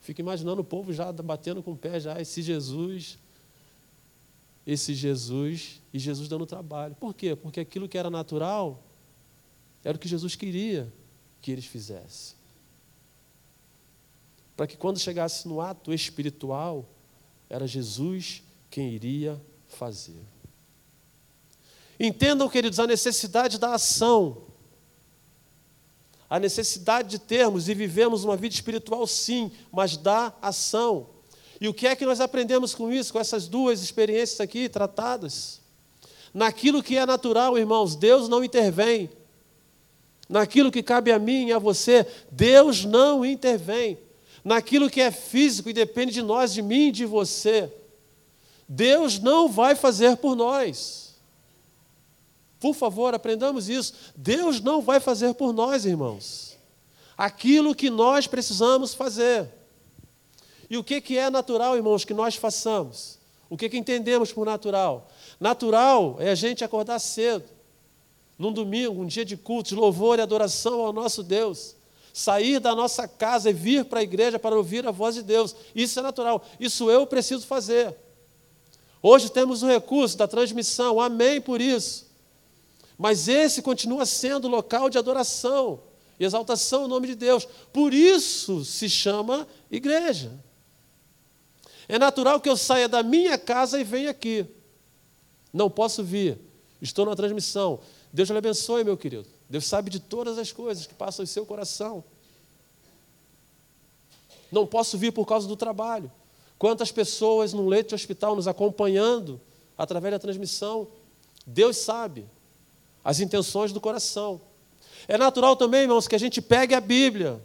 Fico 0.00 0.20
imaginando 0.20 0.60
o 0.60 0.64
povo 0.64 0.92
já 0.92 1.10
batendo 1.10 1.60
com 1.60 1.72
o 1.72 1.76
pé 1.76 1.98
já, 1.98 2.20
esse 2.20 2.40
Jesus, 2.40 3.18
esse 4.64 4.94
Jesus, 4.94 5.82
e 5.92 5.98
Jesus 5.98 6.28
dando 6.28 6.46
trabalho. 6.46 6.94
Por 6.94 7.14
quê? 7.14 7.34
Porque 7.34 7.58
aquilo 7.58 7.88
que 7.88 7.98
era 7.98 8.10
natural 8.10 8.80
era 9.82 9.96
o 9.96 9.98
que 9.98 10.06
Jesus 10.06 10.36
queria 10.36 10.92
que 11.40 11.50
eles 11.50 11.66
fizessem 11.66 12.41
para 14.62 14.68
que 14.68 14.76
quando 14.76 15.00
chegasse 15.00 15.48
no 15.48 15.60
ato 15.60 15.92
espiritual, 15.92 16.88
era 17.50 17.66
Jesus 17.66 18.44
quem 18.70 18.92
iria 18.92 19.42
fazer. 19.66 20.22
Entendam, 21.98 22.48
queridos, 22.48 22.78
a 22.78 22.86
necessidade 22.86 23.58
da 23.58 23.74
ação, 23.74 24.42
a 26.30 26.38
necessidade 26.38 27.08
de 27.08 27.18
termos 27.18 27.68
e 27.68 27.74
vivemos 27.74 28.22
uma 28.22 28.36
vida 28.36 28.54
espiritual, 28.54 29.04
sim, 29.04 29.50
mas 29.72 29.96
da 29.96 30.32
ação. 30.40 31.08
E 31.60 31.66
o 31.66 31.74
que 31.74 31.88
é 31.88 31.96
que 31.96 32.06
nós 32.06 32.20
aprendemos 32.20 32.72
com 32.72 32.92
isso, 32.92 33.12
com 33.12 33.18
essas 33.18 33.48
duas 33.48 33.82
experiências 33.82 34.40
aqui 34.40 34.68
tratadas? 34.68 35.60
Naquilo 36.32 36.84
que 36.84 36.96
é 36.96 37.04
natural, 37.04 37.58
irmãos, 37.58 37.96
Deus 37.96 38.28
não 38.28 38.44
intervém. 38.44 39.10
Naquilo 40.28 40.70
que 40.70 40.84
cabe 40.84 41.10
a 41.10 41.18
mim 41.18 41.48
e 41.48 41.52
a 41.52 41.58
você, 41.58 42.06
Deus 42.30 42.84
não 42.84 43.26
intervém 43.26 43.98
naquilo 44.44 44.90
que 44.90 45.00
é 45.00 45.10
físico 45.10 45.70
e 45.70 45.72
depende 45.72 46.12
de 46.12 46.22
nós, 46.22 46.52
de 46.52 46.62
mim 46.62 46.88
e 46.88 46.92
de 46.92 47.06
você. 47.06 47.72
Deus 48.68 49.18
não 49.18 49.48
vai 49.48 49.74
fazer 49.74 50.16
por 50.16 50.34
nós. 50.34 51.14
Por 52.58 52.74
favor, 52.74 53.14
aprendamos 53.14 53.68
isso. 53.68 53.94
Deus 54.16 54.60
não 54.60 54.80
vai 54.80 55.00
fazer 55.00 55.34
por 55.34 55.52
nós, 55.52 55.84
irmãos. 55.84 56.56
Aquilo 57.16 57.74
que 57.74 57.90
nós 57.90 58.26
precisamos 58.26 58.94
fazer. 58.94 59.48
E 60.70 60.76
o 60.76 60.84
que, 60.84 61.00
que 61.00 61.18
é 61.18 61.28
natural, 61.28 61.76
irmãos, 61.76 62.04
que 62.04 62.14
nós 62.14 62.36
façamos? 62.36 63.18
O 63.50 63.56
que, 63.56 63.68
que 63.68 63.76
entendemos 63.76 64.32
por 64.32 64.46
natural? 64.46 65.10
Natural 65.38 66.16
é 66.18 66.30
a 66.30 66.34
gente 66.34 66.64
acordar 66.64 66.98
cedo, 66.98 67.44
num 68.38 68.52
domingo, 68.52 69.02
um 69.02 69.06
dia 69.06 69.24
de 69.24 69.36
culto, 69.36 69.68
de 69.68 69.74
louvor 69.74 70.18
e 70.18 70.22
adoração 70.22 70.80
ao 70.80 70.92
nosso 70.92 71.22
Deus 71.22 71.76
sair 72.12 72.60
da 72.60 72.74
nossa 72.74 73.08
casa 73.08 73.50
e 73.50 73.52
vir 73.52 73.84
para 73.84 74.00
a 74.00 74.02
igreja 74.02 74.38
para 74.38 74.56
ouvir 74.56 74.86
a 74.86 74.90
voz 74.90 75.14
de 75.14 75.22
Deus. 75.22 75.56
Isso 75.74 75.98
é 75.98 76.02
natural. 76.02 76.44
Isso 76.60 76.90
eu 76.90 77.06
preciso 77.06 77.46
fazer. 77.46 77.96
Hoje 79.02 79.30
temos 79.30 79.62
o 79.62 79.66
recurso 79.66 80.16
da 80.16 80.28
transmissão, 80.28 81.00
amém 81.00 81.40
por 81.40 81.60
isso. 81.60 82.10
Mas 82.96 83.26
esse 83.26 83.62
continua 83.62 84.06
sendo 84.06 84.46
local 84.46 84.88
de 84.88 84.98
adoração 84.98 85.82
e 86.20 86.24
exaltação 86.24 86.82
ao 86.82 86.88
nome 86.88 87.08
de 87.08 87.14
Deus. 87.16 87.48
Por 87.72 87.92
isso 87.92 88.64
se 88.64 88.88
chama 88.88 89.46
igreja. 89.70 90.32
É 91.88 91.98
natural 91.98 92.40
que 92.40 92.48
eu 92.48 92.56
saia 92.56 92.88
da 92.88 93.02
minha 93.02 93.36
casa 93.36 93.80
e 93.80 93.84
venha 93.84 94.10
aqui. 94.10 94.46
Não 95.52 95.68
posso 95.68 96.04
vir. 96.04 96.38
Estou 96.80 97.04
na 97.04 97.16
transmissão. 97.16 97.80
Deus 98.12 98.28
lhe 98.28 98.38
abençoe, 98.38 98.84
meu 98.84 98.96
querido. 98.96 99.28
Deus 99.52 99.66
sabe 99.66 99.90
de 99.90 100.00
todas 100.00 100.38
as 100.38 100.50
coisas 100.50 100.86
que 100.86 100.94
passam 100.94 101.22
em 101.22 101.26
seu 101.26 101.44
coração. 101.44 102.02
Não 104.50 104.66
posso 104.66 104.96
vir 104.96 105.12
por 105.12 105.26
causa 105.26 105.46
do 105.46 105.54
trabalho. 105.54 106.10
Quantas 106.58 106.90
pessoas 106.90 107.52
num 107.52 107.68
leito 107.68 107.88
de 107.88 107.94
hospital 107.94 108.34
nos 108.34 108.48
acompanhando 108.48 109.38
através 109.76 110.12
da 110.12 110.18
transmissão. 110.18 110.88
Deus 111.46 111.76
sabe 111.76 112.24
as 113.04 113.20
intenções 113.20 113.74
do 113.74 113.80
coração. 113.80 114.40
É 115.06 115.18
natural 115.18 115.54
também, 115.54 115.82
irmãos, 115.82 116.08
que 116.08 116.14
a 116.14 116.18
gente 116.18 116.40
pegue 116.40 116.74
a 116.74 116.80
Bíblia 116.80 117.38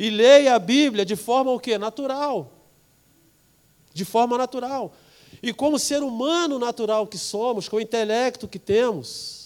e 0.00 0.10
leia 0.10 0.56
a 0.56 0.58
Bíblia 0.58 1.04
de 1.04 1.14
forma 1.14 1.52
o 1.52 1.60
quê? 1.60 1.78
Natural. 1.78 2.50
De 3.94 4.04
forma 4.04 4.36
natural. 4.36 4.92
E 5.40 5.52
como 5.52 5.78
ser 5.78 6.02
humano 6.02 6.58
natural 6.58 7.06
que 7.06 7.16
somos, 7.16 7.68
com 7.68 7.76
o 7.76 7.80
intelecto 7.80 8.48
que 8.48 8.58
temos, 8.58 9.41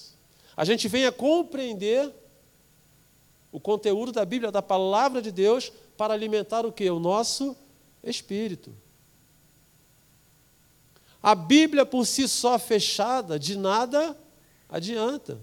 a 0.56 0.64
gente 0.64 0.88
venha 0.88 1.12
compreender 1.12 2.12
o 3.52 3.60
conteúdo 3.60 4.10
da 4.10 4.24
Bíblia, 4.24 4.50
da 4.50 4.62
palavra 4.62 5.20
de 5.20 5.30
Deus, 5.30 5.70
para 5.96 6.14
alimentar 6.14 6.64
o 6.64 6.72
que? 6.72 6.88
O 6.90 6.98
nosso 6.98 7.56
espírito. 8.02 8.74
A 11.22 11.34
Bíblia 11.34 11.84
por 11.84 12.06
si 12.06 12.28
só 12.28 12.58
fechada, 12.58 13.38
de 13.38 13.56
nada 13.56 14.16
adianta. 14.68 15.38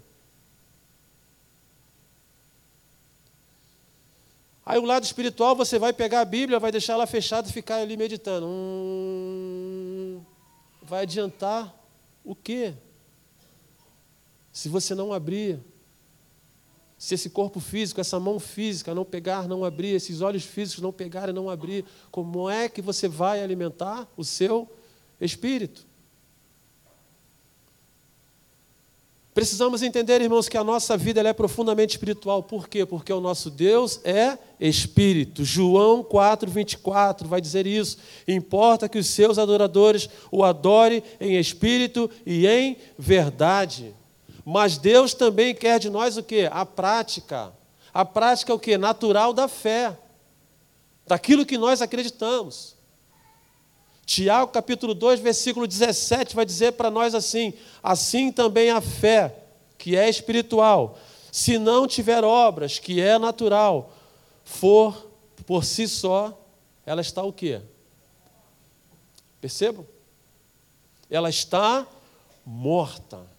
Aí 4.65 4.79
o 4.79 4.85
lado 4.85 5.03
espiritual, 5.03 5.55
você 5.55 5.77
vai 5.77 5.91
pegar 5.91 6.21
a 6.21 6.25
Bíblia, 6.25 6.59
vai 6.59 6.71
deixar 6.71 6.93
ela 6.93 7.05
fechada 7.05 7.49
e 7.49 7.51
ficar 7.51 7.77
ali 7.77 7.97
meditando. 7.97 8.45
Hum, 8.47 10.21
vai 10.81 11.01
adiantar 11.01 11.75
o 12.23 12.33
quê? 12.33 12.73
Se 14.53 14.69
você 14.69 14.93
não 14.93 15.11
abrir, 15.11 15.59
se 16.97 17.15
esse 17.15 17.29
corpo 17.29 17.59
físico, 17.59 17.99
essa 17.99 18.19
mão 18.19 18.39
física 18.39 18.95
não 18.95 19.03
pegar, 19.03 19.47
não 19.47 19.65
abrir, 19.65 19.89
esses 19.89 20.21
olhos 20.21 20.45
físicos 20.45 20.81
não 20.81 20.93
pegarem, 20.93 21.35
não 21.35 21.49
abrir, 21.49 21.83
como 22.09 22.49
é 22.49 22.69
que 22.69 22.81
você 22.81 23.09
vai 23.09 23.43
alimentar 23.43 24.07
o 24.15 24.23
seu 24.23 24.71
espírito? 25.19 25.85
Precisamos 29.33 29.81
entender, 29.81 30.21
irmãos, 30.21 30.47
que 30.47 30.57
a 30.57 30.63
nossa 30.63 30.95
vida 30.95 31.19
é 31.27 31.33
profundamente 31.33 31.95
espiritual. 31.95 32.43
Por 32.43 32.69
quê? 32.69 32.85
Porque 32.85 33.11
o 33.11 33.19
nosso 33.19 33.49
Deus 33.49 33.99
é 34.03 34.37
espírito. 34.59 35.43
João 35.43 36.03
4, 36.03 36.51
24 36.51 37.27
vai 37.27 37.41
dizer 37.41 37.65
isso. 37.65 37.97
Importa 38.27 38.87
que 38.87 38.99
os 38.99 39.07
seus 39.07 39.39
adoradores 39.39 40.07
o 40.31 40.43
adorem 40.43 41.01
em 41.19 41.39
espírito 41.39 42.07
e 42.23 42.45
em 42.45 42.77
verdade. 42.95 43.95
Mas 44.45 44.77
Deus 44.77 45.13
também 45.13 45.55
quer 45.55 45.79
de 45.79 45.89
nós 45.89 46.17
o 46.17 46.23
que? 46.23 46.49
A 46.51 46.65
prática. 46.65 47.53
A 47.93 48.03
prática 48.03 48.51
é 48.51 48.55
o 48.55 48.59
que? 48.59 48.77
Natural 48.77 49.33
da 49.33 49.47
fé. 49.47 49.97
Daquilo 51.07 51.45
que 51.45 51.57
nós 51.57 51.81
acreditamos. 51.81 52.75
Tiago 54.05 54.51
capítulo 54.51 54.93
2, 54.93 55.19
versículo 55.19 55.65
17 55.65 56.35
vai 56.35 56.45
dizer 56.45 56.73
para 56.73 56.91
nós 56.91 57.15
assim: 57.15 57.53
assim 57.81 58.31
também 58.31 58.69
a 58.69 58.81
fé, 58.81 59.33
que 59.77 59.95
é 59.95 60.09
espiritual, 60.09 60.97
se 61.31 61.57
não 61.57 61.87
tiver 61.87 62.23
obras, 62.23 62.79
que 62.79 63.01
é 63.01 63.17
natural, 63.17 63.93
for 64.43 65.09
por 65.45 65.63
si 65.63 65.87
só, 65.87 66.37
ela 66.85 67.01
está 67.01 67.23
o 67.23 67.31
quê? 67.31 67.61
Percebam? 69.39 69.85
Ela 71.09 71.29
está 71.29 71.87
morta. 72.45 73.32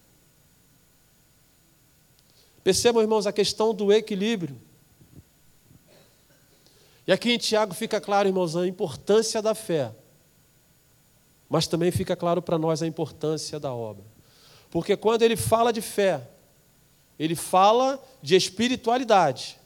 Percebam, 2.65 2.99
irmãos, 2.99 3.27
a 3.27 3.31
questão 3.31 3.75
do 3.75 3.93
equilíbrio. 3.93 4.59
E 7.05 7.11
aqui 7.11 7.31
em 7.31 7.37
Tiago 7.37 7.75
fica 7.75 8.01
claro, 8.01 8.27
irmãos, 8.27 8.55
a 8.55 8.65
importância 8.65 9.39
da 9.39 9.53
fé. 9.53 9.93
Mas 11.47 11.67
também 11.67 11.91
fica 11.91 12.15
claro 12.15 12.41
para 12.41 12.57
nós 12.57 12.81
a 12.81 12.87
importância 12.87 13.59
da 13.59 13.71
obra. 13.71 14.03
Porque 14.71 14.97
quando 14.97 15.21
ele 15.21 15.35
fala 15.35 15.71
de 15.71 15.79
fé, 15.79 16.27
ele 17.19 17.35
fala 17.35 18.03
de 18.19 18.35
espiritualidade, 18.35 19.59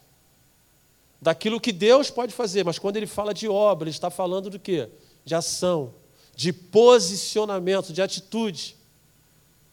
daquilo 1.22 1.58
que 1.58 1.72
Deus 1.72 2.10
pode 2.10 2.34
fazer, 2.34 2.66
mas 2.66 2.78
quando 2.78 2.98
ele 2.98 3.06
fala 3.06 3.32
de 3.32 3.48
obra, 3.48 3.88
ele 3.88 3.96
está 3.96 4.10
falando 4.10 4.50
do 4.50 4.58
quê? 4.58 4.90
De 5.24 5.34
ação, 5.34 5.94
de 6.36 6.52
posicionamento, 6.52 7.94
de 7.94 8.02
atitude 8.02 8.76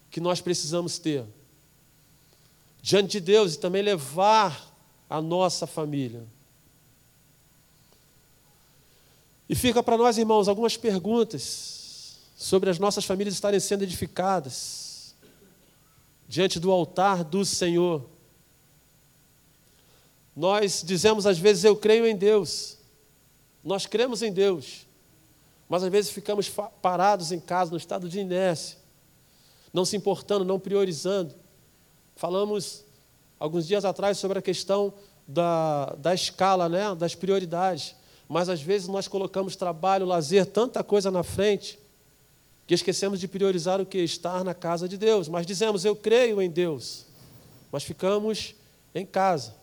que 0.09 0.21
nós 0.21 0.39
precisamos 0.39 0.97
ter 0.97 1.25
diante 2.87 3.11
de 3.11 3.19
Deus 3.19 3.55
e 3.55 3.59
também 3.59 3.81
levar 3.81 4.73
a 5.09 5.21
nossa 5.21 5.67
família. 5.67 6.23
E 9.49 9.53
fica 9.55 9.83
para 9.83 9.97
nós, 9.97 10.17
irmãos, 10.17 10.47
algumas 10.47 10.77
perguntas 10.77 12.17
sobre 12.37 12.69
as 12.69 12.79
nossas 12.79 13.03
famílias 13.03 13.33
estarem 13.33 13.59
sendo 13.59 13.83
edificadas 13.83 15.13
diante 16.29 16.61
do 16.61 16.71
altar 16.71 17.25
do 17.25 17.43
Senhor. 17.43 18.09
Nós 20.33 20.81
dizemos 20.81 21.27
às 21.27 21.37
vezes, 21.37 21.65
eu 21.65 21.75
creio 21.75 22.07
em 22.07 22.15
Deus. 22.15 22.77
Nós 23.65 23.85
cremos 23.85 24.21
em 24.21 24.31
Deus. 24.31 24.87
Mas 25.67 25.83
às 25.83 25.91
vezes 25.91 26.09
ficamos 26.09 26.49
parados 26.81 27.33
em 27.33 27.39
casa, 27.41 27.71
no 27.71 27.77
estado 27.77 28.07
de 28.07 28.21
inércia, 28.21 28.77
não 29.73 29.83
se 29.83 29.97
importando, 29.97 30.45
não 30.45 30.57
priorizando. 30.57 31.35
Falamos 32.17 32.83
alguns 33.39 33.67
dias 33.67 33.85
atrás 33.85 34.17
sobre 34.17 34.39
a 34.39 34.41
questão 34.41 34.91
da, 35.27 35.95
da 35.99 36.15
escala, 36.15 36.67
né, 36.67 36.95
das 36.95 37.13
prioridades. 37.13 37.95
Mas 38.27 38.49
às 38.49 38.59
vezes 38.59 38.87
nós 38.87 39.07
colocamos 39.07 39.55
trabalho, 39.55 40.03
lazer, 40.03 40.47
tanta 40.47 40.83
coisa 40.83 41.11
na 41.11 41.21
frente, 41.21 41.79
que 42.65 42.73
esquecemos 42.73 43.19
de 43.19 43.27
priorizar 43.27 43.79
o 43.79 43.85
que? 43.85 43.99
Estar 43.99 44.43
na 44.43 44.55
casa 44.55 44.89
de 44.89 44.97
Deus. 44.97 45.29
Mas 45.29 45.45
dizemos, 45.45 45.85
eu 45.85 45.95
creio 45.95 46.41
em 46.41 46.49
Deus, 46.49 47.05
mas 47.71 47.83
ficamos 47.83 48.55
em 48.95 49.05
casa. 49.05 49.53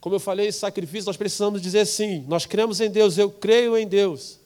Como 0.00 0.14
eu 0.14 0.20
falei, 0.20 0.50
sacrifício, 0.50 1.06
nós 1.06 1.16
precisamos 1.18 1.60
dizer 1.60 1.84
sim, 1.84 2.24
nós 2.26 2.46
cremos 2.46 2.80
em 2.80 2.90
Deus, 2.90 3.18
eu 3.18 3.30
creio 3.30 3.76
em 3.76 3.86
Deus. 3.86 4.40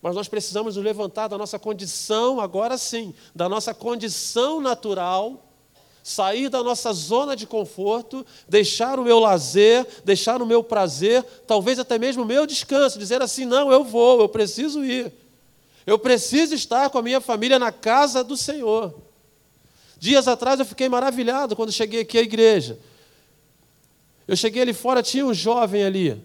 Mas 0.00 0.14
nós 0.14 0.28
precisamos 0.28 0.76
nos 0.76 0.84
levantar 0.84 1.28
da 1.28 1.38
nossa 1.38 1.58
condição, 1.58 2.40
agora 2.40 2.76
sim, 2.78 3.14
da 3.34 3.48
nossa 3.48 3.74
condição 3.74 4.60
natural, 4.60 5.42
sair 6.02 6.48
da 6.48 6.62
nossa 6.62 6.92
zona 6.92 7.34
de 7.34 7.46
conforto, 7.46 8.24
deixar 8.48 9.00
o 9.00 9.04
meu 9.04 9.18
lazer, 9.18 9.84
deixar 10.04 10.40
o 10.40 10.46
meu 10.46 10.62
prazer, 10.62 11.24
talvez 11.46 11.78
até 11.78 11.98
mesmo 11.98 12.22
o 12.22 12.26
meu 12.26 12.46
descanso, 12.46 12.98
dizer 12.98 13.20
assim: 13.20 13.44
não, 13.44 13.72
eu 13.72 13.82
vou, 13.82 14.20
eu 14.20 14.28
preciso 14.28 14.84
ir. 14.84 15.12
Eu 15.86 15.98
preciso 15.98 16.54
estar 16.54 16.90
com 16.90 16.98
a 16.98 17.02
minha 17.02 17.20
família 17.20 17.58
na 17.58 17.72
casa 17.72 18.22
do 18.22 18.36
Senhor. 18.36 18.94
Dias 19.98 20.28
atrás 20.28 20.60
eu 20.60 20.66
fiquei 20.66 20.88
maravilhado 20.88 21.56
quando 21.56 21.72
cheguei 21.72 22.02
aqui 22.02 22.18
à 22.18 22.22
igreja. 22.22 22.78
Eu 24.28 24.36
cheguei 24.36 24.62
ali 24.62 24.72
fora, 24.72 25.02
tinha 25.02 25.24
um 25.24 25.32
jovem 25.32 25.84
ali. 25.84 26.22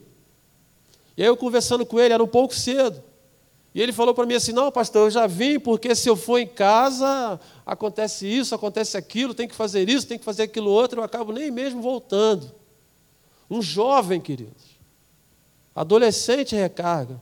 E 1.16 1.22
aí 1.22 1.28
eu 1.28 1.38
conversando 1.38 1.86
com 1.86 2.00
ele, 2.00 2.14
era 2.14 2.24
um 2.24 2.28
pouco 2.28 2.54
cedo. 2.56 3.04
E 3.74 3.82
ele 3.82 3.94
falou 3.94 4.14
para 4.14 4.26
mim 4.26 4.34
assim: 4.34 4.52
Não, 4.52 4.72
pastor, 4.72 5.08
eu 5.08 5.12
já 5.12 5.28
vim 5.28 5.60
porque 5.60 5.96
se 5.96 6.10
eu 6.10 6.16
for 6.16 6.38
em 6.38 6.48
casa, 6.48 7.40
acontece 7.66 8.28
isso, 8.28 8.54
acontece 8.54 8.98
aquilo, 8.98 9.34
tem 9.34 9.48
que 9.48 9.56
fazer 9.56 9.88
isso, 9.88 10.08
tem 10.08 10.20
que 10.20 10.26
fazer 10.26 10.44
aquilo 10.44 10.70
outro, 10.70 11.00
eu 11.00 11.04
acabo 11.04 11.32
nem 11.32 11.50
mesmo 11.50 11.82
voltando. 11.82 12.52
Um 13.50 13.62
jovem, 13.62 14.20
queridos, 14.20 14.78
adolescente 15.76 16.56
recarga. 16.56 17.22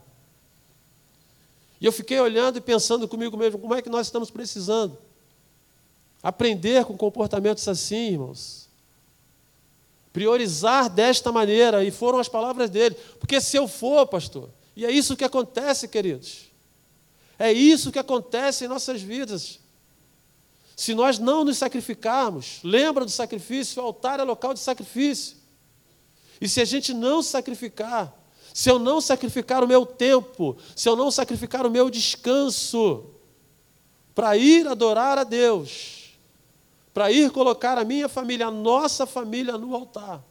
E 1.80 1.86
eu 1.86 1.92
fiquei 1.92 2.20
olhando 2.20 2.58
e 2.58 2.60
pensando 2.60 3.06
comigo 3.06 3.36
mesmo: 3.36 3.58
como 3.58 3.74
é 3.74 3.80
que 3.80 3.88
nós 3.88 4.06
estamos 4.06 4.30
precisando? 4.30 4.98
Aprender 6.22 6.84
com 6.84 6.96
comportamentos 6.96 7.66
assim, 7.66 8.12
irmãos. 8.12 8.68
Priorizar 10.12 10.90
desta 10.90 11.30
maneira, 11.30 11.84
e 11.84 11.92
foram 11.92 12.18
as 12.18 12.28
palavras 12.28 12.68
dele. 12.68 12.96
Porque 13.18 13.40
se 13.40 13.56
eu 13.56 13.68
for, 13.68 14.04
pastor, 14.06 14.50
e 14.80 14.86
é 14.86 14.90
isso 14.90 15.14
que 15.14 15.24
acontece, 15.24 15.86
queridos. 15.86 16.50
É 17.38 17.52
isso 17.52 17.92
que 17.92 17.98
acontece 17.98 18.64
em 18.64 18.68
nossas 18.68 19.02
vidas. 19.02 19.60
Se 20.74 20.94
nós 20.94 21.18
não 21.18 21.44
nos 21.44 21.58
sacrificarmos, 21.58 22.60
lembra 22.64 23.04
do 23.04 23.10
sacrifício, 23.10 23.82
o 23.82 23.84
altar 23.84 24.20
é 24.20 24.22
local 24.22 24.54
de 24.54 24.60
sacrifício. 24.60 25.36
E 26.40 26.48
se 26.48 26.62
a 26.62 26.64
gente 26.64 26.94
não 26.94 27.22
sacrificar, 27.22 28.10
se 28.54 28.70
eu 28.70 28.78
não 28.78 29.02
sacrificar 29.02 29.62
o 29.62 29.68
meu 29.68 29.84
tempo, 29.84 30.56
se 30.74 30.88
eu 30.88 30.96
não 30.96 31.10
sacrificar 31.10 31.66
o 31.66 31.70
meu 31.70 31.90
descanso, 31.90 33.04
para 34.14 34.34
ir 34.38 34.66
adorar 34.66 35.18
a 35.18 35.24
Deus, 35.24 36.18
para 36.94 37.12
ir 37.12 37.30
colocar 37.32 37.76
a 37.76 37.84
minha 37.84 38.08
família, 38.08 38.46
a 38.46 38.50
nossa 38.50 39.04
família 39.04 39.58
no 39.58 39.74
altar, 39.74 40.24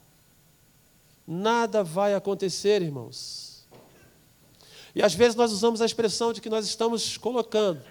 nada 1.28 1.84
vai 1.84 2.16
acontecer, 2.16 2.82
irmãos. 2.82 3.49
E 5.00 5.02
às 5.02 5.14
vezes 5.14 5.34
nós 5.34 5.54
usamos 5.54 5.80
a 5.80 5.86
expressão 5.86 6.34
de 6.34 6.42
que 6.42 6.50
nós 6.50 6.66
estamos 6.66 7.18
colocando. 7.18 7.82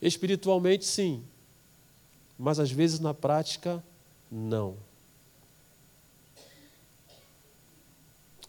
Espiritualmente, 0.00 0.84
sim, 0.84 1.24
mas 2.36 2.58
às 2.58 2.72
vezes 2.72 2.98
na 2.98 3.14
prática, 3.14 3.80
não. 4.28 4.76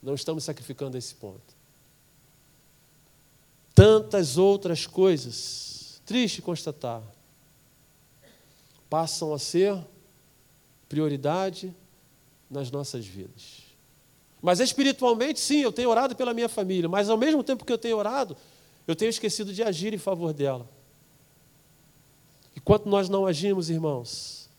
Não 0.01 0.15
estamos 0.15 0.45
sacrificando 0.45 0.97
esse 0.97 1.13
ponto. 1.13 1.55
Tantas 3.75 4.39
outras 4.39 4.87
coisas, 4.87 6.01
triste 6.07 6.41
constatar, 6.41 7.03
passam 8.89 9.31
a 9.31 9.37
ser 9.37 9.79
prioridade 10.89 11.71
nas 12.49 12.71
nossas 12.71 13.05
vidas. 13.05 13.62
Mas 14.43 14.59
espiritualmente, 14.59 15.39
sim, 15.39 15.61
eu 15.61 15.71
tenho 15.71 15.89
orado 15.89 16.17
pela 16.17 16.33
minha 16.33 16.49
família, 16.49 16.89
mas 16.89 17.09
ao 17.09 17.15
mesmo 17.17 17.41
tempo 17.41 17.63
que 17.63 17.71
eu 17.71 17.77
tenho 17.77 17.95
orado, 17.95 18.35
eu 18.85 18.93
tenho 18.93 19.09
esquecido 19.09 19.53
de 19.53 19.63
agir 19.63 19.93
em 19.93 19.97
favor 19.97 20.33
dela. 20.33 20.69
E 22.53 22.59
quanto 22.59 22.89
nós 22.89 23.07
não 23.07 23.25
agimos, 23.25 23.69
irmãos? 23.69 24.49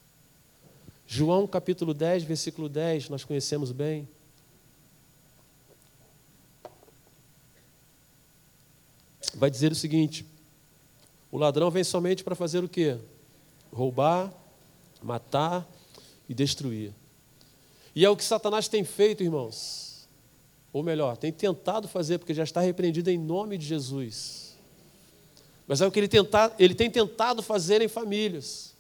João 1.07 1.47
capítulo 1.47 1.93
10, 1.93 2.23
versículo 2.23 2.67
10, 2.67 3.11
nós 3.11 3.25
conhecemos 3.25 3.73
bem. 3.73 4.09
Vai 9.35 9.51
dizer 9.51 9.71
o 9.71 9.75
seguinte: 9.75 10.25
o 11.31 11.37
ladrão 11.37 11.71
vem 11.71 11.85
somente 11.85 12.25
para 12.25 12.35
fazer 12.35 12.65
o 12.65 12.69
quê? 12.71 12.97
Roubar, 13.71 14.33
matar 15.03 15.69
e 16.27 16.33
destruir. 16.33 16.95
E 17.95 18.05
é 18.05 18.11
o 18.11 18.17
que 18.17 18.25
Satanás 18.25 18.67
tem 18.67 18.85
feito, 18.85 19.23
irmãos. 19.23 20.09
Ou 20.73 20.83
melhor, 20.83 21.17
tem 21.17 21.33
tentado 21.33 21.87
fazer, 21.87 22.19
porque 22.19 22.35
já 22.35 22.43
está 22.43 22.61
repreendido 22.61 23.09
em 23.09 23.19
nome 23.19 23.57
de 23.57 23.65
Jesus. 23.65 24.57
Mas 25.67 25.81
é 25.81 25.87
o 25.87 25.91
que 25.93 26.01
ele, 26.01 26.09
tenta, 26.09 26.53
ele 26.59 26.75
tem 26.75 26.91
tentado 26.91 27.43
fazer 27.43 27.81
em 27.81 27.89
famílias. 27.89 28.75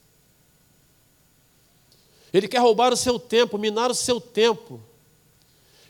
Ele 2.32 2.48
quer 2.48 2.58
roubar 2.58 2.92
o 2.92 2.96
seu 2.96 3.18
tempo, 3.18 3.56
minar 3.56 3.90
o 3.90 3.94
seu 3.94 4.20
tempo. 4.20 4.82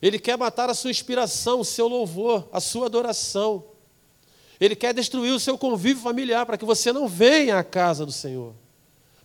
Ele 0.02 0.18
quer 0.18 0.36
matar 0.36 0.68
a 0.68 0.74
sua 0.74 0.90
inspiração, 0.90 1.60
o 1.60 1.64
seu 1.64 1.88
louvor, 1.88 2.46
a 2.52 2.60
sua 2.60 2.84
adoração. 2.84 3.64
Ele 4.60 4.76
quer 4.76 4.92
destruir 4.92 5.32
o 5.32 5.40
seu 5.40 5.56
convívio 5.56 6.02
familiar 6.02 6.44
para 6.44 6.58
que 6.58 6.64
você 6.66 6.92
não 6.92 7.08
venha 7.08 7.58
à 7.58 7.64
casa 7.64 8.04
do 8.04 8.12
Senhor, 8.12 8.54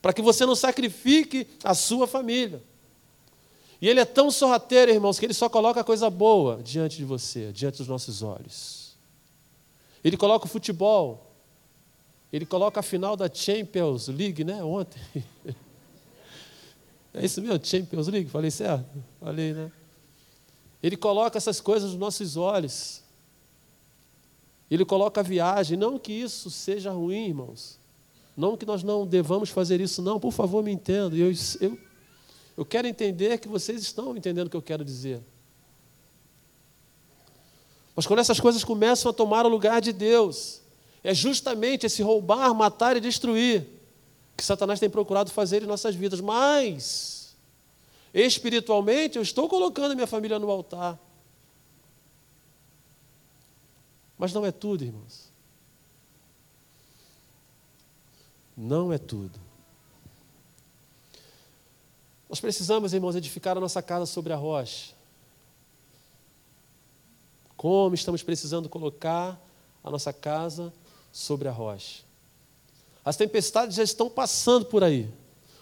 para 0.01 0.13
que 0.13 0.21
você 0.21 0.45
não 0.45 0.55
sacrifique 0.55 1.45
a 1.62 1.73
sua 1.73 2.07
família. 2.07 2.63
E 3.81 3.87
ele 3.87 3.99
é 3.99 4.05
tão 4.05 4.29
sorrateiro, 4.29 4.91
irmãos, 4.91 5.19
que 5.19 5.25
ele 5.25 5.33
só 5.33 5.47
coloca 5.47 5.83
coisa 5.83 6.09
boa 6.09 6.61
diante 6.61 6.97
de 6.97 7.05
você, 7.05 7.51
diante 7.51 7.77
dos 7.77 7.87
nossos 7.87 8.21
olhos. 8.21 8.97
Ele 10.03 10.17
coloca 10.17 10.45
o 10.45 10.49
futebol. 10.49 11.25
Ele 12.31 12.45
coloca 12.45 12.79
a 12.79 12.83
final 12.83 13.15
da 13.15 13.29
Champions 13.33 14.07
League, 14.07 14.43
né? 14.43 14.63
Ontem. 14.63 15.01
É 17.11 17.25
isso 17.25 17.41
mesmo, 17.41 17.59
Champions 17.65 18.07
League? 18.07 18.29
Falei 18.29 18.51
certo? 18.51 18.85
Falei, 19.19 19.51
né? 19.51 19.71
Ele 20.81 20.95
coloca 20.95 21.39
essas 21.39 21.59
coisas 21.59 21.89
nos 21.89 21.99
nossos 21.99 22.37
olhos. 22.37 23.01
Ele 24.69 24.85
coloca 24.85 25.19
a 25.19 25.23
viagem. 25.23 25.75
Não 25.75 25.97
que 25.97 26.13
isso 26.13 26.51
seja 26.51 26.91
ruim, 26.91 27.29
irmãos. 27.29 27.79
Não 28.38 28.55
que 28.55 28.65
nós 28.65 28.84
não 28.84 29.07
devamos 29.07 29.49
fazer 29.49 29.82
isso, 29.82 30.03
não. 30.03 30.19
Por 30.19 30.32
favor, 30.32 30.63
me 30.63 30.71
entenda. 30.71 31.15
Eu, 31.15 31.32
eu 31.59 31.77
eu 32.60 32.66
quero 32.66 32.86
entender 32.86 33.38
que 33.38 33.47
vocês 33.47 33.82
estão 33.82 34.18
entendendo 34.18 34.47
o 34.47 34.49
que 34.49 34.57
eu 34.57 34.62
quero 34.62 34.84
dizer. 34.84 35.22
Mas 37.95 38.05
quando 38.05 38.20
essas 38.20 38.38
coisas 38.38 38.66
começam 38.66 39.10
a 39.10 39.14
tomar 39.14 39.45
o 39.45 39.49
lugar 39.49 39.80
de 39.80 39.93
Deus, 39.93 40.60
é 41.01 41.14
justamente 41.14 41.86
esse 41.86 42.03
roubar, 42.03 42.53
matar 42.53 42.97
e 42.97 42.99
destruir 42.99 43.66
que 44.36 44.43
Satanás 44.43 44.78
tem 44.78 44.89
procurado 44.89 45.32
fazer 45.32 45.64
em 45.64 45.68
nossas 45.68 45.95
vidas. 45.95 46.20
Mas, 46.20 47.34
espiritualmente, 48.14 49.16
eu 49.16 49.22
estou 49.22 49.47
colocando 49.47 49.95
minha 49.95 50.05
família 50.05 50.38
no 50.38 50.51
altar. 50.51 50.99
Mas 54.18 54.34
não 54.34 54.45
é 54.45 54.51
tudo, 54.51 54.84
irmãos. 54.84 55.30
Não 58.57 58.91
é 58.91 58.97
tudo. 58.97 59.47
Nós 62.30 62.39
precisamos, 62.39 62.93
irmãos, 62.93 63.15
edificar 63.15 63.57
a 63.57 63.59
nossa 63.59 63.82
casa 63.82 64.05
sobre 64.05 64.32
a 64.32 64.36
rocha. 64.36 64.93
Como 67.57 67.95
estamos 67.95 68.21
precisando 68.21 68.69
colocar 68.69 69.38
a 69.84 69.89
nossa 69.89 70.13
casa 70.13 70.71
sobre 71.11 71.47
a 71.47 71.51
rocha. 71.51 72.03
As 73.03 73.17
tempestades 73.17 73.75
já 73.75 73.84
estão 73.84 74.09
passando 74.09 74.65
por 74.65 74.84
aí. 74.84 75.09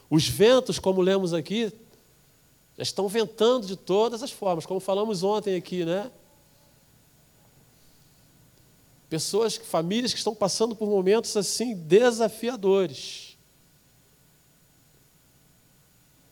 Os 0.10 0.28
ventos, 0.28 0.78
como 0.78 1.02
lemos 1.02 1.34
aqui, 1.34 1.72
Já 2.78 2.84
estão 2.84 3.08
ventando 3.08 3.66
de 3.66 3.76
todas 3.76 4.22
as 4.22 4.32
formas, 4.32 4.64
como 4.64 4.80
falamos 4.80 5.24
ontem 5.24 5.56
aqui, 5.56 5.84
né? 5.84 6.12
Pessoas, 9.10 9.56
famílias 9.56 10.14
que 10.14 10.20
estão 10.20 10.36
passando 10.36 10.76
por 10.76 10.88
momentos 10.88 11.36
assim 11.36 11.74
desafiadores. 11.74 13.27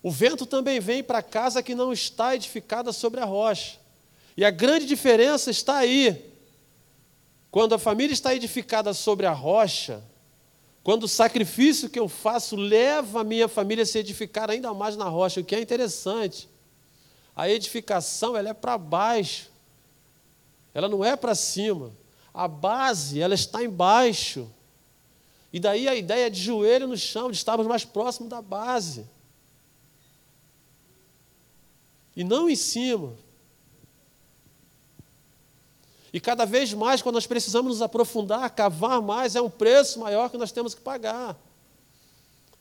O 0.06 0.12
vento 0.12 0.46
também 0.46 0.80
vem 0.80 1.04
para 1.04 1.24
casa 1.24 1.64
que 1.64 1.74
não 1.74 1.92
está 1.92 2.36
edificada 2.36 2.94
sobre 2.94 3.20
a 3.20 3.26
rocha. 3.26 3.80
E 4.38 4.46
a 4.46 4.52
grande 4.52 4.86
diferença 4.86 5.50
está 5.50 5.78
aí. 5.78 6.32
Quando 7.50 7.74
a 7.74 7.80
família 7.80 8.14
está 8.14 8.36
edificada 8.36 8.94
sobre 8.94 9.26
a 9.26 9.32
rocha, 9.32 10.04
quando 10.84 11.06
o 11.06 11.08
sacrifício 11.08 11.90
que 11.90 11.98
eu 11.98 12.08
faço 12.08 12.56
leva 12.56 13.22
a 13.22 13.24
minha 13.24 13.48
família 13.48 13.82
a 13.82 13.86
se 13.88 13.98
edificar 13.98 14.52
ainda 14.52 14.72
mais 14.76 14.96
na 14.96 15.06
rocha, 15.06 15.42
o 15.42 15.44
que 15.44 15.56
é 15.56 15.60
interessante, 15.60 16.48
a 17.36 17.50
edificação 17.50 18.38
ela 18.38 18.50
é 18.50 18.54
para 18.54 18.78
baixo, 18.78 19.50
ela 20.72 20.88
não 20.88 21.04
é 21.04 21.16
para 21.16 21.34
cima. 21.34 21.92
A 22.32 22.48
base 22.48 23.20
ela 23.20 23.34
está 23.34 23.64
embaixo. 23.64 24.48
E 25.52 25.60
daí 25.60 25.88
a 25.88 25.96
ideia 25.96 26.30
de 26.30 26.40
joelho 26.40 26.88
no 26.88 26.96
chão, 26.96 27.32
de 27.32 27.38
estarmos 27.38 27.66
mais 27.66 27.84
próximos 27.84 28.30
da 28.30 28.40
base. 28.40 29.15
E 32.16 32.24
não 32.24 32.50
em 32.50 32.56
cima. 32.56 33.14
E 36.14 36.20
cada 36.20 36.46
vez 36.46 36.74
mais, 36.74 37.02
quando 37.02 37.16
nós 37.16 37.28
precisamos 37.28 37.74
nos 37.74 37.82
aprofundar, 37.82 38.50
cavar 38.52 39.02
mais, 39.02 39.36
é 39.36 39.42
um 39.42 39.50
preço 39.50 40.00
maior 40.00 40.30
que 40.30 40.38
nós 40.38 40.52
temos 40.52 40.74
que 40.74 40.80
pagar. 40.80 41.36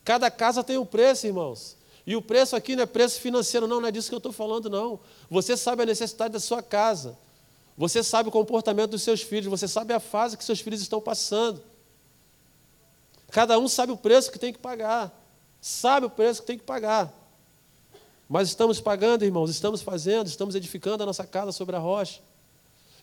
Cada 0.04 0.28
casa 0.30 0.64
tem 0.64 0.76
um 0.76 0.84
preço, 0.84 1.26
irmãos. 1.26 1.76
E 2.06 2.16
o 2.16 2.20
preço 2.20 2.56
aqui 2.56 2.74
não 2.74 2.82
é 2.82 2.86
preço 2.86 3.20
financeiro, 3.20 3.66
não, 3.66 3.80
não 3.80 3.88
é 3.88 3.92
disso 3.92 4.08
que 4.08 4.14
eu 4.14 4.18
estou 4.18 4.32
falando, 4.32 4.68
não. 4.68 4.98
Você 5.30 5.56
sabe 5.56 5.84
a 5.84 5.86
necessidade 5.86 6.32
da 6.32 6.40
sua 6.40 6.62
casa. 6.62 7.16
Você 7.78 8.02
sabe 8.02 8.28
o 8.28 8.32
comportamento 8.32 8.90
dos 8.90 9.02
seus 9.02 9.22
filhos. 9.22 9.46
Você 9.46 9.66
sabe 9.66 9.94
a 9.94 10.00
fase 10.00 10.36
que 10.36 10.44
seus 10.44 10.60
filhos 10.60 10.80
estão 10.80 11.00
passando. 11.00 11.62
Cada 13.30 13.58
um 13.58 13.66
sabe 13.66 13.92
o 13.92 13.96
preço 13.96 14.30
que 14.30 14.38
tem 14.38 14.52
que 14.52 14.58
pagar. 14.58 15.12
Sabe 15.60 16.06
o 16.06 16.10
preço 16.10 16.42
que 16.42 16.46
tem 16.46 16.58
que 16.58 16.64
pagar. 16.64 17.12
Mas 18.28 18.48
estamos 18.48 18.80
pagando, 18.80 19.24
irmãos, 19.24 19.50
estamos 19.50 19.82
fazendo, 19.82 20.26
estamos 20.26 20.54
edificando 20.54 21.02
a 21.02 21.06
nossa 21.06 21.26
casa 21.26 21.52
sobre 21.52 21.76
a 21.76 21.78
rocha. 21.78 22.20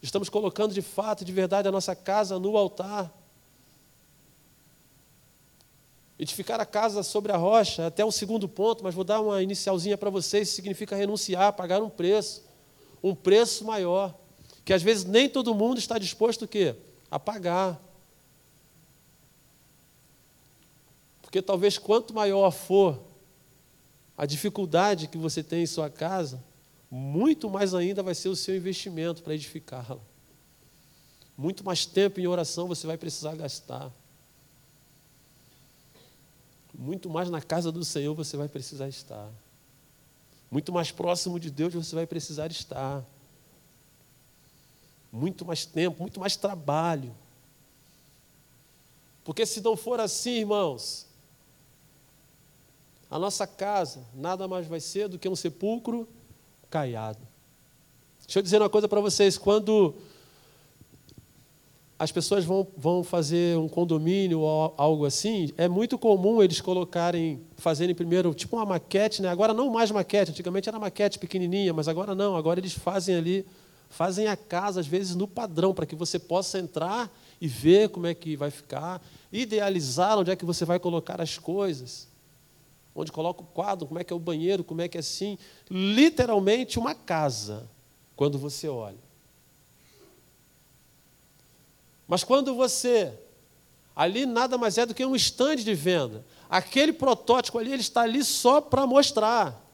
Estamos 0.01 0.30
colocando 0.30 0.74
de 0.74 0.82
fato 0.82 1.24
de 1.24 1.32
verdade 1.32 1.67
a 1.67 1.72
nossa 1.72 1.95
casa 1.95 2.39
no 2.39 2.57
altar. 2.57 3.11
Edificar 6.17 6.59
a 6.59 6.65
casa 6.65 7.03
sobre 7.03 7.32
a 7.32 7.38
rocha, 7.38 7.88
até 7.88 8.03
um 8.05 8.11
segundo 8.11 8.47
ponto, 8.47 8.84
mas 8.84 8.93
vou 8.93 9.03
dar 9.03 9.22
uma 9.22 9.41
inicialzinha 9.41 9.97
para 9.97 10.09
vocês, 10.09 10.49
significa 10.49 10.95
renunciar, 10.95 11.53
pagar 11.53 11.82
um 11.82 11.89
preço, 11.89 12.43
um 13.01 13.15
preço 13.15 13.65
maior, 13.65 14.15
que 14.63 14.74
às 14.74 14.84
vezes 14.84 15.03
nem 15.03 15.28
todo 15.28 15.53
mundo 15.55 15.80
está 15.80 15.97
disposto 15.97 16.45
o 16.45 16.47
quê? 16.47 16.76
a 17.11 17.19
pagar. 17.19 17.80
Porque 21.22 21.41
talvez 21.41 21.78
quanto 21.78 22.13
maior 22.13 22.49
for 22.51 22.97
a 24.22 24.26
dificuldade 24.28 25.07
que 25.07 25.17
você 25.17 25.41
tem 25.41 25.63
em 25.63 25.65
sua 25.65 25.89
casa, 25.89 26.43
muito 26.91 27.49
mais 27.49 27.74
ainda 27.74 28.03
vai 28.03 28.13
ser 28.13 28.30
o 28.30 28.36
seu 28.36 28.55
investimento 28.55 29.24
para 29.24 29.34
edificá-la. 29.34 29.97
Muito 31.36 31.65
mais 31.65 31.88
tempo 31.88 32.19
em 32.19 32.28
oração 32.28 32.67
você 32.67 32.86
vai 32.86 32.97
precisar 32.97 33.34
gastar. 33.36 33.91
Muito 36.72 37.09
mais 37.09 37.32
na 37.32 37.41
casa 37.41 37.72
do 37.72 37.84
Senhor 37.84 38.13
você 38.13 38.38
vai 38.38 38.47
precisar 38.47 38.88
estar. 38.88 39.28
Muito 40.51 40.72
mais 40.72 40.91
próximo 40.91 41.39
de 41.39 41.49
Deus 41.49 41.74
você 41.74 41.95
vai 41.95 42.05
precisar 42.05 42.51
estar. 42.51 43.03
Muito 45.11 45.43
mais 45.43 45.65
tempo, 45.65 45.99
muito 45.99 46.19
mais 46.19 46.36
trabalho. 46.36 47.11
Porque 49.24 49.47
se 49.47 49.61
não 49.61 49.76
for 49.76 49.99
assim, 49.99 50.41
irmãos, 50.41 51.07
a 53.12 53.20
nossa 53.20 53.45
casa 53.45 54.05
nada 54.16 54.47
mais 54.47 54.66
vai 54.66 54.80
ser 54.80 55.09
do 55.09 55.20
que 55.20 55.28
um 55.28 55.36
sepulcro 55.36 56.07
caiado. 56.70 57.20
Deixa 58.26 58.39
eu 58.39 58.43
dizer 58.43 58.62
uma 58.62 58.70
coisa 58.70 58.88
para 58.88 59.01
vocês: 59.01 59.38
quando 59.38 59.93
as 61.99 62.09
pessoas 62.09 62.45
vão, 62.45 62.66
vão 62.78 63.03
fazer 63.03 63.57
um 63.57 63.68
condomínio 63.68 64.39
ou 64.39 64.74
algo 64.78 65.05
assim, 65.05 65.51
é 65.57 65.68
muito 65.68 65.99
comum 65.99 66.41
eles 66.41 66.62
colocarem, 66.62 67.41
fazerem 67.57 67.93
primeiro 67.93 68.34
tipo 68.34 68.55
uma 68.55 68.66
maquete, 68.66 69.22
né? 69.22 69.28
agora 69.28 69.53
não 69.53 69.70
mais 69.70 69.91
maquete, 69.91 70.32
antigamente 70.32 70.70
era 70.70 70.80
maquete 70.80 71.20
pequenininha, 71.20 71.74
mas 71.74 71.89
agora 71.89 72.16
não, 72.16 72.38
agora 72.38 72.62
eles 72.62 72.74
fazem 72.74 73.18
ali, 73.18 73.45
fazem 73.89 74.28
a 74.28 74.38
casa 74.38 74.80
às 74.80 74.88
vezes 74.88 75.16
no 75.16 75.28
padrão, 75.28 75.74
para 75.74 75.86
que 75.86 75.95
você 75.95 76.18
possa 76.18 76.57
entrar 76.57 77.12
e 77.41 77.47
ver 77.47 77.89
como 77.89 78.07
é 78.07 78.16
que 78.16 78.38
vai 78.38 78.49
ficar, 78.49 79.01
idealizar 79.32 80.18
onde 80.18 80.32
é 80.32 80.36
que 80.36 80.45
você 80.45 80.64
vai 80.64 80.80
colocar 80.80 81.20
as 81.20 81.38
coisas 81.38 82.09
onde 82.96 83.12
coloca 83.12 83.42
o 83.42 83.46
quadro, 83.46 83.88
como 83.88 84.00
é 84.00 84.04
que 84.04 84.12
é 84.12 84.16
o 84.16 84.20
banheiro, 84.20 84.64
como 84.64 84.82
é 84.82 84.88
que 84.88 84.98
é 84.98 85.00
assim. 85.00 85.38
Literalmente 85.70 86.78
uma 86.78 86.94
casa, 86.94 87.70
quando 88.16 88.38
você 88.38 88.68
olha. 88.68 89.00
Mas 92.08 92.24
quando 92.24 92.54
você. 92.54 93.18
Ali 93.96 94.26
nada 94.26 94.58
mais 94.58 94.78
é 94.78 94.86
do 94.86 94.94
que 94.94 95.06
um 95.06 95.16
stand 95.16 95.58
de 95.58 95.74
venda. 95.74 96.26
Aquele 96.50 96.92
protótipo 96.92 97.58
ali, 97.58 97.72
ele 97.72 97.82
está 97.82 98.02
ali 98.02 98.24
só 98.24 98.60
para 98.60 98.86
mostrar. 98.86 99.66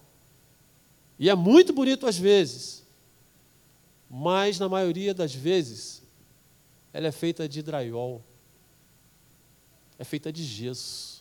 E 1.19 1.29
é 1.29 1.35
muito 1.35 1.73
bonito 1.73 2.05
às 2.05 2.17
vezes. 2.17 2.85
Mas 4.09 4.59
na 4.59 4.69
maioria 4.69 5.13
das 5.13 5.33
vezes, 5.33 6.03
ela 6.93 7.07
é 7.07 7.11
feita 7.11 7.47
de 7.47 7.61
drywall. 7.61 8.23
É 9.97 10.03
feita 10.03 10.31
de 10.31 10.43
gesso 10.43 11.16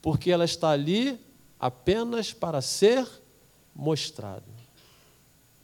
porque 0.00 0.30
ela 0.30 0.44
está 0.44 0.70
ali 0.70 1.18
apenas 1.58 2.32
para 2.32 2.60
ser 2.60 3.06
mostrada, 3.74 4.44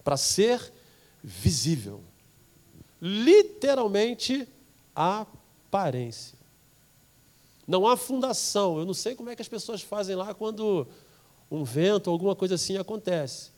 para 0.03 0.17
ser 0.17 0.73
visível. 1.23 2.03
Literalmente, 3.01 4.49
aparência. 4.95 6.39
Não 7.67 7.87
há 7.87 7.97
fundação. 7.97 8.79
Eu 8.79 8.85
não 8.85 8.95
sei 8.95 9.15
como 9.15 9.31
é 9.31 9.37
que 9.37 9.43
as 9.43 9.49
pessoas 9.49 9.83
fazem 9.83 10.15
lá 10.15 10.35
quando 10.35 10.87
um 11.51 11.65
vento, 11.65 12.11
alguma 12.11 12.35
coisa 12.35 12.55
assim 12.57 12.77
acontece. 12.77 13.51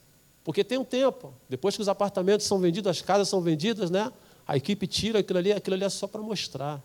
Porque 0.45 0.63
tem 0.63 0.79
um 0.79 0.85
tempo. 0.85 1.35
Depois 1.49 1.75
que 1.75 1.83
os 1.83 1.89
apartamentos 1.89 2.47
são 2.47 2.59
vendidos, 2.59 2.91
as 2.91 3.03
casas 3.03 3.29
são 3.29 3.41
vendidas, 3.41 3.91
né? 3.91 4.13
A 4.47 4.57
equipe 4.57 4.87
tira 4.87 5.19
aquilo 5.19 5.39
ali, 5.39 5.53
aquilo 5.53 5.75
ali 5.75 5.85
é 5.85 5.89
só 5.89 6.07
para 6.07 6.23
mostrar. 6.23 6.83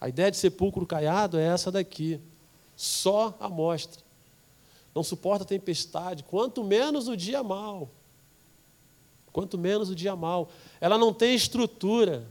A 0.00 0.08
ideia 0.08 0.30
de 0.30 0.36
sepulcro 0.36 0.86
caiado 0.86 1.38
é 1.38 1.46
essa 1.46 1.70
daqui. 1.70 2.20
Só 2.76 3.36
a 3.40 3.48
mostra. 3.48 4.02
Não 4.94 5.02
suporta 5.02 5.44
tempestade, 5.44 6.24
quanto 6.24 6.64
menos 6.64 7.08
o 7.08 7.16
dia 7.16 7.42
mal. 7.42 7.88
Quanto 9.32 9.58
menos 9.58 9.90
o 9.90 9.94
dia 9.94 10.16
mal. 10.16 10.48
Ela 10.80 10.96
não 10.96 11.12
tem 11.12 11.34
estrutura. 11.34 12.26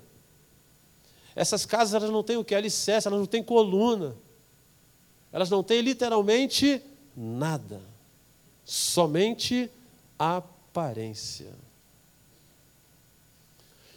Essas 1.35 1.65
casas 1.65 1.93
elas 1.93 2.09
não 2.09 2.23
têm 2.23 2.37
o 2.37 2.43
que? 2.43 2.55
Alicerce, 2.55 3.07
elas 3.07 3.19
não 3.19 3.27
têm 3.27 3.43
coluna. 3.43 4.15
Elas 5.31 5.49
não 5.49 5.61
têm 5.61 5.81
literalmente 5.81 6.81
nada. 7.15 7.81
Somente 8.65 9.69
aparência. 10.17 11.53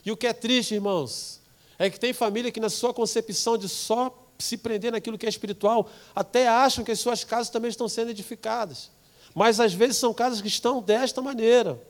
E 0.04 0.10
o 0.10 0.16
que 0.16 0.26
é 0.26 0.32
triste, 0.32 0.74
irmãos, 0.74 1.40
é 1.80 1.88
que 1.88 1.98
tem 1.98 2.12
família 2.12 2.52
que, 2.52 2.60
na 2.60 2.68
sua 2.68 2.92
concepção 2.92 3.56
de 3.56 3.66
só 3.66 4.14
se 4.38 4.58
prender 4.58 4.92
naquilo 4.92 5.16
que 5.16 5.24
é 5.24 5.28
espiritual, 5.30 5.88
até 6.14 6.46
acham 6.46 6.84
que 6.84 6.92
as 6.92 7.00
suas 7.00 7.24
casas 7.24 7.48
também 7.48 7.70
estão 7.70 7.88
sendo 7.88 8.10
edificadas. 8.10 8.90
Mas 9.34 9.58
às 9.58 9.72
vezes 9.72 9.96
são 9.96 10.12
casas 10.12 10.42
que 10.42 10.48
estão 10.48 10.82
desta 10.82 11.22
maneira. 11.22 11.82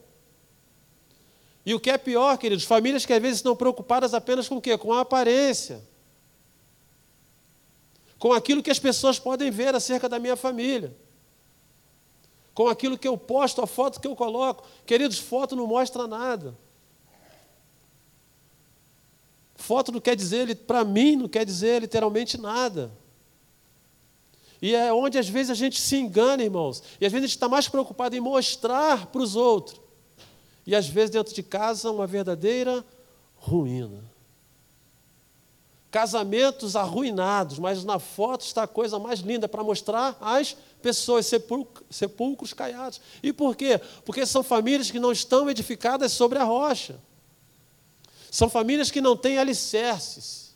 E 1.66 1.74
o 1.74 1.80
que 1.80 1.90
é 1.90 1.98
pior, 1.98 2.38
queridos, 2.38 2.64
famílias 2.64 3.04
que 3.04 3.12
às 3.12 3.20
vezes 3.20 3.38
estão 3.38 3.56
preocupadas 3.56 4.14
apenas 4.14 4.48
com 4.48 4.58
o 4.58 4.60
quê? 4.60 4.78
Com 4.78 4.92
a 4.92 5.00
aparência. 5.00 5.82
Com 8.16 8.32
aquilo 8.32 8.62
que 8.62 8.70
as 8.70 8.78
pessoas 8.78 9.18
podem 9.18 9.50
ver 9.50 9.74
acerca 9.74 10.08
da 10.08 10.20
minha 10.20 10.36
família. 10.36 10.96
Com 12.54 12.68
aquilo 12.68 12.96
que 12.96 13.08
eu 13.08 13.18
posto, 13.18 13.60
a 13.60 13.66
foto 13.66 14.00
que 14.00 14.06
eu 14.06 14.14
coloco. 14.14 14.64
Queridos, 14.86 15.18
foto 15.18 15.56
não 15.56 15.66
mostra 15.66 16.06
nada. 16.06 16.56
Foto 19.60 19.92
não 19.92 20.00
quer 20.00 20.16
dizer, 20.16 20.56
para 20.56 20.82
mim, 20.84 21.16
não 21.16 21.28
quer 21.28 21.44
dizer 21.44 21.82
literalmente 21.82 22.40
nada. 22.40 22.90
E 24.60 24.74
é 24.74 24.90
onde 24.90 25.18
às 25.18 25.28
vezes 25.28 25.50
a 25.50 25.54
gente 25.54 25.78
se 25.78 25.96
engana, 25.96 26.42
irmãos. 26.42 26.82
E 26.98 27.04
às 27.04 27.12
vezes 27.12 27.24
a 27.24 27.26
gente 27.26 27.36
está 27.36 27.48
mais 27.48 27.68
preocupado 27.68 28.16
em 28.16 28.20
mostrar 28.20 29.06
para 29.06 29.20
os 29.20 29.36
outros. 29.36 29.78
E 30.66 30.74
às 30.74 30.88
vezes 30.88 31.10
dentro 31.10 31.34
de 31.34 31.42
casa 31.42 31.90
uma 31.90 32.06
verdadeira 32.06 32.82
ruína. 33.36 34.02
Casamentos 35.90 36.74
arruinados, 36.74 37.58
mas 37.58 37.84
na 37.84 37.98
foto 37.98 38.46
está 38.46 38.62
a 38.62 38.66
coisa 38.66 38.98
mais 38.98 39.20
linda 39.20 39.46
para 39.46 39.62
mostrar 39.62 40.16
as 40.22 40.56
pessoas, 40.80 41.30
sepulcros 41.90 42.54
caiados. 42.54 42.98
E 43.22 43.30
por 43.30 43.54
quê? 43.54 43.78
Porque 44.06 44.24
são 44.24 44.42
famílias 44.42 44.90
que 44.90 44.98
não 44.98 45.12
estão 45.12 45.50
edificadas 45.50 46.12
sobre 46.12 46.38
a 46.38 46.44
rocha. 46.44 46.98
São 48.30 48.48
famílias 48.48 48.90
que 48.90 49.00
não 49.00 49.16
têm 49.16 49.38
alicerces. 49.38 50.54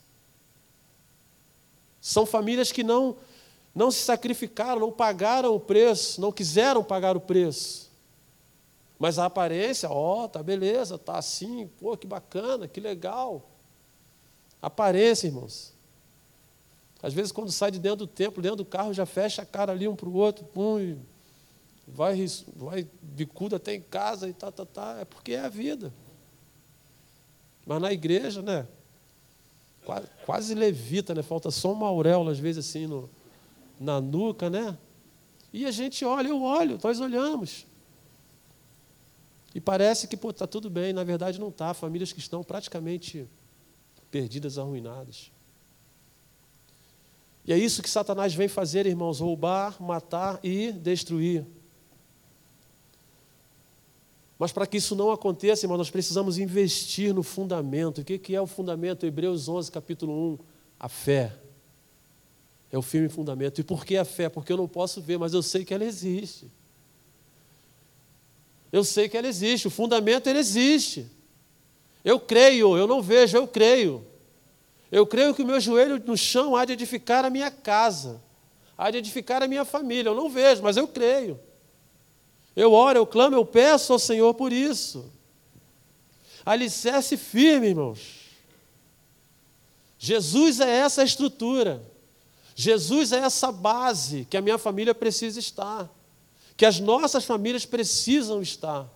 São 2.01 2.25
famílias 2.25 2.71
que 2.71 2.85
não, 2.85 3.17
não 3.75 3.91
se 3.91 4.01
sacrificaram, 4.01 4.81
não 4.81 4.93
pagaram 4.93 5.55
o 5.55 5.61
preço, 5.61 6.21
não 6.21 6.31
quiseram 6.31 6.85
pagar 6.85 7.17
o 7.17 7.21
preço. 7.21 7.91
Mas 8.99 9.19
a 9.19 9.25
aparência, 9.25 9.91
ó, 9.91 10.25
oh, 10.25 10.29
tá 10.29 10.43
beleza, 10.43 10.97
tá 10.97 11.19
assim, 11.19 11.67
pô, 11.81 11.97
que 11.97 12.07
bacana, 12.07 12.69
que 12.69 12.79
legal. 12.79 13.51
Aparência, 14.63 15.27
irmãos. 15.27 15.75
Às 17.03 17.13
vezes, 17.13 17.33
quando 17.33 17.51
sai 17.51 17.71
de 17.71 17.79
dentro 17.79 17.99
do 17.99 18.07
templo, 18.07 18.43
dentro 18.43 18.59
do 18.59 18.65
carro, 18.65 18.95
já 18.95 19.05
fecha 19.05 19.43
a 19.43 19.47
cara 19.47 19.73
ali 19.73 19.89
um 19.89 19.97
para 19.97 20.09
o 20.09 20.15
outro, 20.15 20.45
pum, 20.45 20.79
e 20.79 20.97
vai, 21.89 22.25
vai 22.55 22.87
bicudo 23.03 23.57
até 23.57 23.75
em 23.75 23.83
casa 23.83 24.29
e 24.29 24.33
tá, 24.33 24.51
tá, 24.53 24.65
tá. 24.65 24.99
É 25.01 25.05
porque 25.05 25.33
é 25.33 25.41
a 25.41 25.49
vida. 25.49 25.93
Mas 27.67 27.81
na 27.81 27.93
igreja, 27.93 28.43
né? 28.43 28.67
Quase, 29.85 30.07
quase 30.25 30.55
levita, 30.55 31.15
né? 31.15 31.23
Falta 31.23 31.51
só 31.51 31.73
uma 31.73 31.87
auréola, 31.87 32.33
às 32.33 32.39
vezes, 32.39 32.67
assim, 32.69 32.87
no, 32.87 33.11
na 33.79 34.01
nuca, 34.01 34.49
né? 34.49 34.77
E 35.53 35.65
a 35.67 35.71
gente 35.71 36.05
olha, 36.05 36.29
eu 36.29 36.43
olho, 36.43 36.79
nós 36.83 37.01
olhamos. 37.01 37.67
E 39.55 39.61
parece 39.61 40.09
que 40.09 40.17
está 40.17 40.47
tudo 40.47 40.69
bem, 40.69 40.93
na 40.93 41.05
verdade 41.05 41.39
não 41.39 41.49
está. 41.49 41.73
Famílias 41.73 42.13
que 42.13 42.19
estão 42.19 42.43
praticamente 42.43 43.29
perdidas, 44.11 44.59
arruinadas. 44.59 45.31
E 47.47 47.53
é 47.53 47.59
isso 47.59 47.83
que 47.83 47.89
Satanás 47.89 48.35
vem 48.35 48.49
fazer, 48.49 48.85
irmãos: 48.85 49.21
roubar, 49.21 49.81
matar 49.81 50.41
e 50.43 50.73
destruir. 50.73 51.47
Mas 54.39 54.53
para 54.53 54.67
que 54.67 54.79
isso 54.79 54.97
não 54.97 55.11
aconteça, 55.11 55.65
irmão, 55.65 55.79
nós 55.79 55.91
precisamos 55.91 56.39
investir 56.39 57.15
no 57.15 57.23
fundamento. 57.23 58.01
O 58.01 58.05
que 58.05 58.35
é 58.35 58.41
o 58.41 58.47
fundamento? 58.47 59.07
Hebreus 59.07 59.49
11, 59.49 59.71
capítulo 59.71 60.35
1. 60.35 60.39
A 60.81 60.89
fé. 60.89 61.33
É 62.71 62.77
o 62.77 62.83
firme 62.83 63.09
fundamento. 63.09 63.61
E 63.61 63.65
por 63.65 63.85
que 63.85 63.97
a 63.97 64.05
fé? 64.05 64.29
Porque 64.29 64.53
eu 64.53 64.57
não 64.57 64.67
posso 64.67 65.01
ver, 65.01 65.19
mas 65.19 65.33
eu 65.33 65.43
sei 65.43 65.65
que 65.65 65.73
ela 65.73 65.85
existe. 65.85 66.51
Eu 68.73 68.83
sei 68.83 69.09
que 69.09 69.17
ela 69.17 69.29
existe. 69.29 69.69
O 69.69 69.71
fundamento, 69.71 70.27
ele 70.27 70.41
existe. 70.41 71.09
Eu 72.05 72.19
creio, 72.19 72.77
eu 72.77 72.87
não 72.89 73.01
vejo, 73.01 73.37
eu 73.37 73.47
creio. 73.47 74.05
Eu 74.91 75.07
creio 75.07 75.35
que 75.35 75.43
o 75.43 75.47
meu 75.47 75.61
joelho 75.61 76.03
no 76.05 76.17
chão 76.17 76.55
há 76.55 76.65
de 76.65 76.73
edificar 76.73 77.25
a 77.25 77.31
minha 77.31 77.51
casa, 77.51 78.21
há 78.77 78.91
de 78.91 78.99
edificar 78.99 79.43
a 79.43 79.49
minha 79.49 79.65
família. 79.65 80.11
Eu 80.11 80.15
não 80.15 80.29
vejo, 80.29 80.63
mas 80.63 80.77
eu 80.77 80.87
creio. 80.87 81.39
Eu 82.57 82.73
oro, 82.73 82.99
eu 82.99 83.07
clamo, 83.07 83.35
eu 83.35 83.45
peço 83.45 83.93
ao 83.93 83.99
Senhor 83.99 84.33
por 84.35 84.53
isso. 84.53 85.11
Alicerce 86.45 87.17
firme, 87.17 87.69
irmãos. 87.69 88.25
Jesus 89.99 90.61
é 90.61 90.71
essa 90.71 91.03
estrutura. 91.03 91.83
Jesus 92.55 93.13
é 93.13 93.19
essa 93.19 93.51
base 93.51 94.25
que 94.27 94.37
a 94.37 94.41
minha 94.41 94.59
família 94.59 94.95
precisa 94.95 95.41
estar, 95.41 95.91
que 96.57 96.65
as 96.65 96.79
nossas 96.79 97.25
famílias 97.25 97.67
precisam 97.67 98.41
estar. 98.41 98.89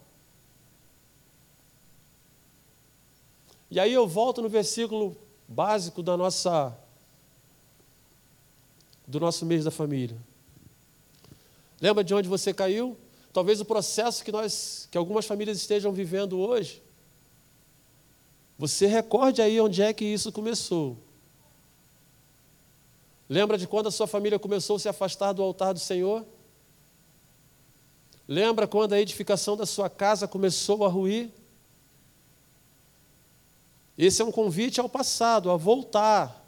E 3.71 3.81
aí 3.81 3.93
eu 3.93 4.07
volto 4.07 4.41
no 4.41 4.49
versículo 4.49 5.17
básico 5.47 6.03
da 6.03 6.17
nossa 6.17 6.77
do 9.07 9.19
nosso 9.19 9.47
mês 9.47 9.65
da 9.65 9.71
família. 9.71 10.17
Lembra 11.81 12.05
de 12.05 12.15
onde 12.15 12.29
você 12.29 12.53
caiu? 12.53 12.97
Talvez 13.33 13.61
o 13.61 13.65
processo 13.65 14.25
que 14.25 14.33
nós 14.33 14.89
que 14.91 14.99
algumas 14.99 15.27
famílias 15.27 15.59
estejam 15.59 15.93
vivendo 15.93 16.39
hoje. 16.39 16.83
Você 18.59 18.87
recorde 18.87 19.41
aí 19.41 19.61
onde 19.61 19.83
é 19.83 19.93
que 19.93 20.05
isso 20.05 20.33
começou. 20.33 20.97
Lembra 23.29 23.59
de 23.59 23.67
quando 23.67 23.89
a 23.89 23.91
sua 23.91 24.07
família 24.07 24.39
começou 24.39 24.77
a 24.77 24.79
se 24.79 24.89
afastar 24.89 25.33
do 25.33 25.43
altar 25.43 25.75
do 25.75 25.79
Senhor? 25.79 26.25
Lembra 28.27 28.67
quando 28.67 28.95
a 28.95 29.01
edificação 29.01 29.57
da 29.57 29.67
sua 29.67 29.89
casa 29.89 30.27
começou 30.27 30.85
a 30.85 30.89
ruir? 30.89 31.31
Esse 33.97 34.23
é 34.23 34.25
um 34.25 34.33
convite 34.33 34.81
ao 34.81 34.89
passado, 34.89 35.51
a 35.51 35.57
voltar. 35.57 36.45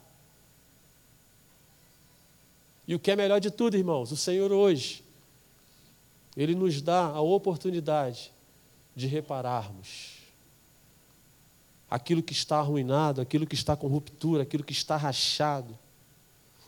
E 2.87 2.95
o 2.95 2.99
que 2.99 3.11
é 3.11 3.15
melhor 3.15 3.39
de 3.39 3.51
tudo, 3.51 3.77
irmãos, 3.77 4.11
o 4.11 4.17
Senhor 4.17 4.51
hoje, 4.51 5.03
Ele 6.35 6.55
nos 6.55 6.81
dá 6.81 7.07
a 7.07 7.21
oportunidade 7.21 8.31
de 8.95 9.07
repararmos 9.07 10.21
aquilo 11.91 12.23
que 12.23 12.31
está 12.31 12.57
arruinado, 12.59 13.19
aquilo 13.19 13.45
que 13.45 13.53
está 13.53 13.75
com 13.75 13.87
ruptura, 13.87 14.43
aquilo 14.43 14.63
que 14.63 14.71
está 14.71 14.95
rachado. 14.95 15.77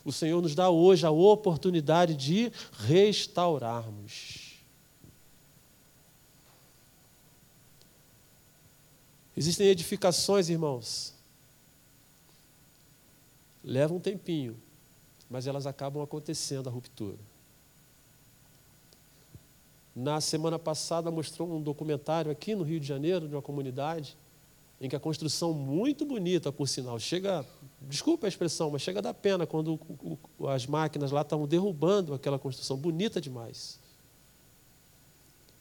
O 0.03 0.11
Senhor 0.11 0.41
nos 0.41 0.53
dá 0.53 0.70
hoje 0.70 1.05
a 1.05 1.11
oportunidade 1.11 2.14
de 2.14 2.51
restaurarmos. 2.74 4.59
Existem 9.36 9.68
edificações, 9.68 10.49
irmãos. 10.49 11.14
Leva 13.64 13.93
um 13.93 13.99
tempinho, 13.99 14.57
mas 15.30 15.47
elas 15.47 15.66
acabam 15.66 16.03
acontecendo 16.03 16.68
a 16.68 16.72
ruptura. 16.72 17.18
Na 19.95 20.19
semana 20.19 20.57
passada 20.57 21.11
mostrou 21.11 21.51
um 21.51 21.61
documentário 21.61 22.31
aqui 22.31 22.55
no 22.55 22.63
Rio 22.63 22.79
de 22.79 22.87
Janeiro, 22.87 23.27
de 23.27 23.35
uma 23.35 23.41
comunidade, 23.41 24.17
em 24.81 24.89
que 24.89 24.95
a 24.95 24.99
construção 24.99 25.53
muito 25.53 26.05
bonita, 26.05 26.51
por 26.51 26.67
sinal, 26.67 26.99
chega, 26.99 27.45
desculpa 27.81 28.27
a 28.27 28.29
expressão, 28.29 28.71
mas 28.71 28.81
chega 28.81 28.99
a 28.99 29.01
dar 29.01 29.13
pena 29.13 29.45
quando 29.45 29.79
as 30.49 30.65
máquinas 30.65 31.11
lá 31.11 31.21
estavam 31.21 31.47
derrubando 31.47 32.13
aquela 32.13 32.39
construção 32.39 32.75
bonita 32.75 33.21
demais 33.21 33.79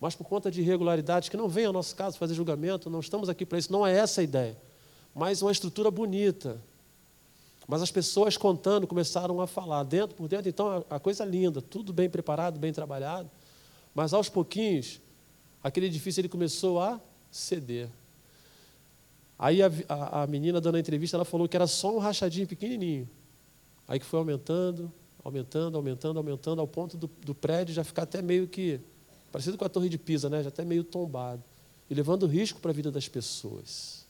mas 0.02 0.16
por 0.16 0.24
conta 0.24 0.50
de 0.50 0.62
irregularidades, 0.62 1.28
que 1.28 1.36
não 1.36 1.48
vem 1.48 1.64
ao 1.64 1.72
nosso 1.72 1.94
caso 1.94 2.18
fazer 2.18 2.34
julgamento, 2.34 2.90
não 2.90 2.98
estamos 2.98 3.28
aqui 3.28 3.46
para 3.46 3.56
isso, 3.56 3.70
não 3.70 3.86
é 3.86 3.96
essa 3.96 4.20
a 4.20 4.24
ideia. 4.24 4.56
Mas 5.14 5.42
uma 5.42 5.52
estrutura 5.52 5.92
bonita. 5.92 6.60
Mas 7.68 7.82
as 7.82 7.92
pessoas 7.92 8.36
contando 8.36 8.84
começaram 8.84 9.40
a 9.40 9.46
falar, 9.46 9.84
dentro 9.84 10.16
por 10.16 10.26
dentro, 10.26 10.48
então 10.48 10.84
a 10.90 10.98
coisa 10.98 11.24
linda, 11.24 11.62
tudo 11.62 11.92
bem 11.92 12.10
preparado, 12.10 12.58
bem 12.58 12.72
trabalhado, 12.72 13.30
mas 13.95 14.12
aos 14.12 14.28
pouquinhos, 14.28 15.01
aquele 15.62 15.86
edifício 15.86 16.20
ele 16.20 16.28
começou 16.28 16.80
a 16.80 17.01
ceder. 17.30 17.88
Aí 19.38 19.62
a, 19.62 19.70
a, 19.88 20.22
a 20.22 20.26
menina 20.26 20.61
dando 20.61 20.76
a 20.76 20.80
entrevista, 20.80 21.16
ela 21.16 21.24
falou 21.24 21.49
que 21.49 21.57
era 21.57 21.66
só 21.66 21.95
um 21.95 21.99
rachadinho 21.99 22.47
pequenininho. 22.47 23.09
Aí 23.88 23.99
que 23.99 24.07
foi 24.07 24.18
aumentando, 24.18 24.93
aumentando, 25.24 25.76
aumentando, 25.76 26.18
aumentando, 26.18 26.61
ao 26.61 26.66
ponto 26.66 26.97
do, 26.97 27.11
do 27.20 27.34
prédio 27.34 27.74
já 27.74 27.84
ficar 27.84 28.03
até 28.03 28.22
meio 28.22 28.47
que 28.47 28.80
parecido 29.30 29.57
com 29.57 29.64
a 29.64 29.68
Torre 29.68 29.88
de 29.88 29.99
Pisa, 29.99 30.28
né? 30.28 30.43
já 30.43 30.49
até 30.49 30.64
meio 30.64 30.84
tombado, 30.84 31.43
e 31.88 31.95
levando 31.95 32.26
risco 32.26 32.61
para 32.61 32.70
a 32.70 32.74
vida 32.74 32.90
das 32.90 33.09
pessoas. 33.09 34.07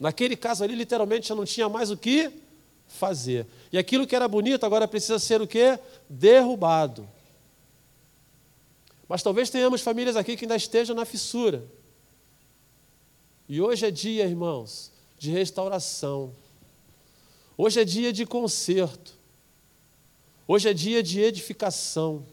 Naquele 0.00 0.36
caso 0.36 0.64
ali, 0.64 0.74
literalmente, 0.74 1.28
já 1.28 1.34
não 1.34 1.44
tinha 1.44 1.68
mais 1.68 1.90
o 1.90 1.96
que 1.96 2.32
fazer. 2.86 3.46
E 3.72 3.76
aquilo 3.76 4.06
que 4.06 4.16
era 4.16 4.26
bonito 4.26 4.64
agora 4.64 4.88
precisa 4.88 5.18
ser 5.18 5.42
o 5.42 5.46
quê? 5.46 5.78
Derrubado. 6.08 7.06
Mas 9.08 9.22
talvez 9.22 9.48
tenhamos 9.48 9.80
famílias 9.80 10.16
aqui 10.16 10.36
que 10.36 10.44
ainda 10.44 10.56
estejam 10.56 10.94
na 10.94 11.04
fissura. 11.04 11.64
E 13.48 13.60
hoje 13.60 13.86
é 13.86 13.90
dia, 13.90 14.26
irmãos, 14.26 14.92
de 15.18 15.30
restauração. 15.30 16.34
Hoje 17.56 17.80
é 17.80 17.84
dia 17.84 18.12
de 18.12 18.26
conserto. 18.26 19.14
Hoje 20.46 20.68
é 20.68 20.74
dia 20.74 21.02
de 21.02 21.20
edificação. 21.20 22.24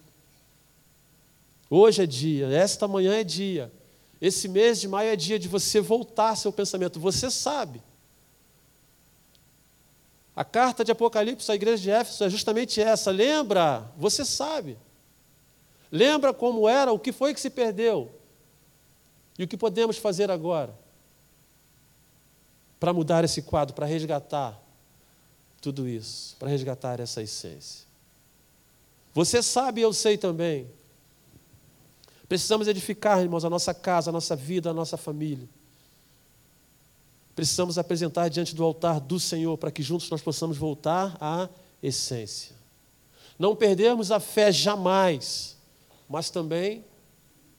Hoje 1.69 2.03
é 2.03 2.05
dia, 2.05 2.47
esta 2.47 2.87
manhã 2.87 3.15
é 3.15 3.23
dia. 3.23 3.71
Esse 4.21 4.47
mês 4.47 4.79
de 4.79 4.87
maio 4.87 5.09
é 5.09 5.15
dia 5.15 5.39
de 5.39 5.47
você 5.47 5.79
voltar 5.79 6.35
seu 6.35 6.51
pensamento. 6.51 6.99
Você 6.99 7.31
sabe. 7.31 7.81
A 10.35 10.43
carta 10.43 10.83
de 10.83 10.91
Apocalipse 10.91 11.49
à 11.49 11.55
igreja 11.55 11.81
de 11.81 11.91
Éfeso 11.91 12.23
é 12.23 12.29
justamente 12.29 12.81
essa. 12.81 13.11
Lembra? 13.11 13.89
Você 13.97 14.25
sabe. 14.25 14.77
Lembra 15.95 16.33
como 16.33 16.67
era, 16.67 16.91
o 16.91 16.99
que 16.99 17.13
foi 17.13 17.33
que 17.33 17.39
se 17.39 17.49
perdeu 17.49 18.11
e 19.39 19.45
o 19.45 19.47
que 19.47 19.55
podemos 19.55 19.97
fazer 19.97 20.29
agora 20.29 20.77
para 22.77 22.91
mudar 22.91 23.23
esse 23.23 23.41
quadro, 23.41 23.73
para 23.73 23.85
resgatar 23.85 24.61
tudo 25.61 25.87
isso, 25.87 26.35
para 26.37 26.49
resgatar 26.49 26.99
essa 26.99 27.21
essência. 27.23 27.85
Você 29.13 29.41
sabe, 29.41 29.79
eu 29.79 29.93
sei 29.93 30.17
também. 30.17 30.69
Precisamos 32.27 32.67
edificar, 32.67 33.21
irmãos, 33.21 33.45
a 33.45 33.49
nossa 33.49 33.73
casa, 33.73 34.09
a 34.09 34.13
nossa 34.13 34.35
vida, 34.35 34.71
a 34.71 34.73
nossa 34.73 34.97
família. 34.97 35.47
Precisamos 37.33 37.77
apresentar 37.77 38.27
diante 38.27 38.53
do 38.53 38.65
altar 38.65 38.99
do 38.99 39.17
Senhor 39.17 39.57
para 39.57 39.71
que 39.71 39.81
juntos 39.81 40.09
nós 40.09 40.21
possamos 40.21 40.57
voltar 40.57 41.15
à 41.21 41.47
essência. 41.81 42.53
Não 43.39 43.55
perdermos 43.55 44.11
a 44.11 44.19
fé 44.19 44.51
jamais, 44.51 45.54
mas 46.07 46.29
também 46.29 46.83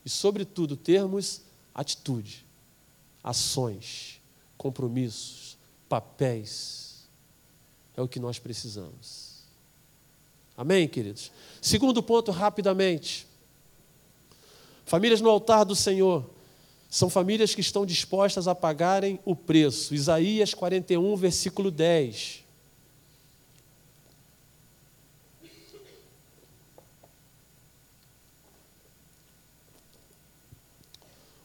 e, 0.05 0.11
sobretudo, 0.11 0.77
termos 0.77 1.43
atitude, 1.75 2.47
ações, 3.23 4.21
compromissos, 4.57 5.59
papéis. 5.89 7.09
É 7.97 8.03
o 8.03 8.09
que 8.09 8.21
nós 8.21 8.39
precisamos. 8.39 9.43
Amém, 10.57 10.87
queridos? 10.87 11.31
Segundo 11.61 12.03
ponto, 12.03 12.31
rapidamente. 12.31 13.27
Famílias 14.85 15.21
no 15.21 15.29
altar 15.29 15.65
do 15.65 15.75
Senhor 15.75 16.25
são 16.89 17.11
famílias 17.11 17.55
que 17.55 17.61
estão 17.61 17.85
dispostas 17.85 18.47
a 18.47 18.55
pagarem 18.55 19.19
o 19.25 19.35
preço. 19.35 19.95
Isaías 19.95 20.55
41, 20.55 21.17
versículo 21.17 21.71
10. 21.71 22.46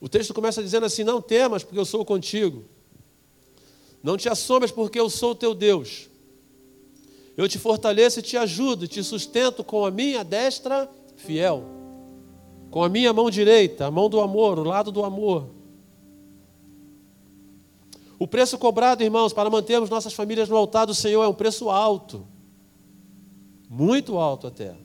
O 0.02 0.10
texto 0.10 0.34
começa 0.34 0.64
dizendo 0.64 0.88
assim: 0.88 1.04
Não 1.04 1.22
temas, 1.22 1.64
porque 1.64 1.78
eu 1.80 1.86
sou 1.86 2.04
contigo. 2.04 2.66
Não 4.02 4.18
te 4.18 4.28
assombres, 4.28 4.72
porque 4.72 5.00
eu 5.00 5.10
sou 5.12 5.36
teu 5.36 5.54
Deus. 5.54 6.10
Eu 7.38 7.48
te 7.48 7.60
fortaleço 7.60 8.20
e 8.20 8.24
te 8.24 8.36
ajudo, 8.36 8.88
te 8.88 9.04
sustento 9.04 9.64
com 9.64 9.86
a 9.86 9.92
minha 9.92 10.24
destra 10.24 10.90
fiel, 11.16 11.64
com 12.72 12.84
a 12.84 12.90
minha 12.90 13.14
mão 13.14 13.30
direita, 13.30 13.86
a 13.86 13.92
mão 13.92 14.10
do 14.10 14.20
amor, 14.20 14.58
o 14.58 14.64
lado 14.64 14.92
do 14.92 15.06
amor. 15.06 15.50
O 18.18 18.28
preço 18.28 18.58
cobrado, 18.58 19.04
irmãos, 19.04 19.34
para 19.34 19.50
mantermos 19.50 19.90
nossas 19.90 20.14
famílias 20.14 20.50
no 20.50 20.56
altar 20.56 20.86
do 20.86 20.94
Senhor 20.94 21.24
é 21.24 21.28
um 21.28 21.34
preço 21.34 21.70
alto, 21.70 22.28
muito 23.70 24.18
alto 24.18 24.48
até. 24.48 24.76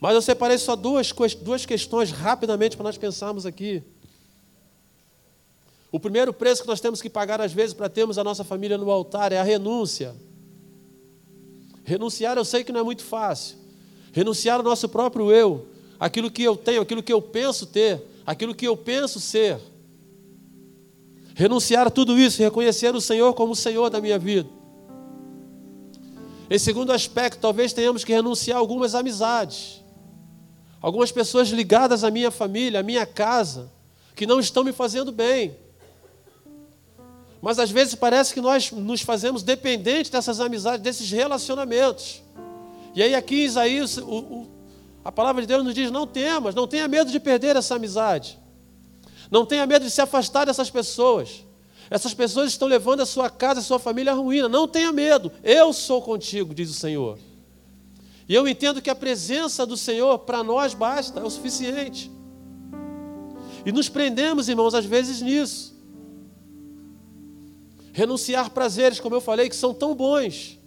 Mas 0.00 0.14
eu 0.14 0.22
separei 0.22 0.58
só 0.58 0.76
duas, 0.76 1.12
duas 1.34 1.66
questões 1.66 2.10
rapidamente 2.10 2.76
para 2.76 2.84
nós 2.84 2.96
pensarmos 2.96 3.44
aqui. 3.44 3.82
O 5.90 5.98
primeiro 5.98 6.32
preço 6.32 6.62
que 6.62 6.68
nós 6.68 6.80
temos 6.80 7.00
que 7.00 7.08
pagar, 7.08 7.40
às 7.40 7.52
vezes, 7.52 7.74
para 7.74 7.88
termos 7.88 8.18
a 8.18 8.24
nossa 8.24 8.44
família 8.44 8.78
no 8.78 8.90
altar 8.90 9.32
é 9.32 9.38
a 9.38 9.42
renúncia. 9.42 10.14
Renunciar 11.82 12.36
eu 12.36 12.44
sei 12.44 12.62
que 12.62 12.70
não 12.70 12.80
é 12.80 12.82
muito 12.84 13.02
fácil. 13.02 13.56
Renunciar 14.12 14.58
ao 14.58 14.62
nosso 14.62 14.88
próprio 14.88 15.32
eu, 15.32 15.66
aquilo 15.98 16.30
que 16.30 16.42
eu 16.42 16.56
tenho, 16.56 16.82
aquilo 16.82 17.02
que 17.02 17.12
eu 17.12 17.20
penso 17.20 17.66
ter, 17.66 18.02
aquilo 18.26 18.54
que 18.54 18.66
eu 18.66 18.76
penso 18.76 19.18
ser. 19.18 19.58
Renunciar 21.34 21.86
a 21.86 21.90
tudo 21.90 22.18
isso, 22.18 22.42
reconhecer 22.42 22.94
o 22.94 23.00
Senhor 23.00 23.32
como 23.32 23.52
o 23.52 23.56
Senhor 23.56 23.88
da 23.88 24.00
minha 24.00 24.18
vida. 24.18 24.48
Em 26.50 26.58
segundo 26.58 26.92
aspecto, 26.92 27.40
talvez 27.40 27.72
tenhamos 27.72 28.04
que 28.04 28.12
renunciar 28.12 28.58
a 28.58 28.60
algumas 28.60 28.94
amizades. 28.94 29.82
Algumas 30.80 31.10
pessoas 31.10 31.48
ligadas 31.48 32.04
à 32.04 32.10
minha 32.10 32.30
família, 32.30 32.80
à 32.80 32.82
minha 32.82 33.04
casa, 33.04 33.70
que 34.14 34.26
não 34.26 34.38
estão 34.38 34.62
me 34.62 34.72
fazendo 34.72 35.10
bem. 35.10 35.56
Mas 37.40 37.58
às 37.58 37.70
vezes 37.70 37.94
parece 37.94 38.34
que 38.34 38.40
nós 38.40 38.70
nos 38.72 39.00
fazemos 39.02 39.42
dependentes 39.42 40.10
dessas 40.10 40.40
amizades, 40.40 40.82
desses 40.82 41.10
relacionamentos. 41.10 42.22
E 42.94 43.02
aí, 43.02 43.14
aqui 43.14 43.42
em 43.42 43.44
Isaías, 43.44 43.96
o, 43.98 44.02
o, 44.02 44.48
a 45.04 45.12
palavra 45.12 45.42
de 45.42 45.48
Deus 45.48 45.64
nos 45.64 45.74
diz: 45.74 45.90
não 45.90 46.06
temas, 46.06 46.54
não 46.54 46.66
tenha 46.66 46.88
medo 46.88 47.10
de 47.10 47.20
perder 47.20 47.56
essa 47.56 47.76
amizade. 47.76 48.38
Não 49.30 49.44
tenha 49.44 49.66
medo 49.66 49.84
de 49.84 49.90
se 49.90 50.00
afastar 50.00 50.46
dessas 50.46 50.70
pessoas. 50.70 51.44
Essas 51.90 52.12
pessoas 52.12 52.50
estão 52.50 52.68
levando 52.68 53.00
a 53.00 53.06
sua 53.06 53.30
casa, 53.30 53.60
a 53.60 53.62
sua 53.62 53.78
família 53.78 54.12
à 54.12 54.14
ruína. 54.14 54.48
Não 54.48 54.66
tenha 54.66 54.92
medo, 54.92 55.32
eu 55.42 55.72
sou 55.72 56.02
contigo, 56.02 56.54
diz 56.54 56.70
o 56.70 56.74
Senhor. 56.74 57.18
E 58.28 58.34
eu 58.34 58.46
entendo 58.46 58.82
que 58.82 58.90
a 58.90 58.94
presença 58.94 59.64
do 59.64 59.76
Senhor 59.76 60.18
para 60.18 60.44
nós 60.44 60.74
basta, 60.74 61.20
é 61.20 61.24
o 61.24 61.30
suficiente. 61.30 62.10
E 63.64 63.72
nos 63.72 63.88
prendemos, 63.88 64.48
irmãos, 64.48 64.74
às 64.74 64.84
vezes 64.84 65.22
nisso. 65.22 65.74
Renunciar 67.92 68.50
prazeres, 68.50 69.00
como 69.00 69.16
eu 69.16 69.20
falei, 69.20 69.48
que 69.48 69.56
são 69.56 69.72
tão 69.72 69.94
bons, 69.94 70.58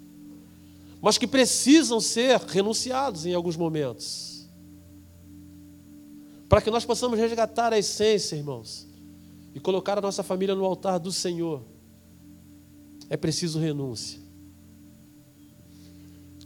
mas 0.99 1.17
que 1.17 1.27
precisam 1.27 2.01
ser 2.01 2.39
renunciados 2.41 3.25
em 3.25 3.33
alguns 3.33 3.55
momentos. 3.55 4.49
Para 6.49 6.61
que 6.61 6.71
nós 6.71 6.83
possamos 6.83 7.17
resgatar 7.17 7.71
a 7.71 7.79
essência, 7.79 8.35
irmãos, 8.35 8.87
e 9.53 9.59
colocar 9.59 9.97
a 9.97 10.01
nossa 10.01 10.23
família 10.23 10.55
no 10.55 10.65
altar 10.65 10.99
do 10.99 11.11
Senhor, 11.11 11.63
é 13.09 13.15
preciso 13.15 13.59
renúncia. 13.59 14.19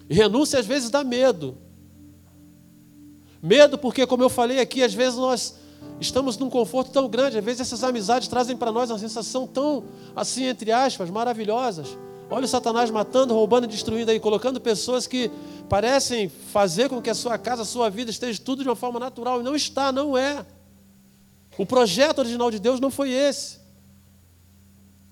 Renúncia 0.09 0.59
às 0.59 0.65
vezes 0.65 0.89
dá 0.89 1.03
medo. 1.03 1.57
Medo 3.41 3.77
porque, 3.77 4.05
como 4.05 4.23
eu 4.23 4.29
falei 4.29 4.59
aqui, 4.59 4.83
às 4.83 4.93
vezes 4.93 5.17
nós 5.17 5.55
estamos 5.99 6.37
num 6.37 6.49
conforto 6.49 6.91
tão 6.91 7.07
grande, 7.07 7.37
às 7.37 7.45
vezes 7.45 7.61
essas 7.61 7.83
amizades 7.83 8.27
trazem 8.27 8.57
para 8.57 8.71
nós 8.71 8.89
uma 8.89 8.99
sensação 8.99 9.47
tão, 9.47 9.83
assim, 10.15 10.45
entre 10.45 10.71
aspas, 10.71 11.09
maravilhosas. 11.09 11.97
Olha 12.29 12.45
o 12.45 12.47
Satanás 12.47 12.89
matando, 12.89 13.33
roubando 13.33 13.65
e 13.65 13.67
destruindo 13.67 14.09
aí, 14.09 14.19
colocando 14.19 14.59
pessoas 14.59 15.05
que 15.05 15.29
parecem 15.69 16.27
fazer 16.27 16.89
com 16.89 17.01
que 17.01 17.09
a 17.09 17.13
sua 17.13 17.37
casa, 17.37 17.61
a 17.61 17.65
sua 17.65 17.89
vida 17.89 18.09
esteja 18.09 18.41
tudo 18.43 18.63
de 18.63 18.69
uma 18.69 18.75
forma 18.75 18.99
natural. 18.99 19.41
E 19.41 19.43
não 19.43 19.55
está, 19.55 19.91
não 19.91 20.17
é. 20.17 20.43
O 21.57 21.65
projeto 21.65 22.19
original 22.19 22.49
de 22.49 22.59
Deus 22.59 22.79
não 22.79 22.89
foi 22.89 23.11
esse. 23.11 23.59